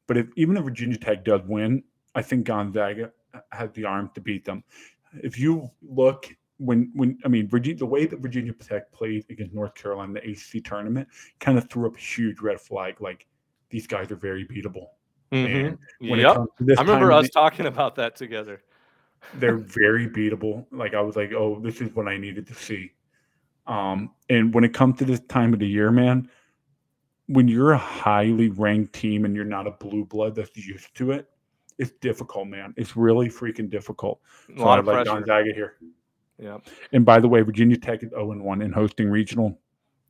[0.07, 1.83] But if even if Virginia Tech does win,
[2.15, 3.13] I think Gonzaga
[3.51, 4.65] has the arm to beat them.
[5.23, 9.55] If you look when when I mean Virginia, the way that Virginia Tech played against
[9.55, 11.09] North Carolina in the ACC tournament
[11.41, 13.01] kind of threw up a huge red flag.
[13.01, 13.27] Like
[13.71, 14.87] these guys are very beatable.
[15.33, 16.15] Mm-hmm.
[16.15, 16.37] yep.
[16.79, 18.63] I remember us talking about that together.
[19.35, 20.67] they're very beatable.
[20.71, 22.93] Like I was like, oh, this is what I needed to see.
[23.67, 26.29] Um, and when it comes to this time of the year, man,
[27.27, 31.13] when you're a highly ranked team and you're not a blue blood that's used to
[31.13, 31.29] it,
[31.83, 32.73] it's difficult, man.
[32.77, 34.21] It's really freaking difficult.
[34.55, 35.75] A so lot of like Gonzaga here.
[36.39, 36.59] Yeah.
[36.93, 39.59] And by the way, Virginia Tech is 0 1 in hosting regional.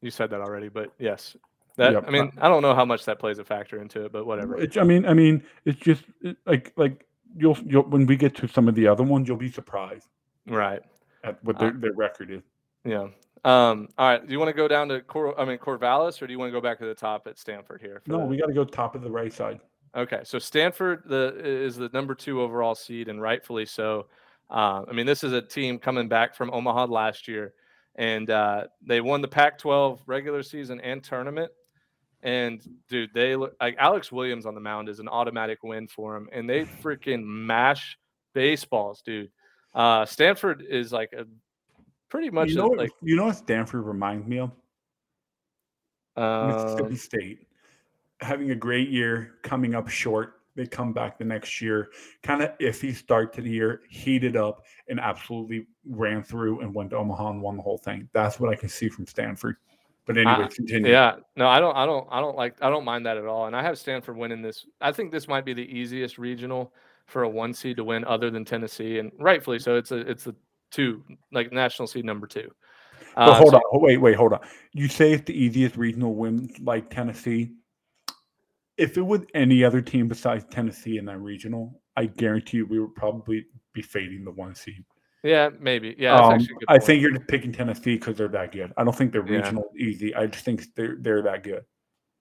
[0.02, 1.34] You said that already, but yes,
[1.76, 2.04] that yep.
[2.06, 4.58] I mean, I don't know how much that plays a factor into it, but whatever.
[4.58, 7.06] It's, I mean, I mean, it's just it, like like
[7.36, 10.08] you'll you'll when we get to some of the other ones, you'll be surprised,
[10.46, 10.82] right?
[11.24, 12.42] At what their, uh, their record is.
[12.84, 13.08] Yeah.
[13.44, 13.88] Um.
[13.96, 14.26] All right.
[14.26, 15.38] Do you want to go down to Cor?
[15.40, 17.80] I mean Corvallis, or do you want to go back to the top at Stanford
[17.80, 18.02] here?
[18.06, 19.60] No, we got to go top of the right side.
[19.94, 24.06] Okay, so Stanford the is the number two overall seed, and rightfully so.
[24.50, 27.54] Uh, I mean, this is a team coming back from Omaha last year,
[27.96, 31.50] and uh, they won the Pac-12 regular season and tournament.
[32.22, 36.14] And dude, they look like Alex Williams on the mound is an automatic win for
[36.14, 37.98] them, and they freaking mash
[38.34, 39.30] baseballs, dude.
[39.74, 41.26] Uh, Stanford is like a
[42.08, 44.52] pretty much You know, what, like you know what Stanford reminds me of?
[46.16, 47.38] Mississippi um, State
[48.22, 50.34] having a great year, coming up short.
[50.54, 51.88] They come back the next year,
[52.22, 56.90] kind of iffy start to the year, heated up, and absolutely ran through and went
[56.90, 58.06] to Omaha and won the whole thing.
[58.12, 59.56] That's what I can see from Stanford.
[60.04, 60.90] But anyway, I- continue.
[60.90, 63.46] Yeah, no, I don't, I don't, I don't like, I don't mind that at all.
[63.46, 64.66] And I have Stanford winning this.
[64.80, 66.74] I think this might be the easiest regional
[67.06, 69.76] for a one seed to win, other than Tennessee, and rightfully so.
[69.76, 70.34] It's a, it's a
[70.70, 71.02] two,
[71.32, 72.50] like national seed number two.
[73.14, 74.40] But Uh, hold so- on, oh, wait, wait, hold on.
[74.74, 77.52] You say it's the easiest regional win like Tennessee.
[78.78, 82.80] If it was any other team besides Tennessee in that regional, I guarantee you we
[82.80, 84.84] would probably be fading the one seed.
[85.22, 85.94] Yeah, maybe.
[85.98, 88.72] Yeah, Um, actually a good I think you're just picking Tennessee because they're that good.
[88.76, 89.52] I don't think they're Yeah.
[89.78, 90.14] easy.
[90.14, 91.64] I just think they're they're that good.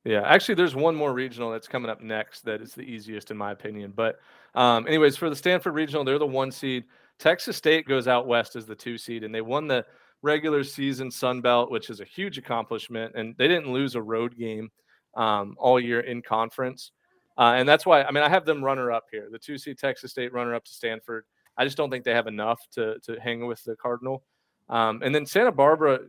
[0.04, 3.38] Yeah, actually, there's one more regional that's coming up next that is the easiest in
[3.38, 3.94] my opinion.
[3.96, 4.20] But,
[4.56, 6.86] um, anyways, for the Stanford regional, they're the one seed.
[7.20, 9.86] Texas State goes out west as the two seed, and they won the
[10.24, 13.14] regular season Sun Belt, which is a huge accomplishment.
[13.16, 14.72] And they didn't lose a road game
[15.16, 16.92] um, all year in conference,
[17.38, 19.30] uh, and that's why I mean I have them runner up here.
[19.32, 21.26] The two seed Texas State runner up to Stanford.
[21.58, 24.24] I just don't think they have enough to to hang with the Cardinal.
[24.70, 26.00] Um, and then Santa Barbara,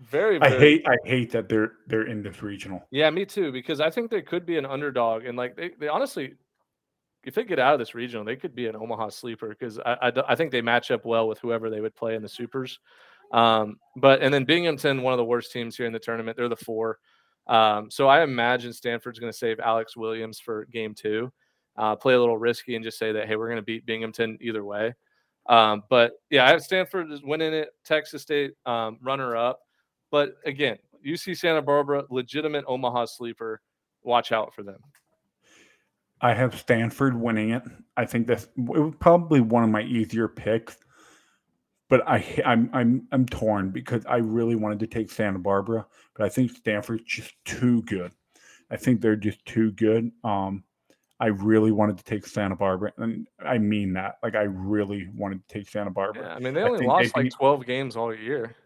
[0.00, 2.86] very, I very hate I hate that they're they're in this regional.
[2.90, 3.50] yeah, me too.
[3.50, 6.34] Because I think they could be an underdog, and like they, they honestly,
[7.24, 9.48] if they get out of this regional, they could be an Omaha sleeper.
[9.48, 12.28] Because I I think they match up well with whoever they would play in the
[12.28, 12.78] supers.
[13.32, 16.48] Um, but and then Binghamton, one of the worst teams here in the tournament, they're
[16.48, 16.98] the four.
[17.46, 21.32] Um, so I imagine Stanford's going to save Alex Williams for game two,
[21.76, 24.38] uh, play a little risky, and just say that hey, we're going to beat Binghamton
[24.40, 24.94] either way.
[25.48, 27.70] Um, but yeah, I have Stanford is winning it.
[27.84, 29.60] Texas State um, runner up.
[30.10, 30.76] But again,
[31.06, 33.60] UC Santa Barbara, legitimate Omaha sleeper.
[34.02, 34.80] Watch out for them.
[36.20, 37.62] I have Stanford winning it.
[37.96, 38.48] I think that's
[38.98, 40.76] probably one of my easier picks.
[41.90, 45.84] But I I'm I'm I'm torn because I really wanted to take Santa Barbara,
[46.16, 48.12] but I think Stanford's just too good.
[48.70, 50.10] I think they're just too good.
[50.24, 50.64] Um,
[51.18, 54.14] I really wanted to take Santa Barbara, and I mean that.
[54.22, 56.22] Like I really wanted to take Santa Barbara.
[56.28, 58.56] Yeah, I mean they only lost they like 12 games all year.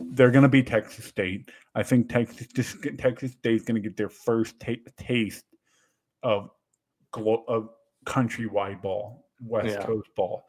[0.00, 1.50] They're going to be Texas State.
[1.74, 5.44] I think Texas this, Texas State's going to get their first ta- taste
[6.22, 6.50] of
[7.10, 7.70] glo- of
[8.06, 9.84] countrywide ball, West Yeah.
[9.84, 10.44] Coast ball.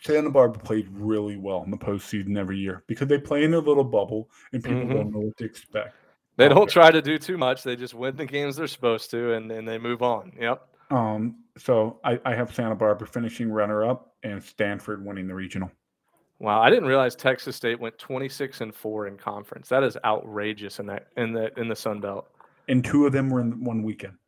[0.00, 3.60] Santa Barbara played really well in the postseason every year because they play in their
[3.60, 4.92] little bubble and people Mhm.
[4.92, 5.94] don't know what to expect.
[6.36, 7.62] They don't try to do too much.
[7.62, 10.32] They just win the games they're supposed to, and then they move on.
[10.38, 10.68] Yep.
[10.90, 15.70] Um, so I, I have Santa Barbara finishing runner up and Stanford winning the regional.
[16.38, 19.70] Wow, I didn't realize Texas State went 26 and four in conference.
[19.70, 22.28] That is outrageous in that in the in the Sun Belt.
[22.68, 24.18] And two of them were in one weekend.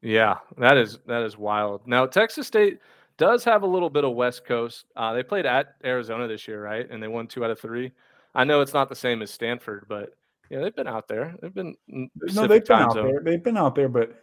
[0.00, 1.86] Yeah, that is that is wild.
[1.86, 2.80] Now Texas State
[3.18, 4.86] does have a little bit of West Coast.
[4.96, 6.88] Uh, they played at Arizona this year, right?
[6.90, 7.92] And they won two out of three.
[8.34, 10.10] I know it's not the same as Stanford, but
[10.50, 11.34] yeah, they've been out there.
[11.40, 13.06] They've been No, they've been out zone.
[13.06, 13.20] there.
[13.22, 14.14] They've been out there, but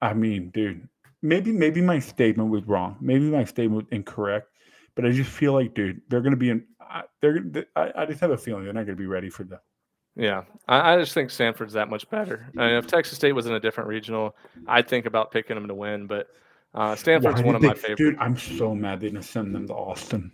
[0.00, 0.88] I mean, dude,
[1.22, 2.96] maybe maybe my statement was wrong.
[3.00, 4.48] Maybe my statement was incorrect.
[4.94, 6.66] But I just feel like, dude, they're going to be in.
[6.80, 7.40] I- They're.
[7.40, 9.58] th- I, I just have a feeling they're not going to be ready for the.
[10.16, 12.50] Yeah, I, I just think Stanford's that much better.
[12.58, 14.36] I mean, if Texas State was in a different regional,
[14.66, 16.06] I'd think about picking them to win.
[16.06, 16.26] But
[16.74, 17.98] uh, Stanford's one of my they- favorites.
[17.98, 20.30] Dude, I'm so mad they didn't send them to Austin.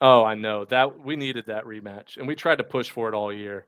[0.00, 3.14] Oh, I know that we needed that rematch, and we tried to push for it
[3.14, 3.66] all year.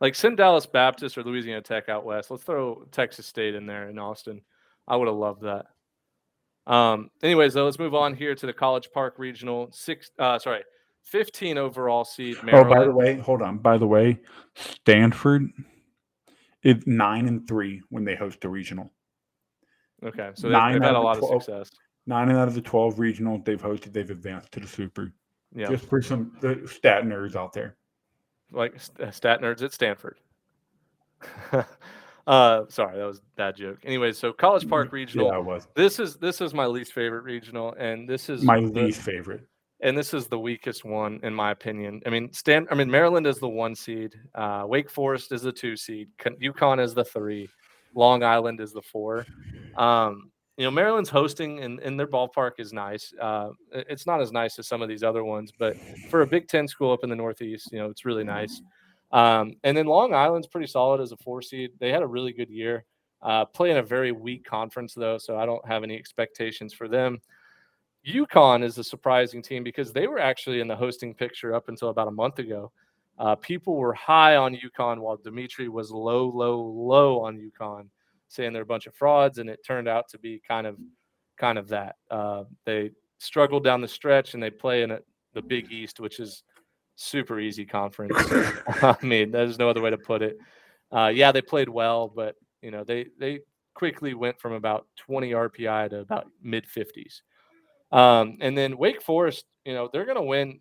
[0.00, 2.30] Like send Dallas Baptist or Louisiana Tech out west.
[2.30, 4.40] Let's throw Texas State in there in Austin.
[4.88, 5.66] I would have loved that.
[6.66, 9.68] Um, anyways, though, let's move on here to the College Park Regional.
[9.72, 10.62] Six, uh, sorry,
[11.04, 12.38] fifteen overall seed.
[12.52, 13.58] Oh, by the way, hold on.
[13.58, 14.18] By the way,
[14.54, 15.50] Stanford
[16.62, 18.92] is nine and three when they host a regional.
[20.04, 21.70] Okay, so they've, nine they've out had a lot of 12 success.
[22.06, 25.12] Nine out of the twelve regionals they've hosted, they've advanced to the super.
[25.54, 27.76] Yeah, Just for some the stat nerds out there.
[28.52, 30.18] like uh, stat nerds at Stanford.
[32.26, 33.78] uh, sorry, that was a bad joke.
[33.84, 35.26] Anyways, so College Park Regional.
[35.26, 35.68] Yeah, I was.
[35.74, 39.46] This is this is my least favorite regional, and this is My the- least favorite.
[39.80, 42.00] and this is the weakest one in my opinion.
[42.06, 42.66] I mean, Stan.
[42.70, 44.14] I mean, Maryland is the one seed.
[44.34, 46.08] Uh, Wake Forest is the two seed.
[46.18, 47.48] Con- UConn is the three.
[47.94, 49.26] Long Island is the four.
[49.76, 53.12] Um, you know, Maryland's hosting, and, and their ballpark is nice.
[53.20, 55.76] Uh, it's not as nice as some of these other ones, but
[56.10, 58.60] for a Big Ten school up in the Northeast, you know, it's really nice.
[59.12, 61.72] Um, and then Long Island's pretty solid as a four seed.
[61.78, 62.84] They had a really good year.
[63.22, 66.88] Uh, play in a very weak conference though, so I don't have any expectations for
[66.88, 67.20] them.
[68.06, 71.88] UConn is a surprising team because they were actually in the hosting picture up until
[71.88, 72.72] about a month ago.
[73.20, 77.88] Uh, people were high on UConn while Dimitri was low, low, low on UConn,
[78.28, 80.78] saying they're a bunch of frauds, and it turned out to be kind of,
[81.36, 81.96] kind of that.
[82.10, 85.00] Uh, they struggled down the stretch, and they play in a,
[85.34, 86.44] the Big East, which is
[86.96, 88.16] super easy conference.
[88.82, 90.38] I mean, there's no other way to put it.
[90.90, 93.40] Uh, yeah, they played well, but you know they they
[93.74, 97.20] quickly went from about 20 RPI to about mid 50s.
[97.92, 100.60] Um, and then Wake Forest, you know, they're going to win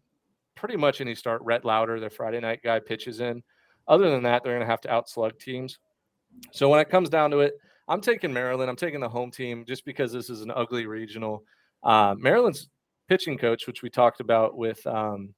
[0.59, 1.41] pretty much any start.
[1.43, 3.41] Rhett Lowder, their Friday night guy, pitches in.
[3.87, 5.79] Other than that, they're going to have to outslug teams.
[6.51, 7.53] So when it comes down to it,
[7.87, 8.69] I'm taking Maryland.
[8.69, 11.43] I'm taking the home team just because this is an ugly regional.
[11.81, 12.69] Uh, Maryland's
[13.07, 15.33] pitching coach, which we talked about with um,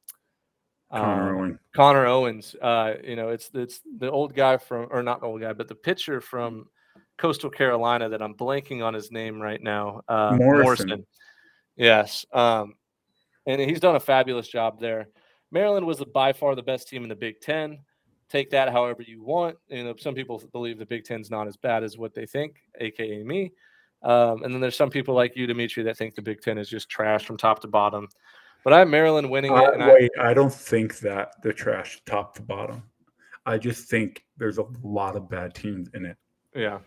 [0.91, 1.59] Connor, um, Owen.
[1.74, 2.55] Connor Owens.
[2.61, 5.69] Uh, you know, it's it's the old guy from, or not the old guy, but
[5.69, 6.65] the pitcher from
[7.17, 10.01] Coastal Carolina that I'm blanking on his name right now.
[10.09, 11.05] Uh, Morrison.
[11.78, 12.26] Yes.
[12.34, 12.74] Um,
[13.45, 15.09] and he's done a fabulous job there.
[15.51, 17.79] Maryland was by far the best team in the Big Ten.
[18.29, 19.57] Take that however you want.
[19.67, 22.61] You know, some people believe the Big Ten's not as bad as what they think,
[22.79, 23.51] aka me.
[24.03, 26.69] Um, and then there's some people like you, Dimitri, that think the Big Ten is
[26.69, 28.07] just trash from top to bottom.
[28.63, 29.73] But I have Maryland winning Uh, it.
[29.73, 32.83] And I, wait, I don't think that they're trash top to bottom.
[33.45, 36.15] I just think there's a lot of bad teams in it.
[36.55, 36.79] Yeah.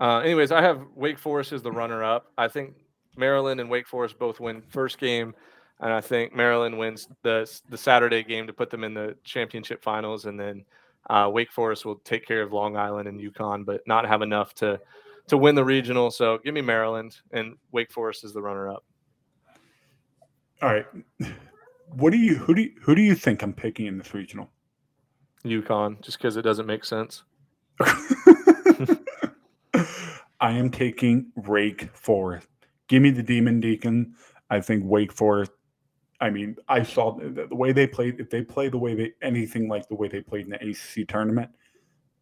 [0.00, 2.32] Uh, anyways, I have Wake Forest as the runner-up.
[2.36, 2.74] I think
[3.16, 5.34] Maryland and Wake Forest both win first game,
[5.80, 9.82] and I think Maryland wins the the Saturday game to put them in the championship
[9.82, 10.64] finals, and then
[11.10, 14.54] uh, Wake Forest will take care of Long Island and UConn, but not have enough
[14.56, 14.80] to
[15.28, 16.10] to win the regional.
[16.10, 18.84] So give me Maryland, and Wake Forest is the runner-up.
[20.62, 20.86] All right.
[21.90, 24.50] What do you who do you, who do you think I'm picking in this regional?
[25.44, 27.22] UConn, just because it doesn't make sense.
[30.40, 32.46] I am taking Wake Forest.
[32.88, 34.14] Give me the Demon Deacon.
[34.50, 35.52] I think Wake Forest.
[36.20, 38.20] I mean, I saw the, the way they played.
[38.20, 41.08] If they play the way they anything like the way they played in the ACC
[41.08, 41.50] tournament,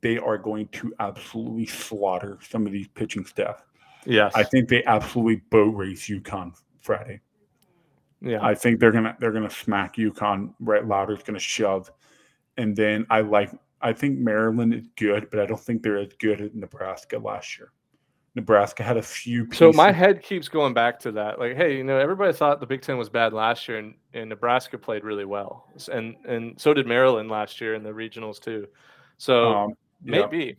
[0.00, 3.64] they are going to absolutely slaughter some of these pitching staff.
[4.06, 4.32] Yes.
[4.34, 7.20] I think they absolutely boat race UConn Friday.
[8.20, 8.38] yeah.
[8.42, 10.54] I think they're gonna they're gonna smack UConn.
[10.60, 11.90] Rhett Lowder's gonna shove,
[12.56, 13.50] and then I like
[13.80, 17.58] I think Maryland is good, but I don't think they're as good as Nebraska last
[17.58, 17.70] year.
[18.35, 19.49] Nebraska had a few.
[19.53, 21.39] So my head keeps going back to that.
[21.39, 24.28] Like, hey, you know, everybody thought the Big Ten was bad last year, and, and
[24.28, 28.66] Nebraska played really well, and and so did Maryland last year in the regionals too.
[29.18, 30.22] So um, yeah.
[30.22, 30.57] maybe,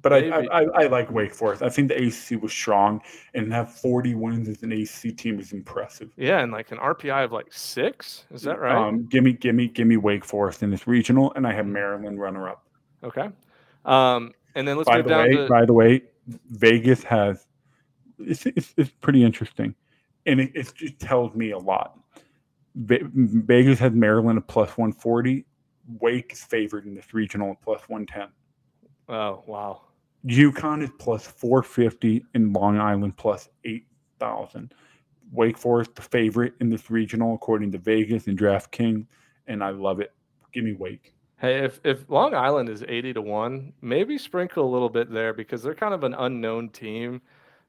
[0.00, 0.48] but I, maybe.
[0.48, 1.62] I, I I like Wake Forest.
[1.62, 3.00] I think the ACC was strong,
[3.34, 6.12] and have forty wins as an ACC team is impressive.
[6.16, 8.26] yeah, and like an RPI of like six.
[8.30, 8.76] Is that right?
[8.76, 11.66] Um, give me give me give me Wake Forest in this regional, and I have
[11.66, 12.64] Maryland runner up.
[13.02, 13.28] okay.
[13.84, 17.46] Um, and then let's by move the down way, to by the way, Vegas has
[18.18, 19.74] it's, it's, it's pretty interesting,
[20.26, 21.98] and it, it just tells me a lot.
[22.74, 25.44] Ve- Vegas has Maryland at plus one forty.
[26.00, 28.28] Wake is favored in this regional at plus one ten.
[29.08, 29.82] oh wow,
[30.26, 33.86] UConn is plus four fifty, and Long Island plus eight
[34.20, 34.72] thousand.
[35.32, 39.06] Wake Forest the favorite in this regional according to Vegas and DraftKings,
[39.46, 40.12] and I love it.
[40.52, 41.14] Give me Wake.
[41.42, 45.34] Hey, if if Long Island is eighty to one, maybe sprinkle a little bit there
[45.34, 47.20] because they're kind of an unknown team.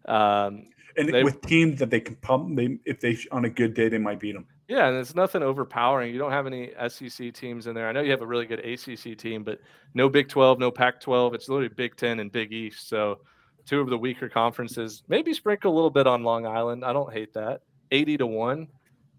[0.06, 3.74] Um, And They- with teams that they can pump, they if they on a good
[3.74, 4.46] day they might beat them.
[4.68, 6.14] Yeah, and it's nothing overpowering.
[6.14, 7.90] You don't have any SEC teams in there.
[7.90, 9.60] I know you have a really good ACC team, but
[9.94, 11.34] no Big 12, no Pac 12.
[11.34, 12.88] It's literally Big 10 and Big East.
[12.88, 13.20] So,
[13.66, 15.04] two of the weaker conferences.
[15.08, 16.86] Maybe sprinkle a little bit on Long Island.
[16.86, 17.62] I don't hate that.
[17.92, 18.68] 80 to 1,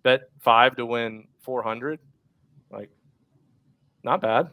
[0.03, 1.99] bet 5 to win 400.
[2.71, 2.91] Like,
[4.05, 4.51] not bad.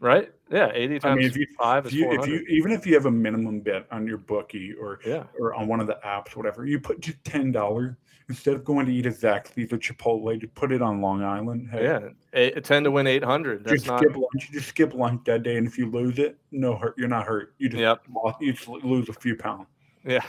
[0.00, 0.32] Right?
[0.50, 2.94] Yeah, 80 I times mean, if you 5 if you, if you even if you
[2.94, 5.24] have a minimum bet on your bookie or yeah.
[5.38, 7.96] or on one of the apps, whatever, you put just ten dollars
[8.28, 11.68] instead of going to eat at Zaxby's or Chipotle, to put it on Long Island.
[11.70, 13.64] Hey, Yeah, eight, 10 to win 800.
[13.64, 14.48] That's just not skip lunch.
[14.48, 16.96] You just skip lunch that day, and if you lose it, no hurt.
[16.98, 17.54] You're not hurt.
[17.58, 18.02] You just Yep.
[18.12, 19.68] lost, you just lose a few pounds.
[20.04, 20.24] Yeah.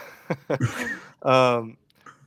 [1.23, 1.77] um,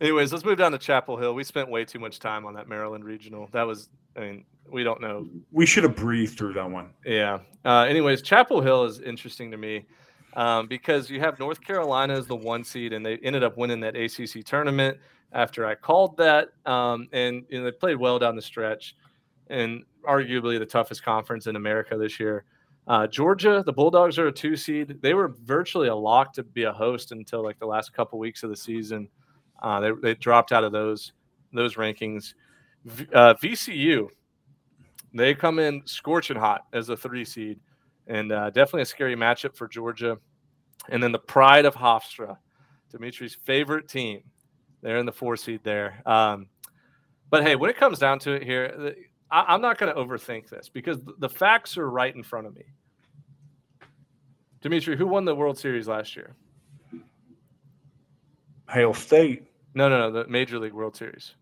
[0.00, 1.34] anyways, let's move down to Chapel Hill.
[1.34, 3.48] We spent way too much time on that Maryland regional.
[3.52, 5.26] That was, I mean, we don't know.
[5.52, 6.90] We should have breathed through that one.
[7.04, 7.40] Yeah.
[7.64, 9.86] Uh, anyways, Chapel Hill is interesting to me
[10.34, 13.80] um, because you have North Carolina as the one seed, and they ended up winning
[13.80, 14.98] that ACC tournament
[15.32, 16.48] after I called that.
[16.66, 18.96] Um, and you know, they played well down the stretch,
[19.48, 22.44] and arguably the toughest conference in America this year.
[22.86, 25.00] Uh, Georgia, the Bulldogs are a two seed.
[25.00, 28.42] They were virtually a lock to be a host until like the last couple weeks
[28.42, 29.08] of the season.
[29.62, 31.12] Uh, they, they dropped out of those
[31.52, 32.34] those rankings.
[32.84, 34.08] V, uh, VCU,
[35.12, 37.58] they come in scorching hot as a three seed,
[38.06, 40.18] and uh, definitely a scary matchup for Georgia.
[40.88, 42.36] And then the pride of Hofstra,
[42.90, 44.22] Dimitri's favorite team,
[44.82, 46.02] They're in the four seed there.
[46.06, 46.46] Um,
[47.28, 48.94] but hey, when it comes down to it here,
[49.30, 52.54] I, am not going to overthink this because the facts are right in front of
[52.54, 52.64] me.
[54.60, 56.34] Dimitri, who won the World Series last year?
[58.68, 59.44] Hail State.
[59.74, 61.34] No, no, no, the Major League World Series.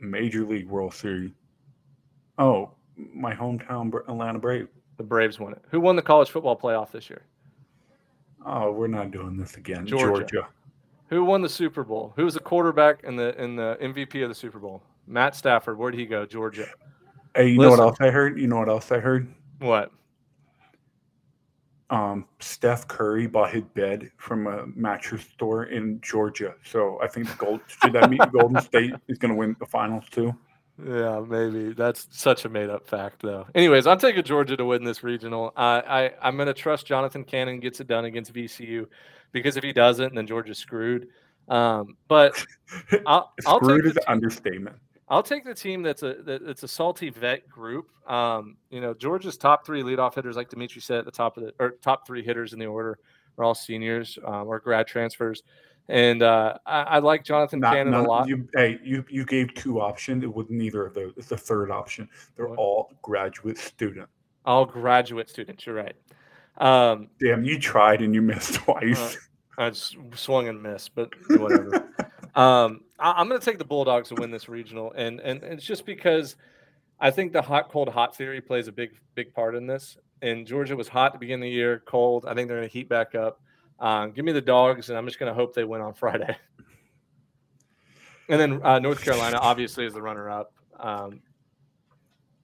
[0.00, 1.30] Major League World Series.
[2.38, 4.68] Oh, my hometown Atlanta Braves.
[4.96, 5.62] The Braves won it.
[5.70, 7.22] Who won the college football playoff this year?
[8.44, 9.86] Oh, we're not doing this again.
[9.86, 10.06] Georgia.
[10.06, 10.48] Georgia.
[11.08, 12.12] Who won the Super Bowl?
[12.16, 14.82] Who was the quarterback and the in the MVP of the Super Bowl?
[15.06, 15.78] Matt Stafford.
[15.78, 16.26] Where'd he go?
[16.26, 16.66] Georgia.
[17.34, 17.62] Hey, you Listen.
[17.62, 18.40] know what else I heard?
[18.40, 19.32] You know what else I heard?
[19.58, 19.92] What?
[21.90, 26.54] Um, Steph Curry bought his bed from a mattress store in Georgia.
[26.64, 29.66] So I think the Gold should that mean Golden State is going to win the
[29.66, 30.34] finals too.
[30.84, 33.46] Yeah, maybe that's such a made-up fact, though.
[33.54, 35.52] Anyways, I'm taking Georgia to win this regional.
[35.56, 38.86] Uh, I I'm going to trust Jonathan Cannon gets it done against VCU,
[39.32, 41.08] because if he doesn't, then Georgia's screwed.
[41.48, 42.44] Um, but
[43.06, 44.76] I'll, I'll screwed take is an understatement.
[45.08, 47.88] I'll take the team that's a that's a salty vet group.
[48.10, 51.44] Um, you know, Georgia's top three leadoff hitters, like Dimitri said at the top of
[51.44, 52.98] the or top three hitters in the order,
[53.38, 55.42] are all seniors um, or grad transfers.
[55.88, 58.26] And uh, I, I, like Jonathan Not, Cannon a lot.
[58.26, 60.24] You, hey, you you gave two options.
[60.24, 61.12] It was neither of those.
[61.16, 62.08] It's the third option.
[62.34, 62.58] They're what?
[62.58, 64.08] all graduate student.
[64.44, 65.64] All graduate students.
[65.64, 65.94] You're right.
[66.58, 69.16] Um, Damn, you tried and you missed twice.
[69.58, 71.76] Uh, I just swung and missed, but whatever.
[72.34, 75.64] um, I, am going to take the Bulldogs to win this regional, and and it's
[75.64, 76.36] just because
[76.98, 79.96] I think the hot cold hot theory plays a big big part in this.
[80.22, 82.24] And Georgia was hot to begin the year, cold.
[82.26, 83.40] I think they're going to heat back up.
[83.78, 86.36] Um, give me the dogs, and I'm just going to hope they win on Friday.
[88.28, 90.52] and then uh, North Carolina, obviously, is the runner-up.
[90.78, 91.20] Um,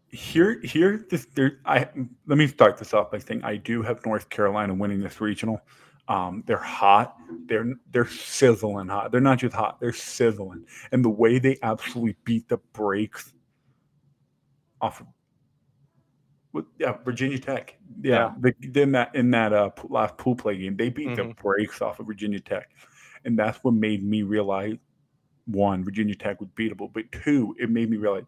[0.08, 1.60] here, here, this, there.
[1.64, 1.88] I
[2.26, 5.62] let me start this off by saying I do have North Carolina winning this regional.
[6.08, 7.16] Um, they're hot.
[7.46, 9.10] They're they're sizzling hot.
[9.10, 9.80] They're not just hot.
[9.80, 13.32] They're sizzling, and the way they absolutely beat the brakes
[14.82, 15.06] off of
[16.78, 17.76] yeah, Virginia Tech.
[18.02, 18.52] Yeah, yeah.
[18.60, 21.28] The, in that in that uh, last pool play game, they beat mm-hmm.
[21.28, 22.70] the brakes off of Virginia Tech,
[23.24, 24.76] and that's what made me realize
[25.46, 28.24] one, Virginia Tech was beatable, but two, it made me realize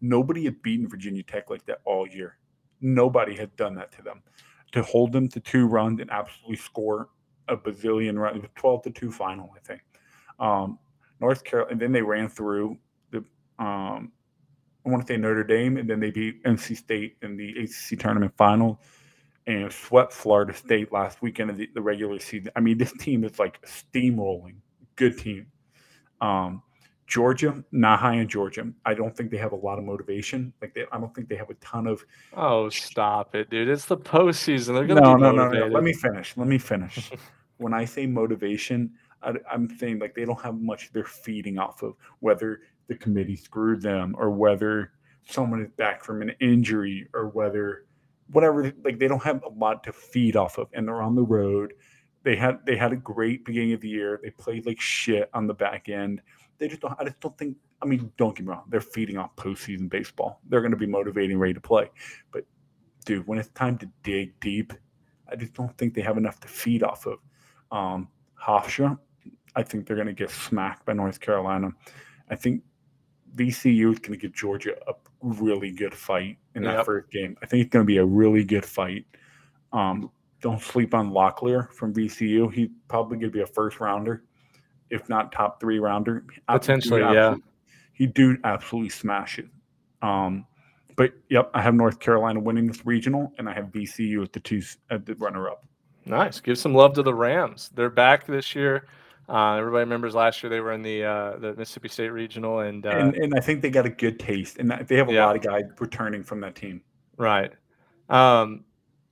[0.00, 2.38] nobody had beaten Virginia Tech like that all year.
[2.80, 4.22] Nobody had done that to them.
[4.72, 7.08] To hold them to two runs and absolutely score
[7.48, 9.82] a bazillion runs, twelve to two final, I think.
[10.38, 10.78] Um,
[11.20, 12.76] North Carolina, and then they ran through
[13.10, 13.24] the
[13.58, 14.12] um,
[14.86, 17.98] I want to say Notre Dame, and then they beat NC State in the ACC
[17.98, 18.80] tournament final
[19.46, 22.50] and swept Florida State last weekend of the, the regular season.
[22.56, 24.56] I mean, this team is like steamrolling.
[24.96, 25.46] Good team.
[26.20, 26.62] Um,
[27.06, 28.68] Georgia, not high in Georgia.
[28.84, 30.52] I don't think they have a lot of motivation.
[30.60, 32.04] Like they, I don't think they have a ton of.
[32.34, 33.68] Oh, stop it, dude!
[33.68, 34.74] It's the postseason.
[34.74, 35.66] They're gonna no, be no, no, no.
[35.66, 36.36] Let me finish.
[36.36, 37.10] Let me finish.
[37.58, 38.90] when I say motivation,
[39.22, 41.94] I, am saying like they don't have much they're feeding off of.
[42.18, 44.92] Whether the committee screwed them or whether
[45.28, 47.84] someone is back from an injury or whether
[48.30, 51.22] whatever like they don't have a lot to feed off of and they're on the
[51.22, 51.74] road.
[52.22, 54.20] They had they had a great beginning of the year.
[54.22, 56.20] They played like shit on the back end.
[56.58, 59.16] They just don't i just don't think i mean don't get me wrong they're feeding
[59.16, 60.40] off postseason baseball.
[60.48, 61.90] They're going to be motivating ready to play.
[62.32, 62.44] But
[63.04, 64.72] dude when it's time to dig deep
[65.30, 67.18] i just don't think they have enough to feed off of.
[67.70, 68.08] Um
[68.40, 68.98] hofstra
[69.54, 71.70] i think they're going to get smacked by north carolina.
[72.28, 72.62] I think
[73.36, 76.86] VCU is going to give Georgia a really good fight in that yep.
[76.86, 77.36] first game.
[77.42, 79.04] I think it's going to be a really good fight.
[79.72, 80.10] Um,
[80.40, 82.52] don't sleep on Locklear from VCU.
[82.52, 84.24] He's probably going to be a first rounder,
[84.90, 86.24] if not top three rounder.
[86.48, 87.36] Potentially, yeah.
[87.92, 89.48] He do absolutely smash it.
[90.02, 90.46] Um,
[90.96, 94.40] but yep, I have North Carolina winning this regional, and I have VCU at the
[94.40, 95.64] two at the runner up.
[96.04, 96.40] Nice.
[96.40, 97.70] Give some love to the Rams.
[97.74, 98.86] They're back this year.
[99.28, 102.86] Uh, everybody remembers last year they were in the uh, the Mississippi State Regional, and,
[102.86, 105.26] uh, and and I think they got a good taste, and they have a yeah.
[105.26, 106.80] lot of guys returning from that team.
[107.16, 107.52] Right.
[108.08, 108.64] Um,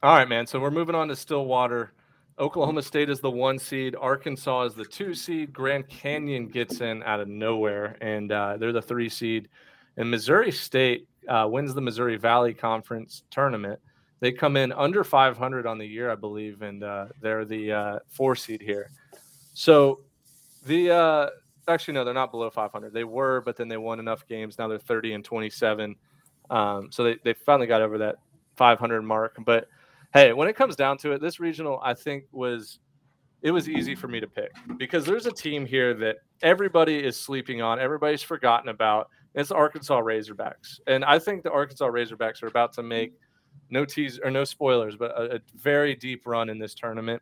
[0.03, 0.47] all right, man.
[0.47, 1.93] So we're moving on to Stillwater.
[2.39, 3.97] Oklahoma State is the one seed.
[3.97, 5.53] Arkansas is the two seed.
[5.53, 9.49] Grand Canyon gets in out of nowhere, and uh, they're the three seed.
[9.97, 13.81] And Missouri State uh, wins the Missouri Valley Conference tournament.
[14.21, 17.99] They come in under 500 on the year, I believe, and uh, they're the uh,
[18.09, 18.91] four seed here.
[19.55, 20.01] So
[20.67, 21.27] the uh,
[21.69, 22.93] actually no, they're not below 500.
[22.93, 24.59] They were, but then they won enough games.
[24.59, 25.97] Now they're 30 and 27.
[26.51, 28.17] Um, so they, they finally got over that
[28.57, 29.37] 500 mark.
[29.45, 29.69] But
[30.13, 32.79] hey, when it comes down to it, this regional I think was
[33.43, 37.19] it was easy for me to pick because there's a team here that everybody is
[37.19, 39.09] sleeping on, everybody's forgotten about.
[39.35, 43.15] It's the Arkansas Razorbacks, and I think the Arkansas Razorbacks are about to make
[43.69, 47.21] no tease or no spoilers, but a, a very deep run in this tournament.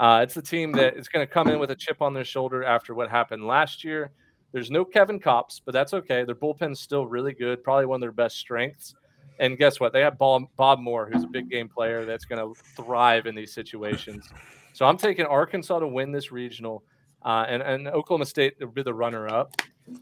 [0.00, 2.24] Uh, it's the team that is going to come in with a chip on their
[2.24, 4.10] shoulder after what happened last year.
[4.52, 6.24] There's no Kevin Kopps, but that's okay.
[6.24, 8.96] Their bullpen's still really good, probably one of their best strengths.
[9.38, 9.92] And guess what?
[9.92, 13.34] They have Bob, Bob Moore, who's a big game player that's going to thrive in
[13.34, 14.28] these situations.
[14.72, 16.82] So I'm taking Arkansas to win this regional,
[17.24, 19.54] uh, and, and Oklahoma State will be the runner up.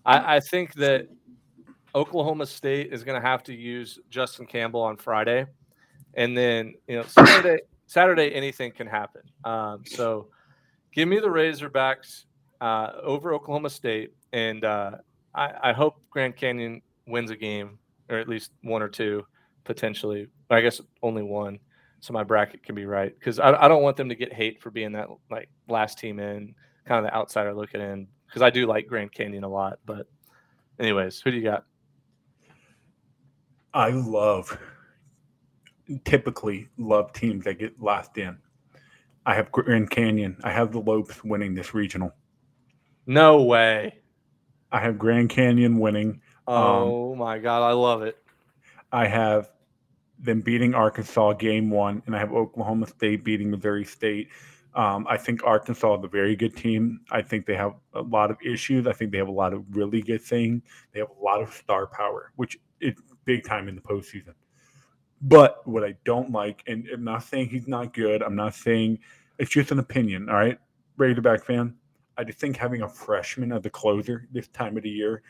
[0.06, 1.08] I, I think that
[1.94, 5.46] Oklahoma State is going to have to use Justin Campbell on Friday,
[6.14, 7.60] and then you know Saturday.
[7.88, 9.22] Saturday, anything can happen.
[9.44, 10.28] Um, so,
[10.92, 12.26] give me the Razorbacks
[12.60, 14.92] uh, over Oklahoma State, and uh,
[15.34, 17.78] I, I, hope Grand Canyon wins a game,
[18.10, 19.24] or at least one or two,
[19.64, 20.28] potentially.
[20.50, 21.58] I guess only one,
[22.00, 23.18] so my bracket can be right.
[23.18, 26.20] Because I, I don't want them to get hate for being that like last team
[26.20, 26.54] in,
[26.84, 28.06] kind of the outsider looking in.
[28.26, 30.06] Because I do like Grand Canyon a lot, but
[30.78, 31.64] anyways, who do you got?
[33.72, 34.58] I love
[36.04, 38.38] typically love teams that get last in.
[39.26, 40.38] I have Grand Canyon.
[40.42, 42.14] I have the Lopes winning this regional.
[43.06, 43.98] No way.
[44.72, 46.20] I have Grand Canyon winning.
[46.46, 48.16] Um, oh um, my god, I love it.
[48.92, 49.50] I have
[50.18, 54.28] them beating Arkansas game one, and I have Oklahoma State beating Missouri State.
[54.74, 57.00] Um, I think Arkansas is a very good team.
[57.10, 58.86] I think they have a lot of issues.
[58.86, 60.62] I think they have a lot of really good things.
[60.92, 62.94] They have a lot of star power, which is
[63.24, 64.34] big time in the postseason.
[65.20, 68.22] But what I don't like, and I'm not saying he's not good.
[68.22, 69.00] I'm not saying
[69.38, 70.28] it's just an opinion.
[70.28, 70.58] All right,
[70.96, 71.74] Razorback fan.
[72.16, 75.22] I just think having a freshman as a closer this time of the year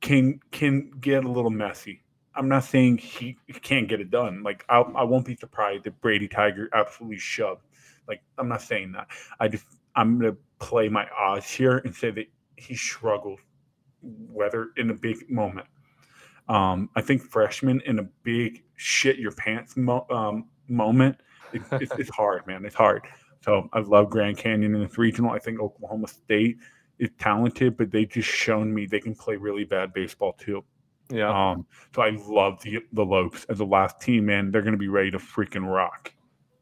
[0.00, 2.02] can can get a little messy.
[2.36, 4.42] I'm not saying he, can't get it done.
[4.42, 7.62] Like I, I won't be surprised if Brady Tygart absolutely shoved.
[8.08, 9.08] Like I'm not saying that.
[9.40, 9.64] I just
[9.96, 12.26] I'm gonna play my odds here and say that
[12.56, 13.40] he struggled,
[14.02, 15.66] whether in a big moment.
[16.48, 21.16] Um, I think freshmen in a big shit your pants mo- um, moment,
[21.52, 22.64] it, it's, it's hard, man.
[22.64, 23.02] It's hard.
[23.42, 25.30] So I love Grand Canyon in this regional.
[25.30, 26.56] I think Oklahoma State
[26.98, 30.64] is talented, but they just shown me they can play really bad baseball too.
[31.10, 31.28] Yeah.
[31.28, 34.50] Um, so I love the the Lopes as the last team, man.
[34.50, 36.12] They're gonna be ready to freaking rock.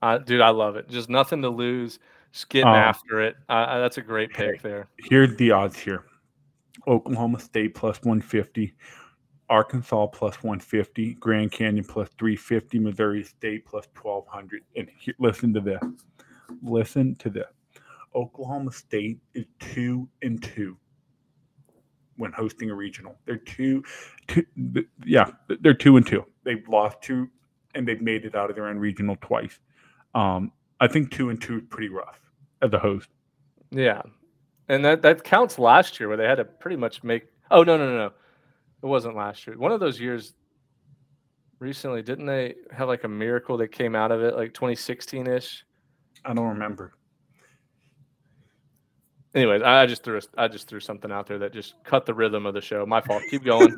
[0.01, 0.89] Uh, dude, I love it.
[0.89, 2.01] Just nothing to lose.
[2.33, 3.37] Just getting um, after it.
[3.49, 4.89] Uh, that's a great pick there.
[4.99, 6.07] Here's the odds here.
[6.89, 8.75] Oklahoma State plus 150,
[9.53, 14.63] Arkansas plus 150, Grand Canyon plus 350, Missouri State plus 1200.
[14.77, 15.79] And he, listen to this.
[16.63, 17.45] Listen to this.
[18.15, 20.79] Oklahoma State is two and two
[22.17, 23.15] when hosting a regional.
[23.27, 23.85] They're two,
[24.27, 24.47] two
[25.05, 25.31] yeah,
[25.61, 26.25] they're two and two.
[26.45, 27.29] They've lost two
[27.75, 29.59] and they've made it out of their own regional twice.
[30.15, 30.51] Um,
[30.81, 32.19] I think two and two is pretty rough
[32.63, 33.11] as a host.
[33.71, 34.01] Yeah.
[34.71, 37.25] And that, that counts last year where they had to pretty much make.
[37.51, 38.13] Oh, no, no, no, no.
[38.83, 39.57] It wasn't last year.
[39.57, 40.35] One of those years
[41.59, 45.65] recently, didn't they have like a miracle that came out of it, like 2016 ish?
[46.25, 46.95] I don't remember.
[49.35, 52.13] Anyways, I just threw a, I just threw something out there that just cut the
[52.13, 52.85] rhythm of the show.
[52.85, 53.23] My fault.
[53.31, 53.75] Keep going.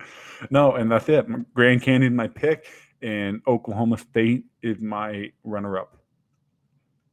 [0.50, 1.26] no, and that's it.
[1.54, 2.66] Grand Canyon my pick,
[3.00, 5.98] and Oklahoma State is my runner-up.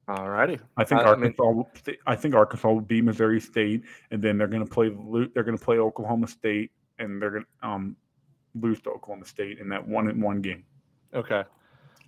[0.08, 0.60] All righty.
[0.78, 1.44] I think I, Arkansas.
[1.44, 1.66] I, mean,
[2.06, 4.90] I think Arkansas will beat Missouri State, and then they're going to play.
[5.34, 7.96] They're going to play Oklahoma State, and they're going to um,
[8.60, 10.64] lose to Oklahoma State in that one in one game.
[11.14, 11.44] Okay.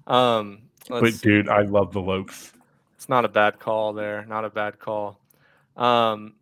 [0.08, 2.54] Um, but dude, I love the Lopes.
[2.96, 4.26] It's not a bad call there.
[4.26, 5.20] Not a bad call.
[5.78, 6.34] Um,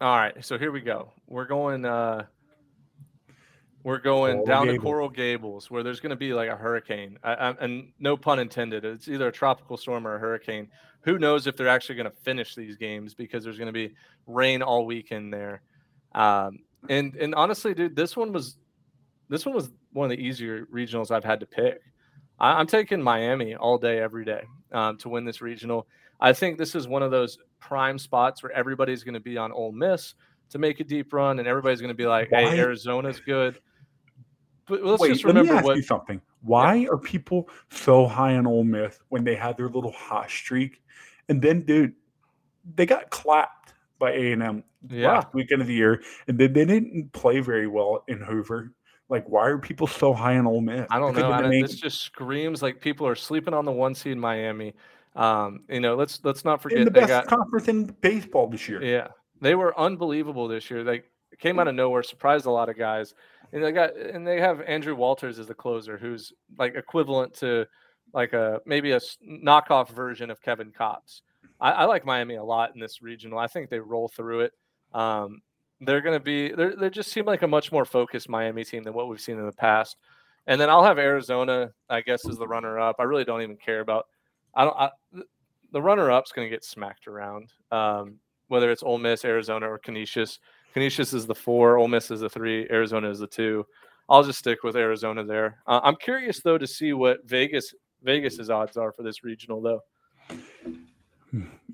[0.00, 1.12] all right, so here we go.
[1.28, 1.84] We're going.
[1.84, 2.24] Uh,
[3.84, 4.78] we're going Coral down Gables.
[4.78, 8.16] to Coral Gables, where there's going to be like a hurricane, I, I, and no
[8.16, 8.84] pun intended.
[8.84, 10.68] It's either a tropical storm or a hurricane.
[11.00, 13.94] Who knows if they're actually going to finish these games because there's going to be
[14.26, 15.62] rain all weekend there.
[16.14, 18.56] Um, and and honestly, dude, this one was
[19.28, 21.80] this one was one of the easier regionals I've had to pick.
[22.38, 24.42] I, am taking Miami all day, every day
[24.72, 25.86] um, to win this regional.
[26.20, 29.52] I think this is one of those prime spots where everybody's going to be on
[29.52, 30.14] Ole Miss
[30.50, 33.58] to make a deep run, and everybody's going to be like, "Hey, Arizona's good."
[34.66, 36.20] But let's Wait, just remember let me ask what, you something.
[36.42, 36.88] Why yeah.
[36.88, 40.82] are people so high on Ole Miss when they had their little hot streak,
[41.28, 41.94] and then, dude,
[42.74, 45.12] they got clapped by A and M yeah.
[45.12, 48.72] last weekend of the year, and then they didn't play very well in Hoover.
[49.08, 50.86] Like, why are people so high on Ole Miss?
[50.90, 51.30] I don't know.
[51.30, 54.74] I this just screams like people are sleeping on the one seed Miami.
[55.14, 58.68] Um, you know, let's let's not forget in the best got, conference in baseball this
[58.68, 58.82] year.
[58.82, 59.08] Yeah,
[59.40, 60.84] they were unbelievable this year.
[60.84, 61.02] They
[61.38, 63.14] came out of nowhere, surprised a lot of guys,
[63.52, 67.66] and they got and they have Andrew Walters as the closer, who's like equivalent to
[68.14, 71.20] like a maybe a knockoff version of Kevin Kopps.
[71.60, 73.38] I, I like Miami a lot in this regional.
[73.38, 74.52] I think they roll through it.
[74.94, 75.42] Um,
[75.80, 78.84] they're going to be they they just seem like a much more focused Miami team
[78.84, 79.96] than what we've seen in the past.
[80.46, 82.96] And then I'll have Arizona, I guess, as the runner up.
[82.98, 84.06] I really don't even care about.
[84.54, 84.76] I don't.
[84.76, 84.90] I,
[85.72, 87.52] the runner-up's going to get smacked around.
[87.70, 90.38] Um, whether it's Ole Miss, Arizona, or Canisius.
[90.74, 93.66] Canisius is the four, Ole Miss is the three, Arizona is the two.
[94.08, 95.62] I'll just stick with Arizona there.
[95.66, 99.80] Uh, I'm curious though to see what Vegas Vegas's odds are for this regional though.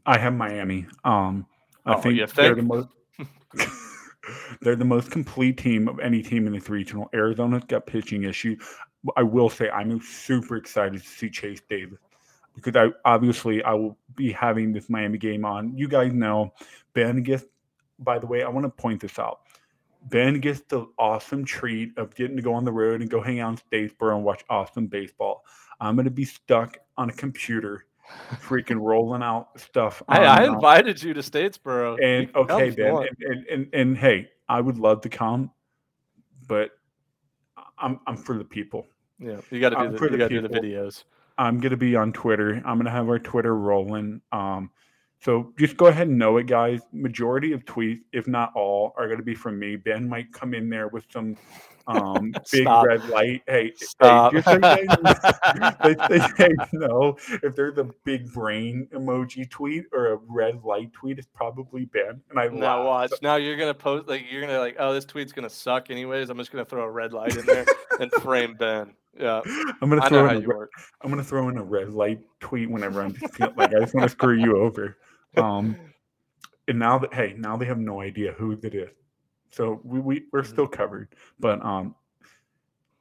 [0.07, 0.87] I have Miami.
[1.05, 1.47] Um,
[1.85, 2.89] I Oh, think they're the most.
[4.61, 7.09] they're the most complete team of any team in this regional.
[7.15, 8.63] Arizona's got pitching issues.
[9.17, 11.99] I will say I'm super excited to see Chase Davis
[12.55, 15.77] because I obviously I will be having this Miami game on.
[15.77, 16.53] You guys know
[16.95, 17.45] Ben gets.
[18.01, 19.41] By the way, I want to point this out.
[20.05, 23.41] Ben gets the awesome treat of getting to go on the road and go hang
[23.41, 25.45] out in Statesboro and watch awesome baseball.
[25.81, 27.87] I'm going to be stuck on a computer,
[28.35, 30.03] freaking rolling out stuff.
[30.09, 32.03] I, I invited you to Statesboro.
[32.03, 35.51] and okay, Ben, and, and, and and hey, I would love to come,
[36.47, 36.71] but
[37.79, 38.87] I'm I'm for the people.
[39.19, 41.05] Yeah, you got to do the you got to do the videos.
[41.39, 42.63] I'm gonna be on Twitter.
[42.65, 44.21] I'm gonna have our Twitter rolling.
[44.33, 44.71] Um,
[45.21, 46.81] so just go ahead and know it, guys.
[46.93, 49.77] Majority of tweets, if not all, are gonna be from me.
[49.77, 51.37] Ben might come in there with some
[51.89, 53.43] um big red light.
[53.49, 54.33] Hey, Stop.
[54.33, 54.59] hey, just so
[55.83, 60.93] they, they, they know if there's a big brain emoji tweet or a red light
[60.93, 62.21] tweet, it's probably Ben.
[62.31, 63.11] And I Now watch.
[63.21, 66.31] Now you're gonna post like you're gonna like, oh, this tweet's gonna suck anyways.
[66.31, 67.67] I'm just gonna throw a red light in there
[67.99, 68.95] and frame Ben.
[69.17, 69.41] Yeah,
[69.81, 70.67] I'm gonna I throw in a, re-
[71.03, 73.95] I'm gonna throw in a red light tweet whenever I'm just feel like I just
[73.95, 74.97] want to screw you over.
[75.37, 75.77] Um,
[76.69, 78.91] and now that hey, now they have no idea who it is,
[79.51, 80.53] so we, we we're Mm-hmm.
[80.53, 81.09] still covered.
[81.41, 81.95] But um,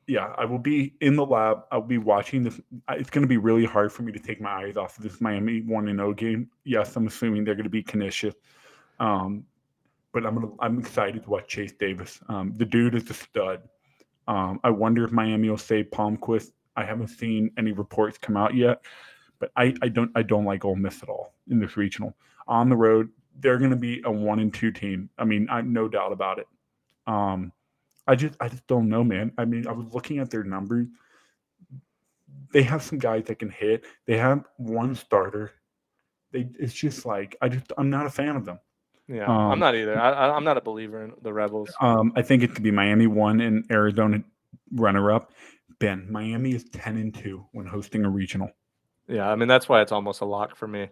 [0.07, 1.63] yeah, I will be in the lab.
[1.71, 2.59] I'll be watching this.
[2.89, 5.61] It's gonna be really hard for me to take my eyes off of this Miami
[5.61, 6.49] one and zero game.
[6.63, 8.35] Yes, I'm assuming they're gonna be Canisius.
[8.99, 9.45] Um,
[10.13, 12.19] but I'm gonna I'm excited to watch Chase Davis.
[12.27, 13.61] Um, the dude is a stud.
[14.27, 16.51] Um, I wonder if Miami will save Palmquist.
[16.75, 18.83] I haven't seen any reports come out yet,
[19.39, 22.15] but I, I don't I don't like Ole Miss at all in this regional.
[22.47, 23.09] On the road,
[23.39, 25.09] they're going to be a one and two team.
[25.17, 26.47] I mean, I no doubt about it.
[27.07, 27.51] Um,
[28.07, 29.31] I just I just don't know, man.
[29.37, 30.87] I mean, I was looking at their numbers.
[32.53, 33.85] They have some guys that can hit.
[34.05, 35.51] They have one starter.
[36.31, 38.59] They it's just like I just I'm not a fan of them.
[39.07, 39.97] Yeah, I'm Um, not either.
[39.97, 41.69] I, I'm not a believer in the Rebels.
[41.79, 44.21] Um, I think it could be Miami one and Arizona
[44.73, 45.31] runner up.
[45.79, 48.49] Ben, Miami is ten and two when hosting a regional.
[49.07, 50.89] Yeah, I mean that's why it's almost a lock for me.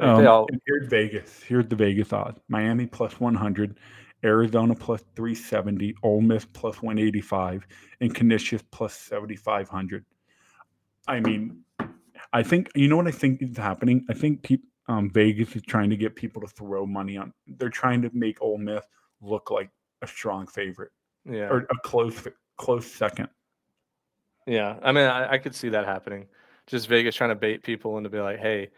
[0.00, 1.42] Like, Um, all, here's Vegas.
[1.44, 3.78] Here's the Vegas odds: Miami plus one hundred,
[4.24, 7.64] Arizona plus three seventy, Ole Miss plus one eighty five,
[8.00, 10.04] and Canisius plus seventy five hundred.
[11.06, 11.62] I mean,
[12.32, 14.04] I think you know what I think is happening.
[14.08, 17.32] I think peop um, Vegas is trying to get people to throw money on.
[17.46, 18.84] They're trying to make Ole Miss
[19.20, 19.70] look like
[20.02, 20.92] a strong favorite
[21.24, 23.28] yeah, or a close close second.
[24.46, 24.76] yeah.
[24.82, 26.26] I mean, I, I could see that happening.
[26.66, 28.70] Just Vegas trying to bait people into be like, hey,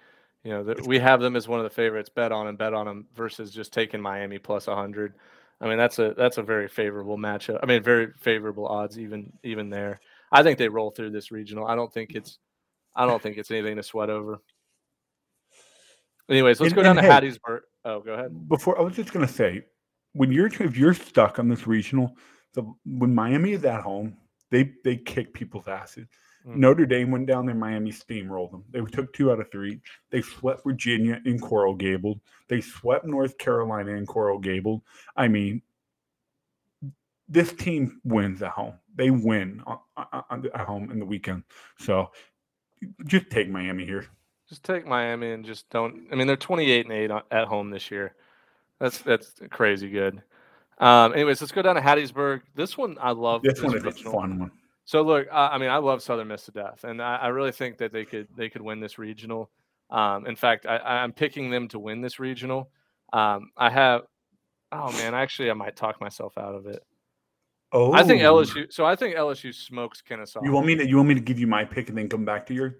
[0.42, 2.08] you know, th- we have them as one of the favorites.
[2.08, 5.14] Bet on them, bet on them, versus just taking Miami plus hundred.
[5.60, 7.60] I mean, that's a that's a very favorable matchup.
[7.62, 10.00] I mean, very favorable odds even even there.
[10.30, 11.66] I think they roll through this regional.
[11.66, 12.38] I don't think it's
[12.94, 14.40] I don't think it's anything to sweat over.
[16.28, 17.60] Anyways, let's And- go down to hey- Hattiesburg.
[17.84, 18.48] Oh, go ahead.
[18.48, 19.64] Before I was just gonna say,
[20.12, 22.16] when you're if you're stuck on this regional,
[22.54, 24.16] the when Miami is at home,
[24.50, 26.08] they they kick people's asses.
[26.46, 26.56] Mhm.
[26.56, 28.64] Notre Dame went down there, Miami steamrolled them.
[28.70, 29.80] They took two out of three.
[30.10, 32.18] They swept Virginia in Coral Gables.
[32.48, 34.82] They swept North Carolina in Coral Gables.
[35.16, 35.62] I mean,
[37.28, 38.74] this team wins at home.
[38.94, 41.42] They win on, on, on- at home in the weekend.
[41.78, 42.10] So
[43.04, 44.06] just take Miami here.
[44.48, 46.06] Just take Miami and just don't.
[46.12, 48.14] I mean, they're 28 and 8 at home this year.
[48.78, 50.22] That's that's crazy good.
[50.78, 52.42] Um, anyways, let's go down to Hattiesburg.
[52.54, 53.42] This one I love.
[53.42, 54.50] This one is a fun one.
[54.84, 57.52] So look, I, I mean, I love Southern Miss to death, and I, I really
[57.52, 59.50] think that they could they could win this regional.
[59.90, 62.70] Um, in fact, I, I'm picking them to win this regional.
[63.12, 64.02] Um, I have.
[64.70, 66.82] Oh man, actually, I might talk myself out of it.
[67.72, 68.72] Oh, I think LSU.
[68.72, 70.42] So I think LSU smokes Kennesaw.
[70.44, 72.24] You want me to you want me to give you my pick and then come
[72.24, 72.76] back to your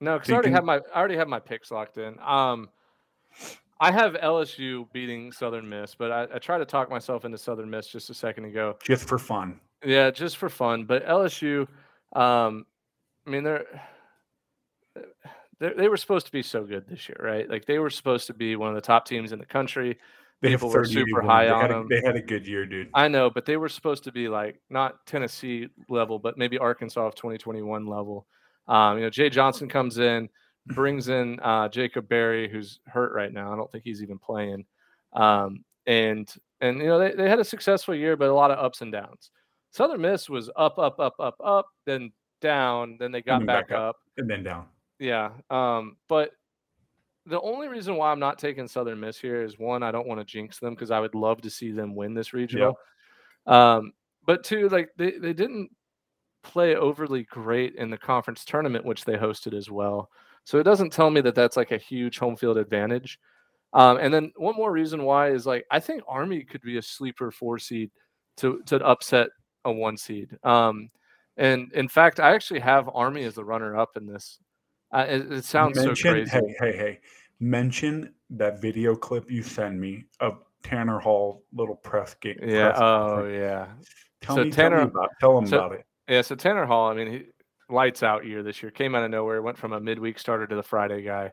[0.00, 2.16] No, because I already have my I already have my picks locked in.
[2.20, 2.68] Um,
[3.80, 7.68] I have LSU beating Southern Miss, but I, I tried to talk myself into Southern
[7.68, 8.76] Miss just a second ago.
[8.82, 9.60] just for fun.
[9.84, 10.84] Yeah, just for fun.
[10.84, 11.68] But LSU,
[12.14, 12.66] um,
[13.26, 13.64] I mean they're,
[15.60, 17.48] they they were supposed to be so good this year, right?
[17.48, 19.98] Like they were supposed to be one of the top teams in the country.
[20.42, 21.88] They have People were super high they on a, them.
[21.88, 22.90] They had a good year, dude.
[22.92, 27.06] I know, but they were supposed to be like not Tennessee level, but maybe Arkansas
[27.06, 28.26] of 2021 level.
[28.68, 30.28] Um, you know, Jay Johnson comes in,
[30.66, 33.52] brings in uh, Jacob Berry, who's hurt right now.
[33.52, 34.64] I don't think he's even playing.
[35.12, 38.58] Um, and and you know they, they had a successful year, but a lot of
[38.58, 39.30] ups and downs.
[39.70, 42.10] Southern Miss was up, up, up, up, up, then
[42.40, 43.88] down, then they got back, back up.
[43.90, 43.96] up.
[44.16, 44.66] and then down.
[44.98, 45.30] Yeah.
[45.50, 46.30] Um, but
[47.26, 50.20] the only reason why I'm not taking Southern Miss here is one, I don't want
[50.20, 52.78] to jinx them because I would love to see them win this regional.
[53.46, 53.92] Um,
[54.26, 55.70] but two, like they, they didn't
[56.46, 60.10] play overly great in the conference tournament, which they hosted as well.
[60.44, 63.18] So it doesn't tell me that that's like a huge home field advantage.
[63.72, 66.82] Um, and then one more reason why is like I think Army could be a
[66.82, 67.90] sleeper four seed
[68.38, 69.28] to to upset
[69.64, 70.38] a one seed.
[70.44, 70.88] Um,
[71.36, 74.38] and in fact, I actually have Army as the runner up in this.
[74.92, 76.30] Uh, it, it, sounds mention, so crazy.
[76.30, 77.00] Hey, hey, hey!
[77.40, 82.38] Mention that video clip you send me of Tanner Hall little press game.
[82.40, 82.70] Yeah.
[82.70, 83.66] Press oh, yeah.
[84.22, 85.86] Tell So me, Tanner- tell, me about, tell him so- about it.
[86.08, 86.22] Yeah.
[86.22, 87.22] So Tanner Hall, I mean, he
[87.68, 88.70] lights out year this year.
[88.70, 89.42] Came out of nowhere.
[89.42, 91.32] Went from a midweek starter to the Friday guy.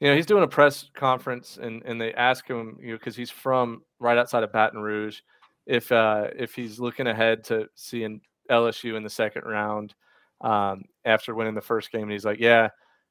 [0.00, 3.16] You know, he's doing a press conference, and and they ask him, you know, because
[3.16, 5.20] he's from right outside of Baton Rouge,
[5.66, 8.20] if uh if he's looking ahead to seeing
[8.50, 9.94] LSU in the second round
[10.40, 12.68] um, after winning the first game, and he's like, yeah,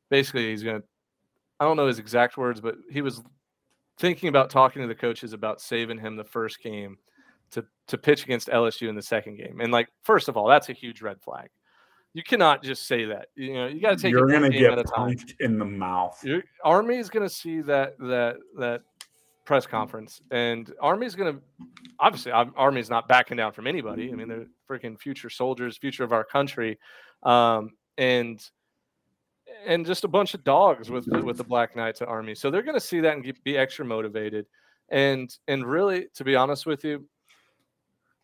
[0.10, 0.84] basically he's gonna.
[1.60, 3.22] I don't know his exact words, but he was
[3.98, 6.98] thinking about talking to the coaches about saving him the first game
[7.54, 9.60] to to pitch against LSU in the second game.
[9.62, 11.50] And like, first of all, that's a huge red flag.
[12.14, 13.28] You cannot just say that.
[13.36, 14.84] You know, you got to take You're at a get time.
[14.94, 16.24] punched in the mouth.
[16.24, 18.82] Your Army is going to see that that that
[19.46, 21.42] press conference, and Army's going to
[22.00, 24.12] obviously Ar- Army's not backing down from anybody.
[24.12, 26.78] I mean, they're freaking future soldiers, future of our country,
[27.24, 28.48] um, and
[29.66, 32.36] and just a bunch of dogs with with the Black Knights at Army.
[32.36, 34.46] So they're going to see that and get, be extra motivated.
[34.90, 37.08] And and really, to be honest with you,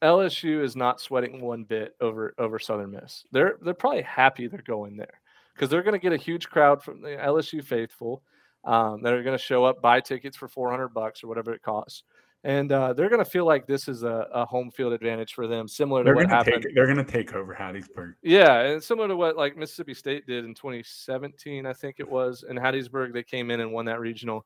[0.01, 3.26] LSU is not sweating one bit over over Southern Miss.
[3.31, 5.21] They're they're probably happy they're going there
[5.53, 8.21] because they're going to get a huge crowd from the LSU faithful
[8.63, 11.61] um, that are going to show up, buy tickets for 400 bucks or whatever it
[11.61, 12.03] costs,
[12.45, 15.47] and uh, they're going to feel like this is a, a home field advantage for
[15.47, 16.63] them, similar to They're what gonna happened.
[16.63, 16.76] take.
[16.76, 18.13] They're gonna take over Hattiesburg.
[18.23, 22.45] Yeah, and similar to what like Mississippi State did in 2017, I think it was
[22.49, 23.11] in Hattiesburg.
[23.13, 24.45] They came in and won that regional.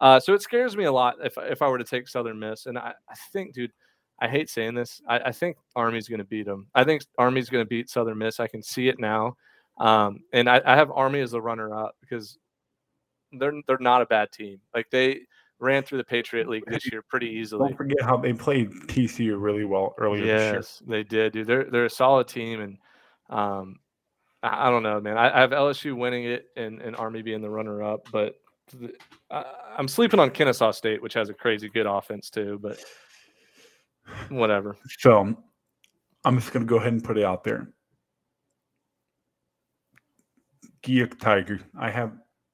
[0.00, 2.66] Uh, so it scares me a lot if if I were to take Southern Miss,
[2.66, 3.72] and I, I think, dude,
[4.18, 5.02] I hate saying this.
[5.06, 6.68] I, I think Army's going to beat them.
[6.74, 8.40] I think Army's going to beat Southern Miss.
[8.40, 9.36] I can see it now,
[9.78, 12.38] um, and I, I have Army as the runner up because
[13.32, 14.60] they're they're not a bad team.
[14.74, 15.20] Like they
[15.58, 17.68] ran through the Patriot League this year pretty easily.
[17.68, 20.54] Don't forget how they played TCU really well earlier this year.
[20.54, 21.46] Yes, they did, dude.
[21.46, 22.78] They're they're a solid team, and
[23.28, 23.80] um,
[24.42, 25.18] I, I don't know, man.
[25.18, 28.36] I, I have LSU winning it and, and Army being the runner up, but
[28.78, 28.92] the,
[29.30, 29.44] I,
[29.76, 32.58] I'm sleeping on Kennesaw State, which has a crazy good offense too.
[32.62, 32.82] But
[34.28, 34.76] whatever.
[34.98, 35.36] So
[36.24, 37.68] I'm just gonna go ahead and put it out there.
[40.82, 41.60] Geek Tiger.
[41.78, 42.12] I have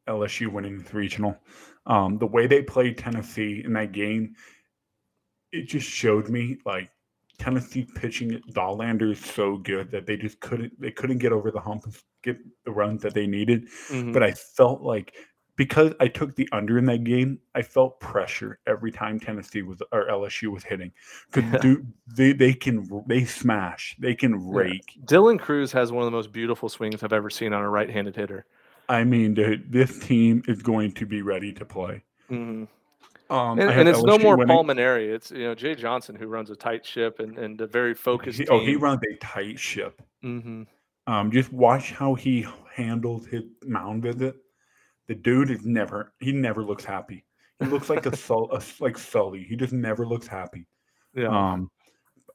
[0.09, 1.37] LSU winning the regional.
[1.87, 4.35] Um, the way they played Tennessee in that game,
[5.53, 6.91] it just showed me like
[7.39, 11.51] Tennessee pitching at Dollander is so good that they just couldn't they couldn't get over
[11.51, 13.69] the hump and get the runs that they needed.
[13.91, 14.13] Mhm.
[14.13, 15.15] But I felt like
[15.57, 19.83] because I took the under in that game, I felt pressure every time Tennessee was
[19.93, 20.93] or LSU was hitting.
[21.31, 24.99] Because dude, they they can they smash, they can rake.
[25.05, 28.17] Dylan Crews has one of the most beautiful swings I've ever seen on a right-handed
[28.17, 28.47] hitter.
[28.89, 32.03] I mean, dude, this team is going to be ready to play.
[32.31, 32.69] Mhm.
[33.31, 34.55] Um, And, and it's no more winning.
[34.55, 35.09] Paul Mainieri.
[35.15, 38.39] It's you know Jay Johnson who runs a tight ship and, and a very focused
[38.39, 38.55] He, team.
[38.55, 40.03] oh, he runs a tight ship.
[40.23, 40.65] hmm
[41.07, 44.37] Um, just watch how he handled his mound visit.
[45.09, 47.25] The dude is never he never looks happy.
[47.61, 49.45] He looks like a, Sul, a like Sully.
[49.45, 50.67] He just never looks happy.
[51.15, 51.29] Yeah.
[51.29, 51.71] Um,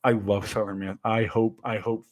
[0.03, 0.99] I love Southern Man.
[1.03, 2.06] I hope I hope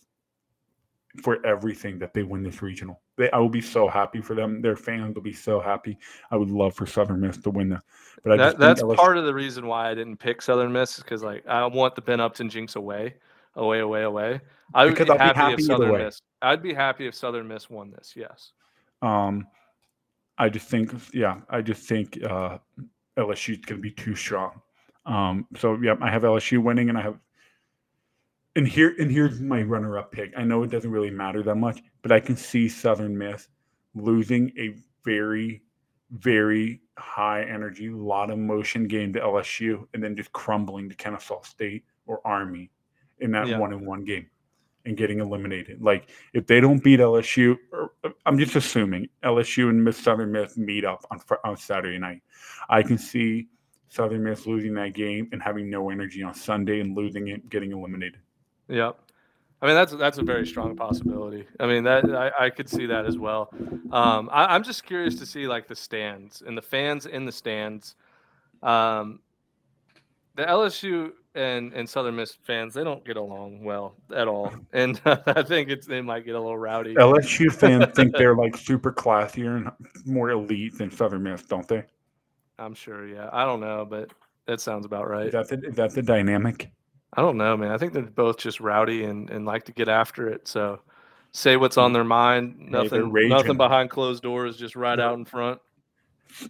[1.22, 3.02] for everything that they win this regional.
[3.18, 4.61] They, I will be so happy for them.
[4.61, 5.98] Their fans will be so happy.
[6.32, 7.84] I would love for Southern Miss to win that.
[8.23, 10.73] But I that, just that's LSU part of the reason why I didn't pick Southern
[10.73, 13.15] Miss because like I want the Ben Upton jinx away,
[13.56, 14.41] away, away, away.
[14.73, 15.98] I would Because be I'll be happy, happy if Southern.
[15.98, 16.22] Miss.
[16.41, 18.14] I'd be happy if Southern Miss won this.
[18.15, 18.52] Yes.
[19.02, 19.48] Um,
[20.38, 22.57] I just think, yeah, I just think uh,
[23.18, 24.62] LSU is going to be too strong.
[25.06, 27.18] Um, so yeah, I have LSU winning, and I have,
[28.56, 30.34] and here and here's my runner-up pick.
[30.36, 33.48] I know it doesn't really matter that much, but I can see Southern Miss
[33.94, 35.62] losing a very,
[36.12, 41.41] very high energy, lot of motion game to LSU, and then just crumbling to Kennesaw
[41.44, 42.72] State or Army
[43.20, 43.60] in that Yeah.
[43.60, 44.30] one-on-one game
[44.86, 45.82] and getting eliminated.
[45.82, 50.32] Like if they don't beat LSU, or, uh, I'm just assuming LSU and Miss Southern
[50.32, 52.22] Miss meet up on on Saturday night.
[52.70, 53.48] I can see
[53.90, 57.72] Southern Miss losing that game and having no energy on Sunday and losing it, getting
[57.72, 58.20] eliminated.
[58.68, 58.99] Yep.
[59.62, 61.48] I mean that's that's a very strong possibility.
[61.60, 63.49] I mean that I, I could see that as well.
[63.91, 67.32] Um, I, I'm just curious to see like the stands and the fans in the
[67.32, 67.95] stands.
[68.62, 69.20] Um,
[70.36, 74.99] the LSU and and Southern Miss fans they don't get along well at all, and
[75.06, 76.95] uh, I think it's they might get a little rowdy.
[76.95, 79.72] LSU fans think they're like super classier and
[80.06, 81.84] more elite than Southern Miss, don't they?
[82.57, 83.07] I'm sure.
[83.07, 84.12] Yeah, I don't know, but
[84.48, 85.28] that sounds about right.
[85.28, 86.72] Is that the, is that the dynamic?
[87.14, 87.72] I don't know, man.
[87.72, 90.48] I think they're both just rowdy and, and like to get after it.
[90.48, 90.82] So
[91.32, 91.95] say what's on mm.
[91.95, 92.56] their mind.
[92.60, 95.07] Nothing nothing behind closed doors, just right Yeah.
[95.07, 95.60] out in front.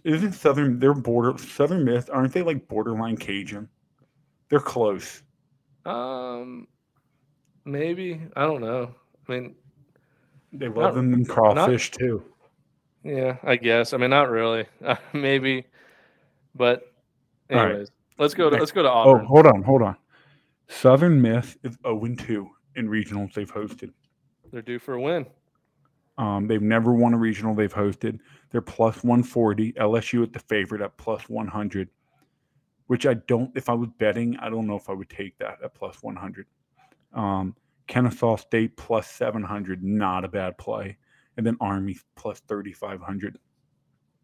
[0.04, 2.08] Isn't Southern they're border Southern Miss?
[2.08, 3.68] Aren't they like borderline Cajun?
[4.48, 5.22] They're close.
[5.84, 6.66] Um
[7.64, 8.20] maybe.
[8.36, 8.94] I don't know.
[9.28, 9.54] I mean,
[10.52, 12.22] They love Not- them in crawfish too.
[13.04, 13.92] yeah, I guess.
[13.92, 14.66] I mean not really.
[15.12, 15.64] maybe.
[16.54, 16.92] But
[17.50, 17.68] All right.
[17.70, 19.22] anyways, let's go to let's go to Auburn.
[19.24, 19.96] Oh, hold on, hold on.
[20.68, 23.92] Southern Miss is 0 2 in regionals they've hosted.
[24.52, 25.26] They're due for a win.
[26.18, 28.18] Um, they've never won a regional they've hosted.
[28.50, 29.74] They're plus 140.
[29.74, 31.88] LSU at the favorite at plus 100,
[32.86, 35.58] which I don't, if I was betting, I don't know if I would take that
[35.62, 36.46] at plus 100.
[37.14, 37.54] Um,
[37.86, 40.96] Kennesaw State plus 700, not a bad play.
[41.36, 43.38] And then Army plus 3,500.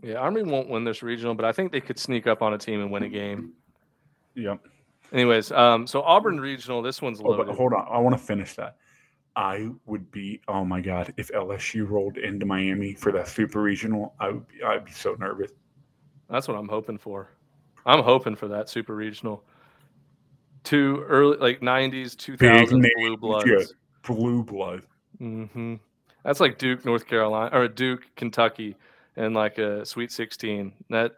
[0.02, 2.58] Yeah, Army won't win this regional, but I think they could sneak up on a
[2.58, 3.52] team and win a game.
[4.34, 4.60] Yep.
[5.12, 7.54] Anyways, um, so Auburn regional, this one's Oh, but loaded.
[7.54, 7.86] hold on.
[7.90, 8.76] I want to finish that.
[9.36, 14.14] I would be, oh my God, if LSU rolled into Miami for that super regional,
[14.18, 15.52] I would be, I'd be so nervous.
[16.28, 17.28] That's what I'm hoping for.
[17.86, 19.44] I'm hoping for that super regional.
[20.64, 23.64] Two early like 90s, 2000s blue yeah.
[24.06, 24.82] Blue blood.
[25.18, 25.74] hmm
[26.24, 28.76] That's like Duke, North Carolina, or Duke, Kentucky,
[29.16, 30.72] and like a Sweet 16.
[30.90, 31.12] That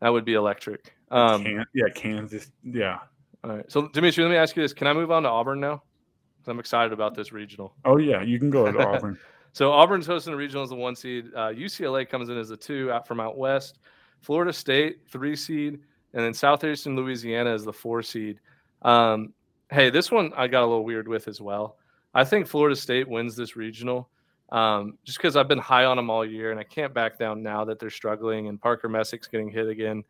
[0.00, 0.94] that would be electric.
[1.10, 2.50] Um, Can, yeah, Kansas.
[2.62, 2.98] Yeah.
[3.42, 3.70] all right.
[3.70, 5.76] So, Dimitri, let me ask you this: Can I move on to Auburn now?
[5.76, 7.74] 'Cause I'm excited about this regional.
[7.84, 9.18] Oh yeah, you can go to Auburn.
[9.54, 11.30] So Auburn's hosting the regional as the one seed.
[11.34, 13.78] Uh, UCLA comes in as the two out from out west.
[14.20, 15.80] Florida State three seed,
[16.14, 18.40] and then Southeastern Louisiana is the four seed.
[18.82, 19.32] Um,
[19.70, 21.76] hey, this one I got a little weird with as well.
[22.14, 24.08] I think Florida State wins this regional,
[24.50, 27.42] um, just because I've been high on them all year, and I can't back down
[27.42, 30.04] now that they're struggling and Parker Messick's getting hit again.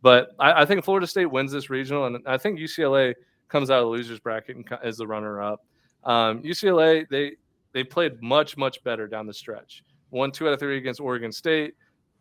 [0.00, 3.14] But I, I think Florida State wins this regional, and I think UCLA
[3.48, 5.64] comes out of the losers bracket and as the runner up.
[6.04, 7.32] Um, UCLA they
[7.72, 9.84] they played much much better down the stretch.
[10.10, 11.74] Won two out of three against Oregon State.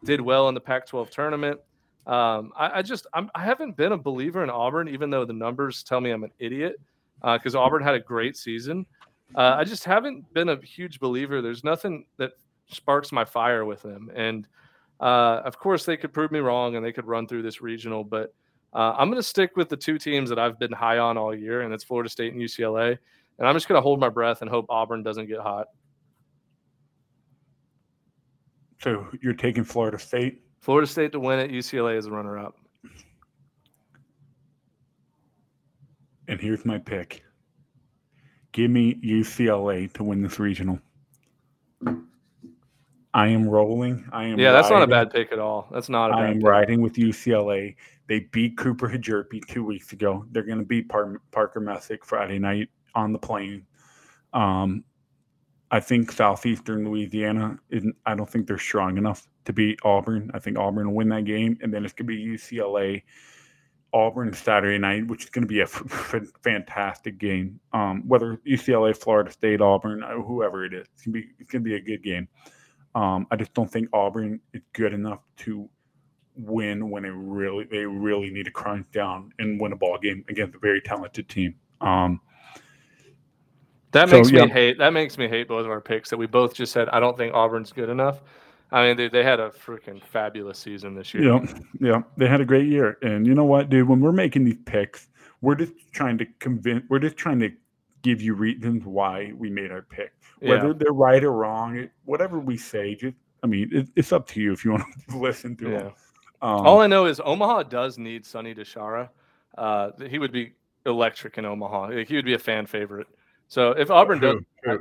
[0.04, 1.60] Did well in the Pac-12 tournament.
[2.08, 5.34] Um, I, I just I'm, I haven't been a believer in Auburn, even though the
[5.34, 6.80] numbers tell me I'm an idiot.
[7.22, 8.86] Because Auburn had a great season.
[9.36, 11.42] Uh, I just haven't been a huge believer.
[11.42, 12.32] There's nothing that
[12.68, 14.10] sparks my fire with them.
[14.16, 14.48] And
[15.00, 18.04] uh, of course, they could prove me wrong and they could run through this regional.
[18.04, 18.34] But
[18.74, 21.36] uh, I'm going to stick with the two teams that I've been high on all
[21.36, 22.98] year, and it's Florida State and UCLA.
[23.40, 25.68] And I'm just going to hold my breath and hope Auburn doesn't get hot.
[28.82, 30.42] So you're taking Florida State.
[30.60, 32.56] Florida State to win it, UCLA is a runner up.
[36.28, 37.24] And here's my pick.
[38.54, 40.80] Give me UCLA to win this regional.
[43.14, 44.08] I am rolling.
[44.12, 45.68] I am Yeah, that's not a bad pick at all.
[45.72, 46.48] That's not a I am pick.
[46.48, 47.76] riding with UCLA.
[48.08, 50.26] They beat Cooper Hjerpe two weeks ago.
[50.32, 53.66] They're going to beat Par- Parker Messick Friday night on the plane.
[54.34, 54.84] Um,
[55.72, 57.96] I think Southeastern Louisiana isn't.
[58.06, 60.30] I don't think they're strong enough to beat Auburn.
[60.34, 63.04] I think Auburn will win that game, and then it's going to be UCLA
[63.94, 67.60] Auburn Saturday night, which is going to be a f- f- fantastic game.
[67.72, 71.52] Um, whether UCLA, Florida State, Auburn, uh, whoever it is, it's going to be it's
[71.52, 72.28] going to be a good game.
[72.94, 75.70] Um, I just don't think Auburn is good enough to
[76.36, 80.26] win when they really they really need to crunch down and win a ball game
[80.28, 81.56] against a very talented team.
[81.80, 82.20] Um,
[83.92, 84.46] That So, makes yeah.
[84.46, 84.78] me hate.
[84.78, 86.88] That makes me hate both of our picks that we both just said.
[86.90, 88.22] I don't think Auburn's good enough.
[88.72, 91.24] I mean, they, they had a freaking fabulous season this year.
[91.26, 91.46] yeah,
[91.80, 93.88] yeah, they had a great year, and you know what, dude?
[93.90, 95.10] When we're making these picks,
[95.42, 96.84] we're just trying to convince.
[96.90, 97.52] We're just trying to
[98.02, 100.74] give you reasons why we made our pick, whether Yeah.
[100.78, 101.90] they're right or wrong.
[102.06, 105.18] Whatever we say, just I mean, it, it's up to you if you want to
[105.20, 105.78] listen to Yeah.
[105.80, 105.92] them.
[106.42, 109.10] Um, All I know is Omaha does need Sonny DiChiara.
[109.58, 110.54] Uh, he would be
[110.86, 111.90] electric in Omaha.
[112.06, 113.06] He would be a fan favorite.
[113.52, 114.80] So if Auburn does who?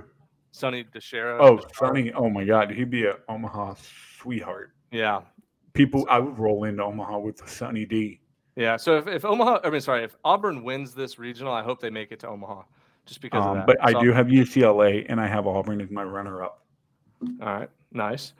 [0.52, 2.12] Sonny DiChiara, Oh, Sonny!
[2.12, 3.74] Oh my God, he'd be an Omaha
[4.16, 4.70] sweetheart.
[4.92, 5.22] yeah,
[5.72, 8.20] People, I would roll into Omaha with a Sunny D.
[8.54, 8.76] yeah.
[8.76, 11.90] So if, if Omaha, I mean, sorry, if Auburn wins this regional, I hope they
[11.90, 12.62] make it to Omaha,
[13.06, 13.66] just because of Um, that.
[13.66, 16.62] but I So- do have UCLA and I have Auburn as my runner-up.
[17.42, 18.34] All right, nice.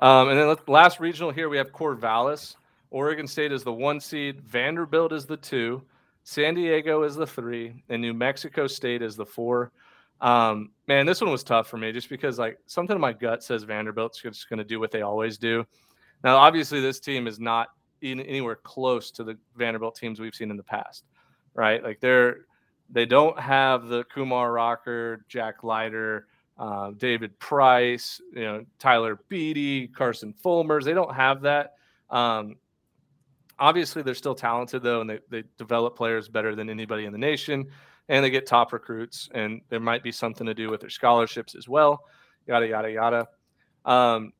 [0.00, 2.56] Um, and then last regional here, we have Corvallis.
[2.90, 4.40] Oregon State is the one seed.
[4.40, 5.82] Vanderbilt is the two.
[6.28, 9.70] San Diego is the three, and New Mexico State is the four.
[10.20, 13.44] Um, man, this one was tough for me just because like something in my gut
[13.44, 15.64] says Vanderbilt's just going to do what they always do.
[16.24, 17.68] Now, obviously, this team is not
[18.02, 21.04] in, anywhere close to the Vanderbilt teams we've seen in the past.
[21.54, 21.80] right?
[21.82, 22.38] Like they're
[22.90, 26.26] they don't have the Kumar Rocker, Jack Leiter,
[26.58, 30.84] uh, David Price, you know, Tyler Beede, Carson Fulmers.
[30.84, 31.74] They don't have that.
[32.10, 32.56] Um,
[33.58, 37.18] obviously, they're still talented though, and they, they develop players better than anybody in the
[37.18, 37.66] nation,
[38.08, 39.28] and they get top recruits.
[39.34, 42.00] And there might be something to do with their scholarships as well.
[42.46, 43.28] Yada yada yada.
[43.84, 44.32] Um,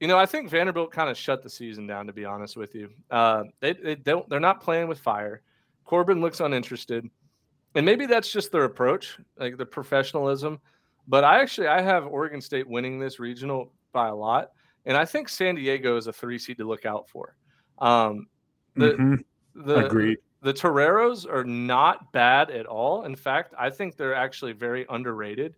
[0.00, 2.06] you know, I think Vanderbilt kind of shut the season down.
[2.06, 5.42] To be honest with you, uh, they they don't they're not playing with fire.
[5.84, 7.08] Corbin looks uninterested,
[7.74, 10.58] and maybe that's just their approach, like the professionalism.
[11.06, 14.50] But I actually I have Oregon State winning this regional by a lot,
[14.84, 17.36] and I think San Diego is a three seed to look out for.
[17.78, 18.26] Um,
[18.76, 19.24] the Mhm.
[19.54, 20.18] the Agreed.
[20.42, 23.04] the Toreros are not bad at all.
[23.04, 25.54] In fact, I think they're actually very underrated.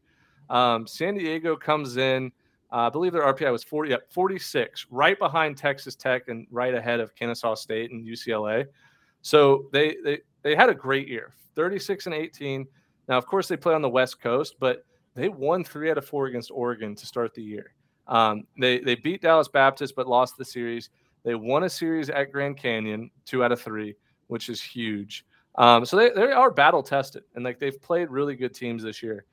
[0.50, 2.30] Um, San Diego comes in,
[2.70, 6.74] uh, I believe their RPI was 40, yeah, 46, right behind Texas Tech and right
[6.74, 8.66] ahead of Kennesaw State and UCLA.
[9.22, 12.66] So they they they had a great year, 36 and 18.
[13.08, 14.84] Now, of course, they play on the West Coast, but
[15.14, 17.72] they won three out of four against Oregon to start the year.
[18.06, 20.90] Um, they they beat Dallas Baptist, but lost the series.
[21.26, 23.96] They won a series at Grand Canyon, two out of three,
[24.28, 25.26] which is huge.
[25.56, 29.02] Um, so they, they are battle tested, and like they've played really good teams this
[29.02, 29.24] year.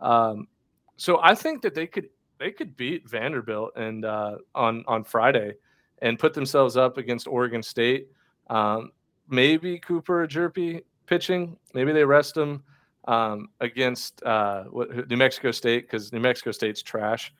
[0.00, 0.48] Um,
[0.96, 2.08] so I think that they could
[2.38, 5.52] they could beat Vanderbilt and uh, on on Friday
[6.00, 8.08] and put themselves up against Oregon State.
[8.48, 8.90] Um,
[9.28, 11.58] maybe Cooper Hjerpe pitching.
[11.74, 12.62] Maybe they rest him
[13.08, 17.30] um, against uh, New Mexico State because New Mexico State's trash.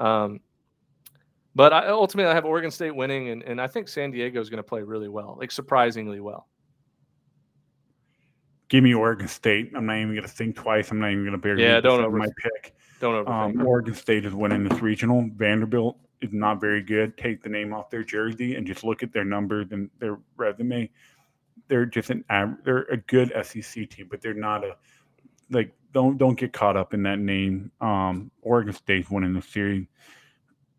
[0.00, 0.40] Um,
[1.54, 4.50] but I, ultimately, I have Oregon State winning, and, and I think San Diego is
[4.50, 6.46] going to play really well, like surprisingly well.
[8.68, 9.72] Give me Oregon State.
[9.74, 10.90] I'm not even going to think twice.
[10.90, 11.58] I'm not even going to bear.
[11.58, 12.74] Yeah, don't over my pick.
[13.00, 13.60] Don't overthink.
[13.60, 13.66] Um.
[13.66, 15.28] Oregon State is winning this regional.
[15.36, 17.16] Vanderbilt is not very good.
[17.16, 20.90] Take the name off their jersey and just look at their numbers and their resume.
[21.68, 22.24] They're just an
[22.64, 24.76] they're a good SEC team, but they're not a
[25.50, 27.70] like don't don't get caught up in that name.
[27.80, 29.86] Um, Oregon State's winning the series.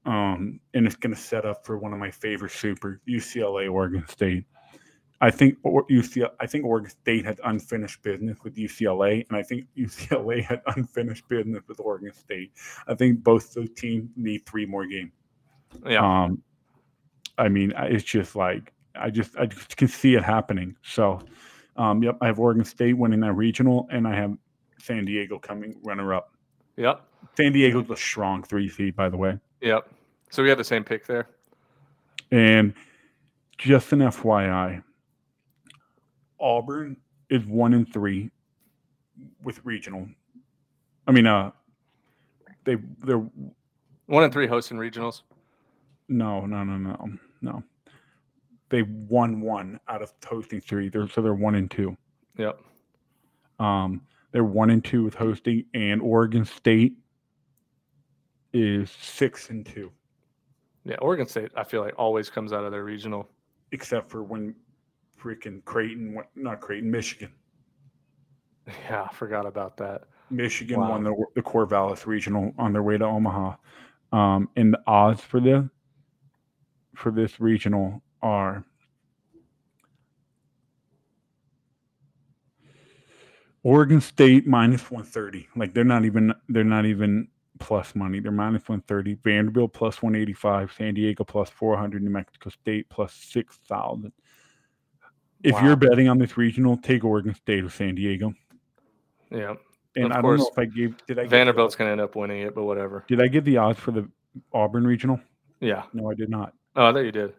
[0.09, 4.03] Um, and it's going to set up for one of my favorite super UCLA Oregon
[4.07, 4.43] State.
[5.21, 9.67] I think UCLA, I think Oregon State had unfinished business with UCLA, and I think
[9.77, 12.53] UCLA had unfinished business with Oregon State.
[12.87, 15.11] I think both those teams need three more games.
[15.85, 16.41] yeah, Um,
[17.37, 20.75] I mean, it's just like I just I just can see it happening.
[20.81, 21.19] So,
[21.75, 24.35] um, yep, I have Oregon State winning that regional, and I have
[24.79, 26.33] San Diego coming runner up.
[26.77, 27.03] yep,
[27.37, 29.37] San Diego's a strong three seed, by the way.
[29.61, 29.87] yep.
[30.29, 31.27] So we have the same pick there.
[32.31, 32.73] And
[33.57, 34.83] just an FYI,
[36.39, 36.97] Auburn
[37.29, 38.29] is one in three
[39.43, 40.07] with regional.
[41.07, 41.51] I mean, uh,
[42.63, 43.25] they they're
[44.05, 45.21] One in three hosting regionals.
[46.07, 47.11] no no no no
[47.41, 47.63] no.
[48.69, 50.89] They won one out of hosting three.
[50.89, 51.97] They're so they're one and two.
[52.37, 52.61] Yep.
[53.57, 54.01] Um,
[54.31, 56.93] they're one and two with hosting, and Oregon State
[58.53, 59.91] is six and two,
[60.89, 63.29] Yeah, Oregon State, I feel like always comes out of their regional.
[63.71, 64.55] except for when
[65.21, 67.31] freaking Creighton, went- not Creighton, Michigan.
[68.65, 70.05] Yeah, I forgot about that.
[70.31, 70.89] Michigan Wow.
[70.89, 73.55] won the the Corvallis Regional on their way to Omaha,
[74.11, 75.69] um, and the odds for the
[76.95, 78.63] for this regional are
[83.61, 85.47] Oregon State minus one thirty.
[85.55, 87.27] Like they're not even they're not even
[87.59, 88.19] plus money.
[88.19, 89.15] They're minus one thirty.
[89.15, 90.71] Vanderbilt plus one eighty five.
[90.77, 92.01] San Diego plus four hundred.
[92.03, 94.11] New Mexico State plus six thousand.
[95.43, 95.63] If Wow.
[95.65, 98.33] you're betting on this regional, take Oregon State or San Diego.
[99.31, 99.53] Yeah,
[99.95, 102.01] And Of I don't know course, if I gave did I Vanderbilt's going to end
[102.01, 103.05] up winning it, but whatever.
[103.07, 104.09] did I give the odds for the
[104.51, 105.19] Auburn regional?
[105.61, 105.83] Yeah.
[105.93, 106.53] No, I did not.
[106.75, 107.33] Oh, I thought you did.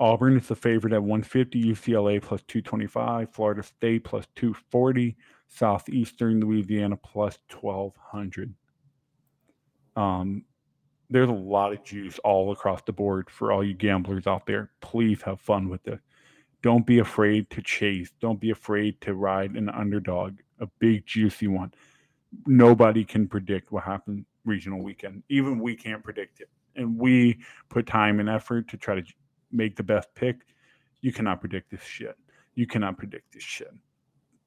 [0.00, 5.14] Auburn is the favorite at 150, UCLA plus 225, Florida State plus 240,
[5.46, 8.54] Southeastern Louisiana plus 1200.
[9.96, 10.44] Um,
[11.10, 14.70] there's a lot of juice all across the board for all you gamblers out there.
[14.80, 15.98] Please have fun with it.
[16.62, 18.12] Don't be afraid to chase.
[18.20, 21.72] Don't be afraid to ride an underdog, a big juicy one.
[22.46, 25.22] Nobody can predict what happens regional weekend.
[25.28, 26.48] Even we can't predict it.
[26.76, 29.02] And we put time and effort to try to
[29.50, 30.36] make the best pick.
[31.00, 32.16] You cannot predict this shit.
[32.54, 33.72] You cannot predict this shit.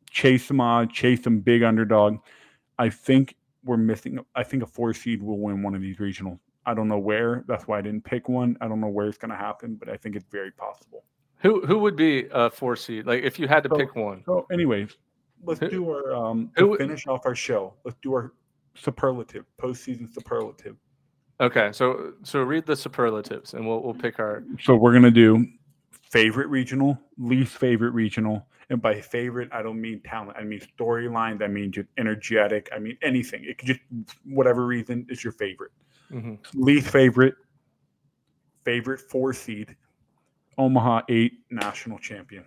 [0.10, 2.18] Chase them odd, chase them big underdog.
[2.78, 4.20] I think we're missing.
[4.36, 6.40] I think a four seed will win one of these regionals.
[6.66, 7.44] I don't know where.
[7.48, 8.58] That's why I didn't pick one.
[8.62, 11.04] I don't know where it's going to happen, but I think it's very possible.
[11.40, 13.06] Who who would be a four seed?
[13.06, 14.24] Like if you had to So- pick one.
[14.26, 14.96] So, anyways,
[15.44, 17.74] let's Who- do our um who- finish off our show.
[17.84, 18.34] Let's do our
[18.76, 20.78] superlative postseason superlative.
[21.42, 25.46] Okay, so so read the superlatives and we'll we'll pick our So we're gonna do
[25.92, 30.38] favorite regional, least favorite regional, and by favorite I don't mean talent.
[30.38, 31.42] I mean storyline.
[31.42, 32.68] I mean just energetic.
[32.76, 33.46] I mean anything.
[33.46, 33.80] It could just
[34.26, 35.72] whatever reason is your favorite.
[36.12, 36.40] Mhm.
[36.56, 37.36] Least favorite,
[38.66, 39.76] favorite four seed,
[40.58, 42.44] Omaha eight national champion,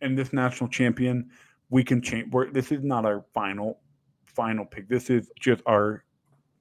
[0.00, 1.30] and this national champion
[1.70, 2.30] we can change.
[2.30, 3.80] We're, this is not our final
[4.26, 4.88] final pick.
[4.88, 6.04] This is just our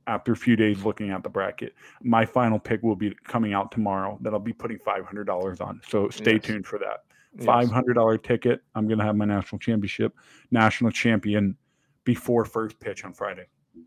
[0.08, 1.76] after a few days looking at the bracket.
[2.02, 5.60] My final pick will be coming out tomorrow that I'll be putting five hundred dollars
[5.60, 5.82] on.
[5.88, 6.44] So stay Yes.
[6.44, 7.04] tuned for that.
[7.36, 7.46] Yes.
[7.46, 8.62] Five hundred dollar ticket.
[8.76, 10.14] I'm gonna have my national championship,
[10.52, 11.56] national champion
[12.04, 13.46] before first pitch on Friday.
[13.76, 13.82] So,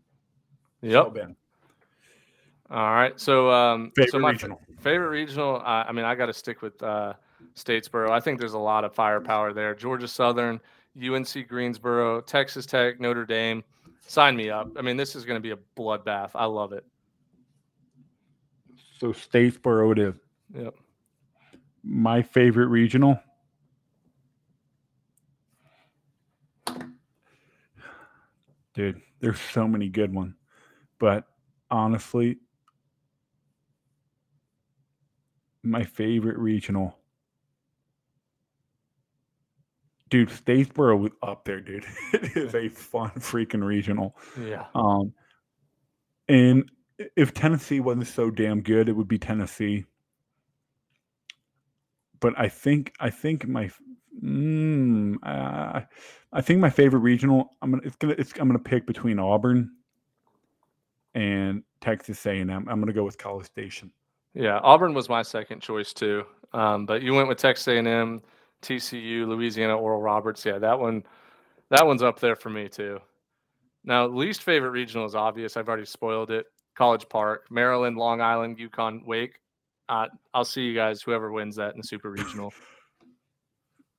[0.81, 1.13] Yep.
[1.13, 1.35] Ben,
[2.71, 3.19] All right.
[3.19, 4.61] So, um, favorite so my regional.
[4.79, 5.57] favorite regional.
[5.57, 7.13] Uh, I mean, I got to stick with uh,
[7.55, 8.09] Statesboro.
[8.09, 9.75] I think there's a lot of firepower there.
[9.75, 10.59] Georgia Southern,
[11.01, 13.63] UNC Greensboro, Texas Tech, Notre Dame.
[14.07, 14.69] Sign me up.
[14.77, 16.31] I mean, this is going to be a bloodbath.
[16.35, 16.85] I love it.
[18.99, 20.15] So Statesboro it is.
[20.55, 20.75] Yep.
[21.83, 23.19] My favorite regional.
[28.75, 30.35] Dude, there's so many good ones.
[30.99, 31.25] But
[31.71, 32.37] honestly,
[35.63, 36.97] my favorite regional.
[40.09, 41.85] Dude, Statesboro was up there, dude.
[42.13, 44.15] It is a fun freaking regional.
[44.39, 44.65] Yeah.
[44.75, 45.13] Um,
[46.27, 46.71] and
[47.15, 49.85] if Tennessee wasn't so damn good, it would be Tennessee.
[52.19, 53.69] But I think I think my
[54.23, 55.81] mm, uh,
[56.33, 59.71] I think my favorite regional I'm gonna it's gonna it's I'm gonna pick between Auburn
[61.13, 62.49] and Texas A&M.
[62.51, 63.91] I'm gonna go with College Station.
[64.35, 64.59] Yeah.
[64.63, 66.23] Auburn was my second choice too.
[66.53, 68.21] Um, but you went with Texas A&M,
[68.61, 70.45] TCU, Louisiana, Oral Roberts.
[70.45, 71.03] Yeah, that one,
[71.69, 72.99] that one's up there for me too.
[73.83, 75.57] Now, least favorite regional is obvious.
[75.57, 76.47] I've already spoiled it.
[76.75, 79.39] College Park, Maryland, Long Island, UConn, Wake.
[79.87, 82.53] Uh, I'll see you guys, whoever wins that in the super regional.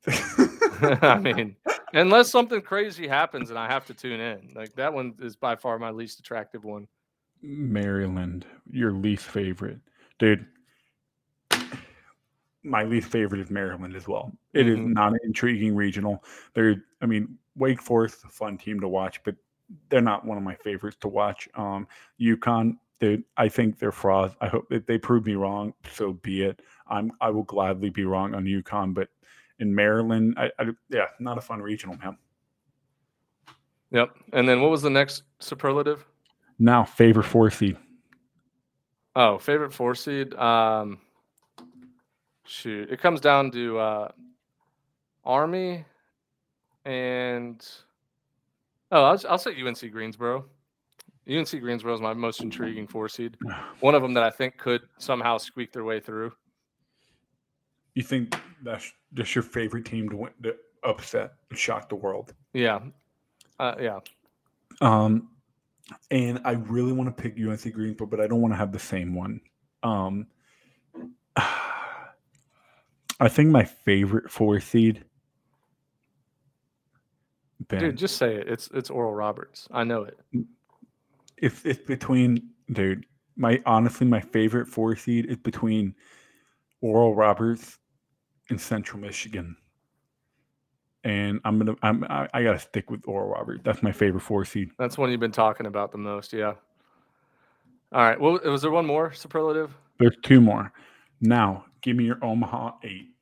[1.03, 1.57] I mean,
[1.95, 5.57] unless something crazy happens and I have to tune in, like that one is by
[5.57, 6.87] far my least attractive one.
[7.43, 9.79] Maryland, your least favorite,
[10.19, 10.47] dude.
[12.63, 14.33] My least favorite is Maryland as well.
[14.53, 14.93] It is Mhm.
[14.95, 16.25] not an intriguing regional.
[16.55, 19.37] They're, I mean, Wake Forest, a fun team to watch, but
[19.89, 21.49] they're not one of my favorites to watch.
[21.55, 21.87] Um,
[22.21, 24.35] UConn, dude, I think they're frauds.
[24.41, 25.75] I hope that they prove me wrong.
[25.93, 26.61] So be it.
[26.89, 29.11] I'm, I will gladly be wrong on UConn, but
[29.59, 32.17] in Maryland, I, I yeah, not a fun regional, man.
[33.91, 34.11] Yep.
[34.33, 36.05] And then what was the next superlative?
[36.59, 37.77] Now, favorite four seed.
[39.15, 40.35] Oh, favorite four seed.
[40.35, 40.99] Um,
[42.45, 44.09] shoot, it comes down to uh,
[45.25, 45.85] Army
[46.85, 47.67] and
[48.93, 50.45] oh, I'll, I'll say UNC Greensboro.
[51.29, 53.37] UNC Greensboro is my most intriguing four seed.
[53.81, 56.33] One of them that I think could somehow squeak their way through.
[57.97, 60.55] You think that's just your favorite team to win, to
[60.85, 62.35] upset and shock the world?
[62.53, 62.81] Yeah,
[63.59, 64.01] uh, yeah.
[64.83, 65.31] Um,
[66.11, 68.79] and I really want to pick UNC Greensboro, but I don't want to have the
[68.79, 69.41] same one.
[69.83, 70.27] Um,
[71.37, 75.03] I think my favorite four seed.
[77.69, 78.47] Ben, Dude, just say it.
[78.47, 79.69] It's it's Oral Roberts.
[79.71, 80.19] I know it.
[81.39, 83.07] if it's between dude,
[83.37, 85.95] my honestly my favorite four seed is between
[86.83, 87.79] Oral Roberts
[88.51, 89.57] and Central Michigan.
[91.05, 93.61] And I'm gonna I'm I, I gotta stick with Oral Roberts.
[93.65, 94.71] That's my favorite four seed.
[94.79, 96.33] That's one you've been talking about the most.
[96.33, 96.55] Yeah.
[97.93, 98.21] All right.
[98.21, 99.73] Well, was there one more superlative?
[99.99, 100.73] There's two more.
[101.21, 103.15] Now, give me your Omaha eight.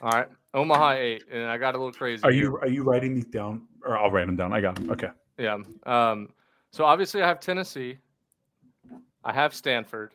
[0.00, 0.28] All right.
[0.52, 2.22] Omaha eight, and I got a little crazy.
[2.24, 2.42] Are here.
[2.42, 3.62] you are you writing these down?
[3.84, 4.52] Or I'll write them down.
[4.52, 4.90] I got them.
[4.90, 5.08] Okay.
[5.38, 5.58] Yeah.
[5.86, 6.28] Um,
[6.72, 7.98] so obviously I have Tennessee.
[9.24, 10.12] I have Stanford.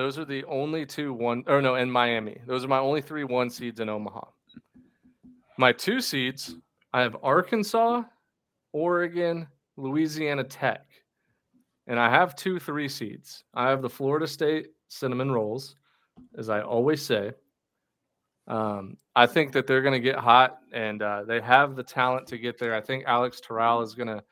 [0.00, 2.40] Those are the only two one or no, and Miami.
[2.46, 4.28] Those are my only three one seeds in Omaha.
[5.58, 6.56] My two seeds,
[6.94, 8.04] I have Arkansas,
[8.72, 9.46] Oregon,
[9.76, 10.86] Louisiana Tech.
[11.86, 13.44] And I have two three seeds.
[13.52, 15.76] I have the Florida State Cinnamon Rolls,
[16.38, 17.32] as I always say.
[18.48, 22.26] Um, I think that they're going to get hot, and uh, they have the talent
[22.28, 22.74] to get there.
[22.74, 24.24] I think Alex Terrell is going to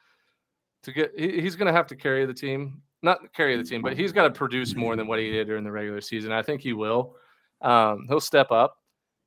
[0.84, 1.12] to get.
[1.14, 4.12] He, he's going to have to carry the team, not carry the team, but he's
[4.12, 6.32] got to produce more than what he did during the regular season.
[6.32, 7.14] I think he will.
[7.60, 8.76] Um, he'll step up.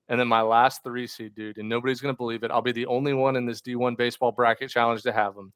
[0.10, 2.52] And then my last three seed, dude, and nobody's going to believe it.
[2.52, 5.54] I'll be the only one in this D1 baseball bracket challenge to have them.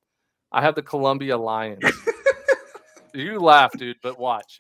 [0.52, 1.84] I have the Columbia Lions.
[3.14, 4.58] you laugh, dude, but watch.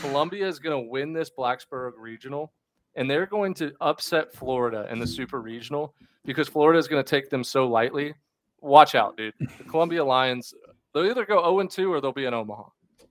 [0.00, 2.54] Columbia is going to win this Blacksburg regional,
[2.94, 5.94] and they're going to upset Florida in the super regional
[6.24, 8.14] because Florida is going to take them so lightly.
[8.62, 9.34] Watch out, dude.
[9.38, 10.54] The Columbia Lions,
[10.94, 12.64] they'll either go 0 2 or they'll be in Omaha.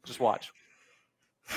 [0.06, 0.52] Just watch.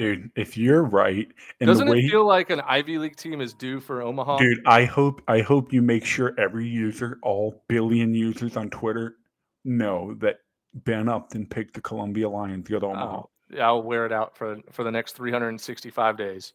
[0.00, 0.30] dude.
[0.34, 1.28] If you're right,
[1.60, 4.38] and Doesn't the way, it feel like an Ivy League team is due for Omaha?
[4.38, 9.16] dude, I hope I hope you make sure every user, all billion users on Twitter,
[9.64, 10.38] know that
[10.74, 13.16] Ben Upton picked the Columbia Lions to go to oh, Omaha.
[13.16, 16.54] Oh, yeah, I'll wear it out for for the next 365 days.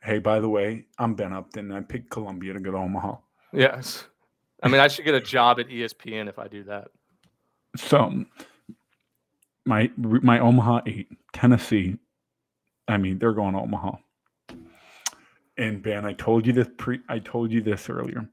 [0.00, 1.72] Hey, by the way, I'm Ben Upton.
[1.72, 3.16] I picked Columbia to go to Omaha.
[3.52, 4.04] Yes.
[4.62, 6.88] I mean, I should get a job at ESPN if I do that.
[7.76, 8.24] So
[9.68, 11.96] my my Omaha eight, Tennessee.
[12.88, 13.92] I mean, they're going to Omaha.
[15.58, 18.28] And Ben, I told you this pre I told you this earlier.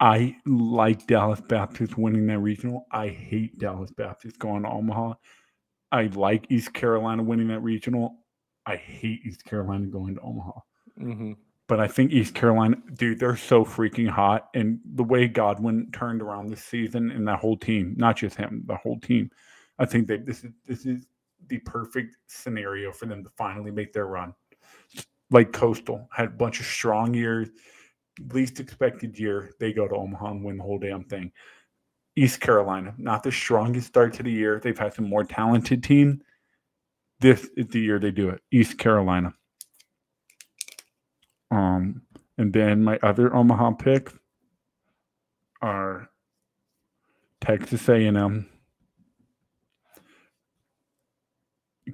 [0.00, 2.86] I like Dallas Baptist winning that regional.
[2.90, 5.14] I hate Dallas Baptist going to Omaha.
[5.92, 8.16] I like East Carolina winning that regional.
[8.66, 10.60] I hate East Carolina going to Omaha.
[10.98, 11.32] hmm
[11.68, 14.48] But I think East Carolina, dude, they're so freaking hot.
[14.54, 18.64] And the way Godwin turned around this season and that whole team, not just him,
[18.66, 19.30] the whole team,
[19.82, 21.08] I think this is this is
[21.48, 24.32] the perfect scenario for them to finally make their run.
[25.32, 27.48] Like Coastal had a bunch of strong years,
[28.32, 31.32] least expected year, they go to Omaha and win the whole damn thing.
[32.14, 34.60] East Carolina, not the strongest start to the year.
[34.62, 36.22] They've had some more talented team.
[37.18, 38.40] This is the year they do it.
[38.52, 39.32] East Carolina.
[41.50, 42.02] Um,
[42.38, 44.12] and then my other Omaha pick
[45.60, 46.10] are
[47.40, 48.48] Texas A&M,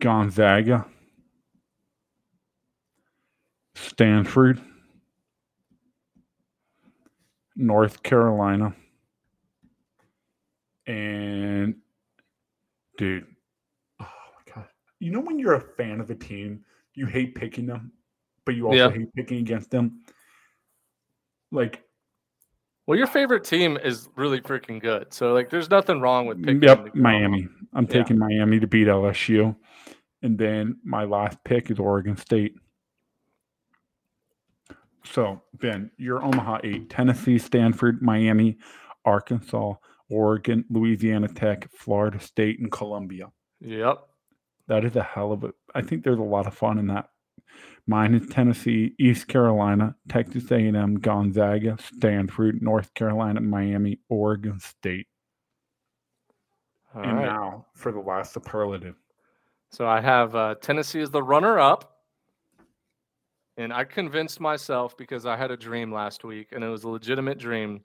[0.00, 0.86] Gonzaga,
[3.74, 4.60] Stanford,
[7.56, 8.74] North Carolina,
[10.86, 11.74] and
[12.96, 13.26] dude,
[14.00, 14.68] oh my god!
[15.00, 16.64] You know when you're a fan of a team,
[16.94, 17.92] you hate picking them,
[18.44, 18.90] but you also Yeah.
[18.90, 20.00] hate picking against them.
[21.50, 21.82] Like,
[22.86, 25.12] Well, your favorite team is really freaking good.
[25.12, 26.62] So, like, there's nothing wrong with picking.
[26.62, 26.94] yep.
[26.94, 27.46] Miami.
[27.74, 27.92] I'm Yeah.
[27.92, 29.54] taking Miami to beat LSU,
[30.22, 32.54] and then my last pick is Oregon State.
[35.04, 38.58] So, Ben, your Omaha eight: Tennessee, Stanford, Miami,
[39.04, 39.74] Arkansas,
[40.10, 43.30] Oregon, Louisiana Tech, Florida State, and Columbia.
[43.60, 43.98] Yep.
[44.68, 45.52] That is a hell of a.
[45.74, 47.08] I think there's a lot of fun in that.
[47.86, 55.06] Mine is Tennessee, East Carolina, Texas A&M, Gonzaga, Stanford, North Carolina, Miami, Oregon State.
[56.94, 57.24] All and right.
[57.24, 58.96] now for the last superlative.
[59.70, 61.98] So I have uh, Tennessee as the runner-up,
[63.56, 66.88] and I convinced myself because I had a dream last week, and it was a
[66.88, 67.84] legitimate dream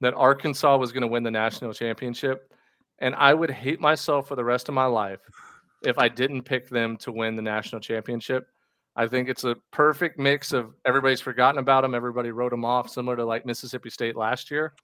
[0.00, 2.52] that Arkansas was going to win the national championship,
[2.98, 5.20] and I would hate myself for the rest of my life
[5.84, 8.46] if I didn't pick them to win the national championship.
[8.94, 12.90] I think it's a perfect mix of everybody's forgotten about them, everybody wrote them off,
[12.90, 14.74] similar to like Mississippi State last year.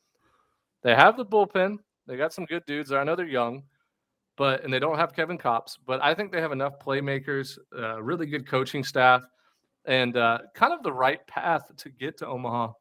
[0.83, 1.79] They have the bullpen.
[2.07, 2.91] They got some good dudes.
[2.91, 3.65] I know they're young,
[4.39, 8.01] but and they don't have Kevin Kopps, but I think they have enough playmakers, uh,
[8.01, 9.23] really good coaching staff,
[9.85, 12.73] and uh, kind of the right path to get to Omaha.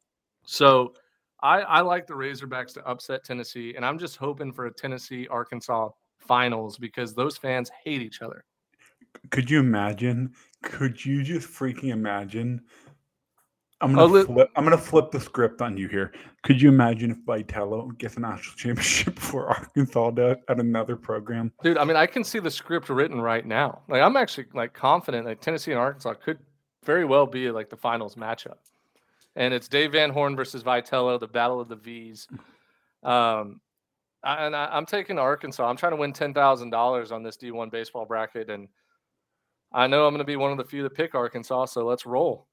[0.46, 0.94] So
[1.42, 5.26] I, I like the Razorbacks to upset Tennessee, and I'm just hoping for a Tennessee
[5.28, 8.44] Arkansas finals because those fans hate each other.
[9.30, 10.32] Could you imagine?
[10.62, 12.62] Could you just freaking imagine?
[13.80, 14.50] I'm gonna li- flip.
[14.56, 16.12] I'm gonna flip the script on you here.
[16.42, 21.52] Could you imagine if Vitello gets a national championship before Arkansas does at another program?
[21.62, 23.82] Dude, I mean, I can see the script written right now.
[23.88, 26.38] Like, I'm actually like confident that Tennessee and Arkansas could
[26.84, 28.56] very well be like the finals matchup.
[29.36, 32.26] And it's Dave Van Horn versus Vitello, the battle of the V's.
[33.04, 33.60] Um,
[34.24, 35.68] I- and I, I'm taking Arkansas.
[35.68, 38.66] I'm trying to win ten thousand dollars on this D1 baseball bracket, and
[39.72, 41.66] I know I'm going to be one of the few that pick Arkansas.
[41.66, 42.48] So let's roll.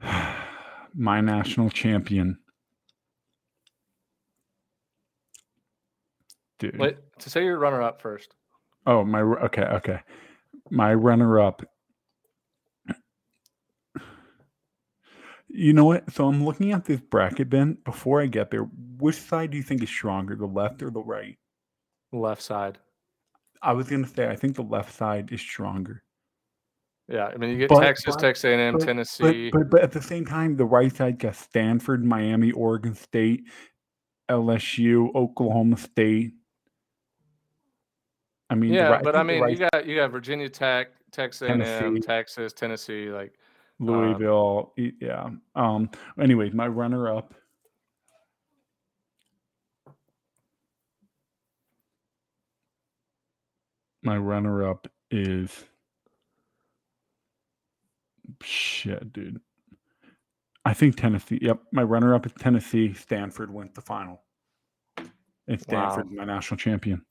[0.94, 2.38] My national champion.
[6.58, 6.78] Dude.
[6.78, 8.34] Wait, to say your runner up first.
[8.86, 10.00] Oh, my okay, okay.
[10.70, 11.62] My runner up.
[15.48, 16.10] You know what?
[16.12, 17.78] So I'm looking at this bracket, Ben.
[17.84, 18.68] Before I get there,
[18.98, 21.38] which side do you think is stronger, the left or the right?
[22.12, 22.78] Left side.
[23.62, 26.02] I was gonna say I think the left side is stronger.
[27.08, 29.50] Yeah, I mean you get But- Texas, but- Texas A&M, but- Tennessee.
[29.50, 33.44] But, but at the same time, the right side got Stanford, Miami, Oregon State,
[34.28, 36.32] LSU, Oklahoma State.
[38.50, 42.00] I mean, yeah, right- but I mean, you got you got Virginia Tech, Texas A&M.
[42.00, 43.10] Texas, Tennessee.
[43.10, 43.34] Like,
[43.78, 44.72] Louisville.
[44.76, 45.30] y- yeah.
[45.54, 45.90] Um.
[46.20, 47.34] Anyways, my runner up.
[54.02, 55.64] My runner up is
[58.42, 59.40] shit, dude.
[60.64, 61.38] I think Tennessee.
[61.42, 62.92] Yep, my runner up is Tennessee.
[62.92, 64.22] Stanford went the final.
[64.98, 65.08] And
[65.68, 65.90] Wow.
[65.92, 67.04] Stanford, my national champion.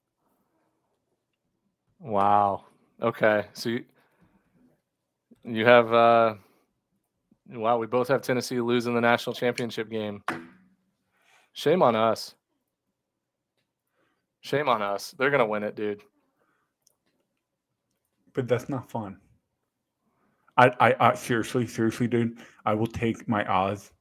[2.00, 2.66] wow,
[3.02, 3.84] Okay, so you,
[5.44, 6.36] you have uh,
[7.50, 10.24] wow, we both have Tennessee losing the national championship game.
[11.54, 12.36] Shame on us.
[14.42, 15.16] Shame on us.
[15.18, 16.02] They're gonna win it, dude.
[18.34, 19.18] But that's not fun.
[20.58, 23.92] I, I, I seriously, seriously, dude, I will take my odds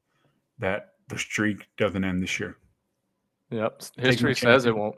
[0.58, 2.58] that the streak doesn't end this year.
[3.50, 3.82] Yep.
[3.98, 4.96] History says it won't.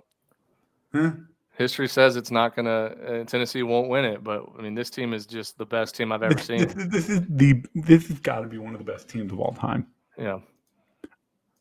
[0.95, 1.13] Huh?
[1.59, 2.71] History says it's not gonna.
[2.71, 6.13] Uh, Tennessee won't win it, but I mean, this team is just the best team
[6.13, 6.59] I've ever This, seen.
[6.69, 9.33] this, is- this is the this has got to be one of the best teams
[9.33, 9.87] of all time.
[10.19, 10.41] Yeah.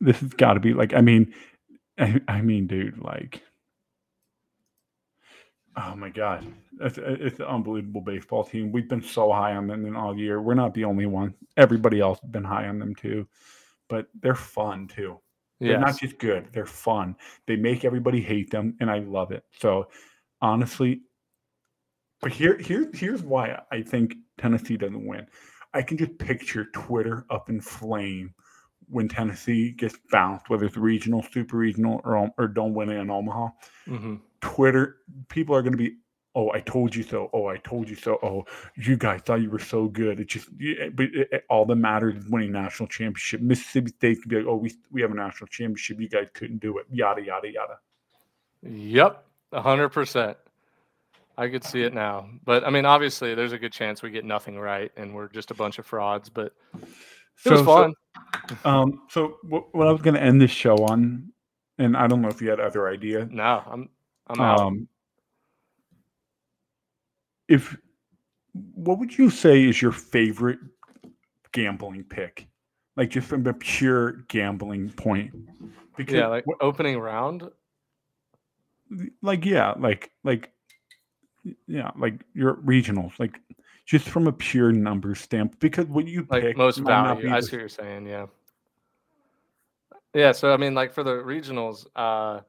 [0.01, 1.33] This has got to be like I mean,
[1.97, 3.41] I, I mean, dude, like,
[5.77, 6.45] oh my god,
[6.81, 8.71] it's, it's an unbelievable baseball team.
[8.71, 10.41] We've been so high on them all year.
[10.41, 11.33] We're not the only one.
[11.57, 13.27] Everybody else has been high on them too,
[13.89, 15.19] but they're fun too.
[15.65, 17.15] They're not just good; they're fun.
[17.47, 19.43] They make everybody hate them, and I love it.
[19.59, 19.89] So,
[20.41, 21.01] honestly,
[22.21, 25.27] but here, here, here's why I think Tennessee doesn't win.
[25.73, 28.33] I can just picture Twitter up in flame
[28.87, 33.09] when Tennessee gets bounced, whether it's regional, super regional, or or don't win it in
[33.09, 33.49] Omaha.
[33.87, 34.15] hmm
[34.45, 34.97] Twitter
[35.29, 35.95] people are going to be,
[36.35, 37.29] oh, I told you so.
[37.33, 38.19] Oh, I told you so.
[38.21, 38.45] Oh,
[38.75, 40.19] you guys thought you were so good.
[40.19, 40.47] It just,
[40.95, 43.41] but it, it- all that matters is winning national championship.
[43.41, 45.99] Mississippi State could be like, oh, we we have a national championship.
[45.99, 46.85] You guys couldn't do it.
[46.91, 47.77] Yada yada yada.
[48.63, 49.23] Yep.
[49.53, 50.37] A hundred percent.
[51.37, 54.23] I could see it now, but I mean, obviously, there's a good chance we get
[54.23, 56.29] nothing right, and we're just a bunch of frauds.
[56.29, 56.89] But it was
[57.37, 57.93] So- so- fun.
[58.63, 61.31] Um, so what, what I was going to end this show on,
[61.77, 63.27] and I don't know if you had other idea.
[63.31, 63.89] no, I'm
[64.27, 64.59] I'm out.
[64.59, 64.87] Um,
[67.47, 67.77] if
[68.73, 70.59] what would you say is your favorite
[71.51, 72.47] gambling pick?
[72.95, 75.33] Like just from a pure gambling point.
[75.97, 77.49] Because yeah, like what- opening round.
[79.21, 80.51] like yeah, like like
[81.67, 83.39] yeah, like your regionals, like
[83.85, 85.59] just from a pure number stamp.
[85.59, 87.31] Because what you like pick most value.
[87.31, 88.07] I see what you're saying.
[88.07, 88.25] Yeah.
[90.13, 90.31] Yeah.
[90.31, 92.41] So I mean, like for the regionals, uh,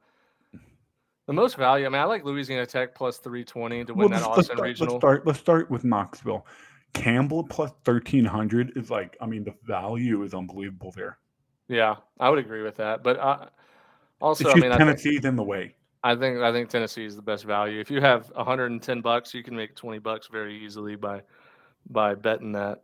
[1.27, 1.85] the most value.
[1.85, 4.49] I mean, I like Louisiana Tech plus three twenty to win Well, that let's, let's
[4.49, 4.93] Austin start, regional.
[4.93, 5.27] let's start.
[5.27, 6.47] Let's start with Knoxville.
[6.93, 9.15] Campbell plus thirteen hundred is like.
[9.21, 11.19] I mean, the value is unbelievable there.
[11.67, 13.03] Yeah, I would agree with that.
[13.03, 13.45] But uh,
[14.21, 15.75] also, I mean, I think, Tennessee's in the way.
[16.03, 17.79] I think I think Tennessee is the best value.
[17.79, 21.21] If you have 110 bucks, you can make 20 bucks very easily by
[21.89, 22.83] by betting that.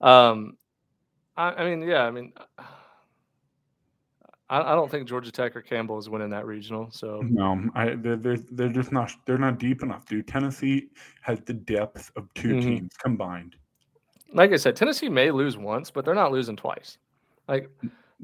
[0.00, 0.56] Um,
[1.36, 2.32] I, I mean, yeah, I mean,
[4.50, 6.90] I, I don't think Georgia Tech or Campbell is winning that regional.
[6.90, 10.28] So No, I they're, they're they're just not they're not deep enough, dude.
[10.28, 10.88] Tennessee
[11.22, 12.62] has the depth of 2 Mhm.
[12.62, 13.56] teams combined.
[14.32, 16.98] like I said, Tennessee may lose once, but they're not losing twice.
[17.48, 17.70] Like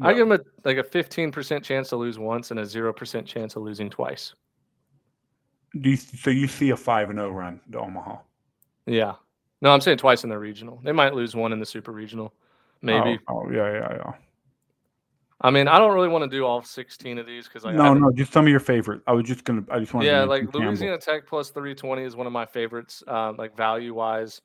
[0.03, 3.57] I give them a like a 15% chance to lose once and a 0% chance
[3.57, 4.35] of losing twice.
[5.81, 8.17] Do you, so you see a five and zero run to Omaha?
[8.87, 9.15] Yeah.
[9.63, 10.81] No, I'm saying twice in the regional.
[10.83, 12.33] They might lose one in the super regional.
[12.83, 13.19] Maybe.
[13.29, 14.13] Oh, oh, yeah, yeah, yeah.
[15.43, 17.85] I mean, I don't really want to do all 16 of these because I no,
[17.85, 19.01] haven't- no, just some of your favorite.
[19.07, 19.65] I was just gonna.
[19.71, 20.09] I just wanted.
[20.09, 20.53] yeah, like.
[20.53, 24.43] Louisiana Tech plus 320 is one of my favorites, uh, like value wise.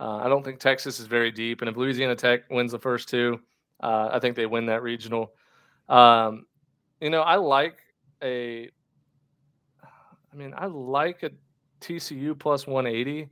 [0.00, 3.08] Uh, I don't think Texas is very deep, and if Louisiana Tech wins the first
[3.08, 3.40] two,
[3.82, 5.32] uh, I think they win that regional.
[5.88, 6.46] Um,
[7.00, 7.78] you know, I like
[8.22, 8.70] a.
[9.82, 11.30] I mean, I like a
[11.80, 13.28] TCU plus 180.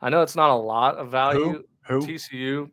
[0.00, 1.64] I know it's not a lot of value.
[1.86, 2.00] Who?
[2.00, 2.70] TCU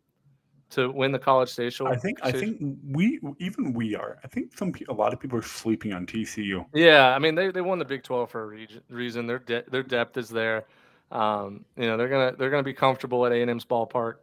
[0.69, 1.87] to win the college station.
[1.87, 2.19] I think.
[2.23, 2.57] I think
[2.91, 4.17] we even we are.
[4.23, 6.65] I think some a lot of people are sleeping on TCU.
[6.73, 9.27] Yeah, I mean they, they won the Big Twelve for a region, reason.
[9.27, 10.65] Their de- their depth is there.
[11.11, 14.15] Um, you know they're gonna they're gonna be comfortable at A and M's ballpark.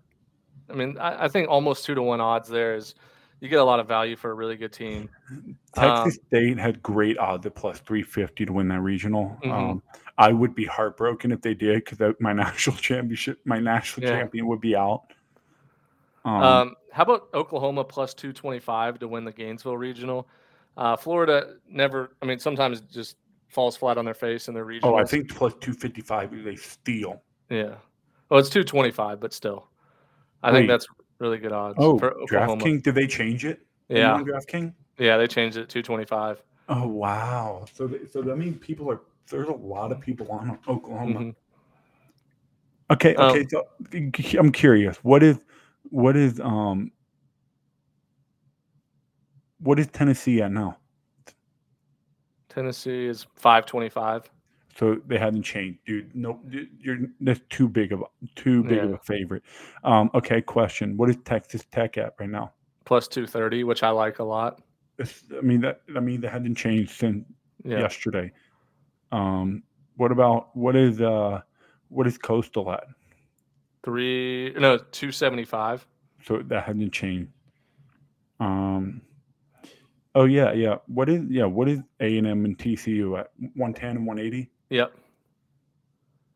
[0.69, 2.95] I mean I, I think almost two to one odds there is
[3.41, 5.09] you get a lot of value for a really good team.
[5.75, 9.39] Texas Um, State had great odds at plus three fifty to win that regional.
[9.43, 9.51] Mhm.
[9.53, 9.83] Um,
[10.19, 14.19] I would be heartbroken if they did because my national championship, my national Yeah.
[14.19, 15.05] champion would be out.
[16.25, 20.29] Um, Um, how about Oklahoma plus two twenty five to win the Gainesville regional?
[20.77, 22.17] Uh, Florida never.
[22.23, 23.17] I mean sometimes just
[23.49, 24.89] falls flat on their face in their region.
[24.89, 27.23] oh, I think plus two fifty five they steal.
[27.51, 27.75] yeah.
[28.31, 29.69] Well, it's two twenty five, but still,
[30.43, 30.61] I Wait.
[30.61, 30.87] think that's
[31.19, 33.61] really good odds Oh, for DraftKings, did they change it?
[33.89, 34.73] Yeah, on DraftKings.
[34.99, 36.43] yeah, they changed it to two twenty five.
[36.71, 37.67] Oh wow!
[37.75, 41.21] So th- so that means people are there's a lot of people on Oklahoma.
[41.21, 41.35] Mhm.
[42.91, 43.47] Okay, Um, okay.
[43.49, 43.65] so
[44.39, 44.97] I'm curious.
[45.05, 45.39] What is
[45.95, 46.91] what is um
[49.61, 50.77] what is Tennessee at now?
[52.49, 54.29] Tennessee is five twenty five.
[54.77, 56.13] So they hadn't changed, dude.
[56.17, 59.45] No, dude, you're that's too big of a too big of a favorite.
[59.85, 60.97] Um, okay, question.
[60.97, 62.53] What is Texas Tech at right now?
[62.87, 64.61] plus 230, which I like a lot.
[64.99, 67.25] It's, I mean that I mean that hadn't changed since
[67.65, 67.79] Yeah.
[67.79, 68.33] yesterday.
[69.13, 69.63] Um,
[69.97, 71.41] what about what is uh
[71.89, 72.85] What is Coastal at?
[73.85, 75.87] Three no two seventy five.
[76.25, 77.31] So that hasn't changed.
[78.41, 79.03] Um.
[80.15, 80.77] Oh yeah, yeah.
[80.87, 81.45] What is yeah?
[81.45, 83.31] What is A and M and TCU at?
[83.55, 84.51] One ten and one eighty.
[84.71, 84.97] Yep.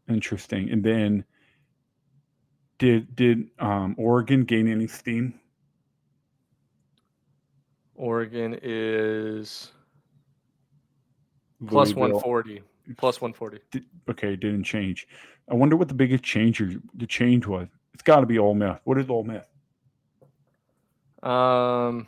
[0.09, 0.71] Interesting.
[0.71, 1.25] And then
[2.79, 5.39] did did um, Oregon gain any steam?
[7.95, 9.73] Oregon is
[11.59, 12.63] 140.
[12.97, 13.59] Plus 140.
[13.71, 15.07] Di- okay, it didn't change.
[15.51, 16.63] I wonder what the biggest change
[16.95, 17.69] the change was.
[17.95, 18.79] It's got to be Ole Miss.
[18.85, 19.45] What is Ole Miss?
[21.23, 22.07] Um,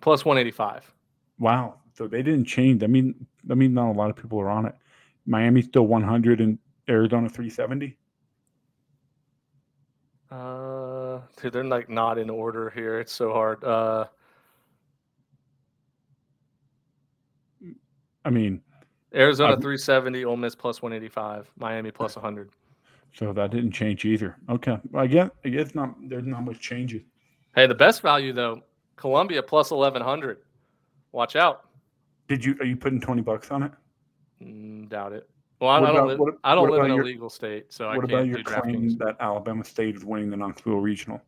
[0.00, 0.92] plus 185.
[1.38, 1.74] Wow.
[1.94, 2.82] So they didn't change.
[2.82, 4.74] I mean, I mean, not a lot of people are on it.
[5.26, 6.58] Miami's still 100 and
[6.88, 7.96] Arizona 370.
[10.30, 12.98] Uh, dude, they're like not in order here.
[13.00, 13.64] It's so hard.
[13.64, 14.06] Uh,
[18.24, 18.60] I mean,
[19.14, 22.50] Arizona Um, 370, Ole Miss plus 185, Miami plus 100.
[23.14, 24.36] so that didn't change either.
[24.50, 24.78] Okay.
[24.90, 25.94] Well, I guess I guess not.
[26.08, 27.02] There's not much changes.
[27.54, 28.60] Hey, the best value though,
[28.96, 30.38] Columbia plus 1100.
[31.12, 31.62] Watch out.
[32.28, 33.72] Did you are you putting 20 bucks on it?
[34.42, 35.28] Mm, doubt it.
[35.60, 36.18] Well, I, I don't about- live.
[36.18, 38.42] what- I don't live in about a legal state, so I what can't about your
[38.44, 41.20] claim that Alabama State is winning the Knoxville Regional?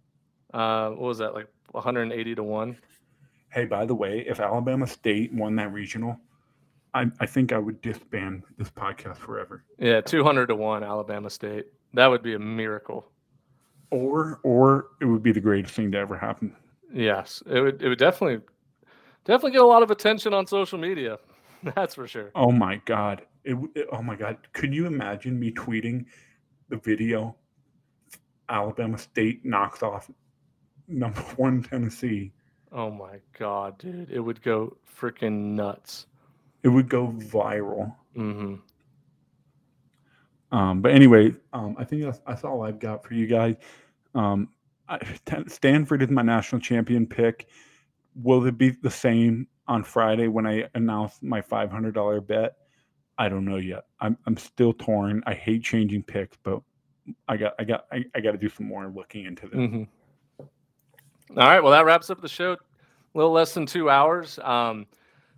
[0.55, 2.77] Uh, what was that like 180 to one?
[3.52, 6.16] Hey, by the way, if Alabama State won that regional,
[6.94, 9.65] I, I think I would disband this podcast forever.
[9.78, 11.66] Yeah, 200 to one, Alabama State.
[11.94, 13.07] That would be a miracle.
[13.90, 16.55] Or or it would be the greatest thing to ever happen.
[16.94, 17.82] Yes, it would.
[17.82, 18.40] It would definitely,
[19.24, 21.19] definitely get a lot of attention on social media.
[21.74, 22.31] That's for sure.
[22.36, 23.23] Oh my god.
[23.44, 24.36] It, it- oh my god.
[24.52, 26.04] Could you imagine me tweeting
[26.68, 27.36] the video
[28.48, 30.10] Alabama State knocks off
[30.88, 32.32] number 1 Tennessee?
[32.72, 36.06] Oh my god, dude, it would go freaking nuts.
[36.62, 37.94] It would go viral.
[38.14, 38.56] hmm
[40.52, 43.56] Um, but anyway, um, I think that's, that's all I've got for you guys.
[44.14, 44.48] Um,
[44.88, 47.48] I, Ten- Stanford is my national champion pick.
[48.14, 52.56] Will it be the same on Friday when I announce my five hundred dollar bet?
[53.20, 53.84] I don't know yet.
[54.01, 55.22] I'm I'm still torn.
[55.26, 56.62] I hate changing picks, but
[57.28, 59.56] I got I got I, I got to do some more looking into this.
[59.56, 59.82] hmm
[60.40, 60.47] All
[61.36, 62.52] right, well, that wraps up the show.
[62.55, 62.59] A
[63.14, 64.38] little less than two hours.
[64.42, 64.86] Um,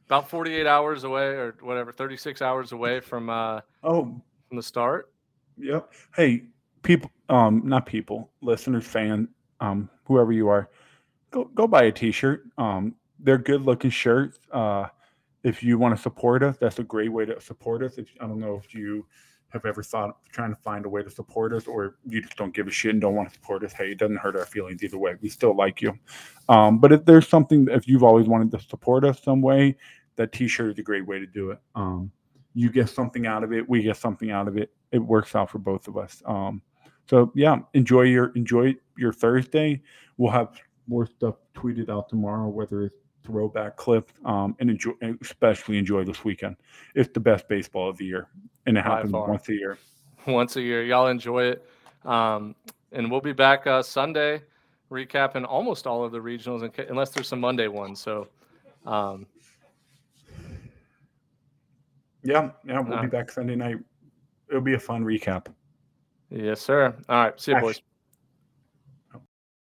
[0.07, 4.15] about 48 hours away, or whatever, 36 hours away from uh, Oh,
[4.49, 5.11] from the start.
[5.59, 5.91] Yep.
[6.15, 6.45] Hey,
[6.83, 9.27] people, um, not people, listeners, fan,
[9.61, 10.69] um, whoever you are,
[11.33, 12.45] go go buy a t-shirt.
[12.59, 14.39] Um, they're good looking shirts.
[14.53, 14.87] Uh,
[15.45, 17.99] if you want to support us, that's a great way to support us.
[17.99, 19.07] If I don't know if you
[19.53, 22.37] have ever thought of trying to find a way to support us, or you just
[22.37, 23.73] don't give a shit and don't want to support us.
[23.73, 25.15] Hey, it doesn't hurt our feelings either way.
[25.21, 25.99] We still like you.
[26.49, 29.77] Um, but if there's something, if you've always wanted to support us some way,
[30.17, 31.59] that t-shirt is a great way to do it.
[31.75, 32.11] Um,
[32.55, 34.71] you get something out of it, we get something out of it.
[34.91, 36.23] It works out for both of us.
[36.27, 36.63] Um,
[37.09, 39.83] so yeah, enjoy your enjoy your Thursday.
[40.17, 45.79] We'll have more stuff tweeted out tomorrow, whether it's throwback clips, um, and enjoy especially
[45.79, 46.57] enjoy this weekend.
[46.95, 48.29] It's the best baseball of the year,
[48.67, 49.29] and it By happens far.
[49.29, 49.79] once a year.
[50.27, 50.85] once a year.
[50.85, 51.69] Y'all enjoy it.
[52.05, 52.55] Um,
[52.93, 54.43] and we'll be back uh, Sunday
[54.91, 57.99] recapping almost all of the regionals, unless there's some Monday ones.
[58.01, 58.29] So,
[58.85, 59.27] um,
[62.25, 63.79] Yeah, yeah, we'll be back Sunday night.
[64.49, 65.47] It'll be a fun recap.
[66.31, 66.95] yes, sir.
[67.09, 67.41] All right.
[67.41, 67.83] See you, Actu- boys.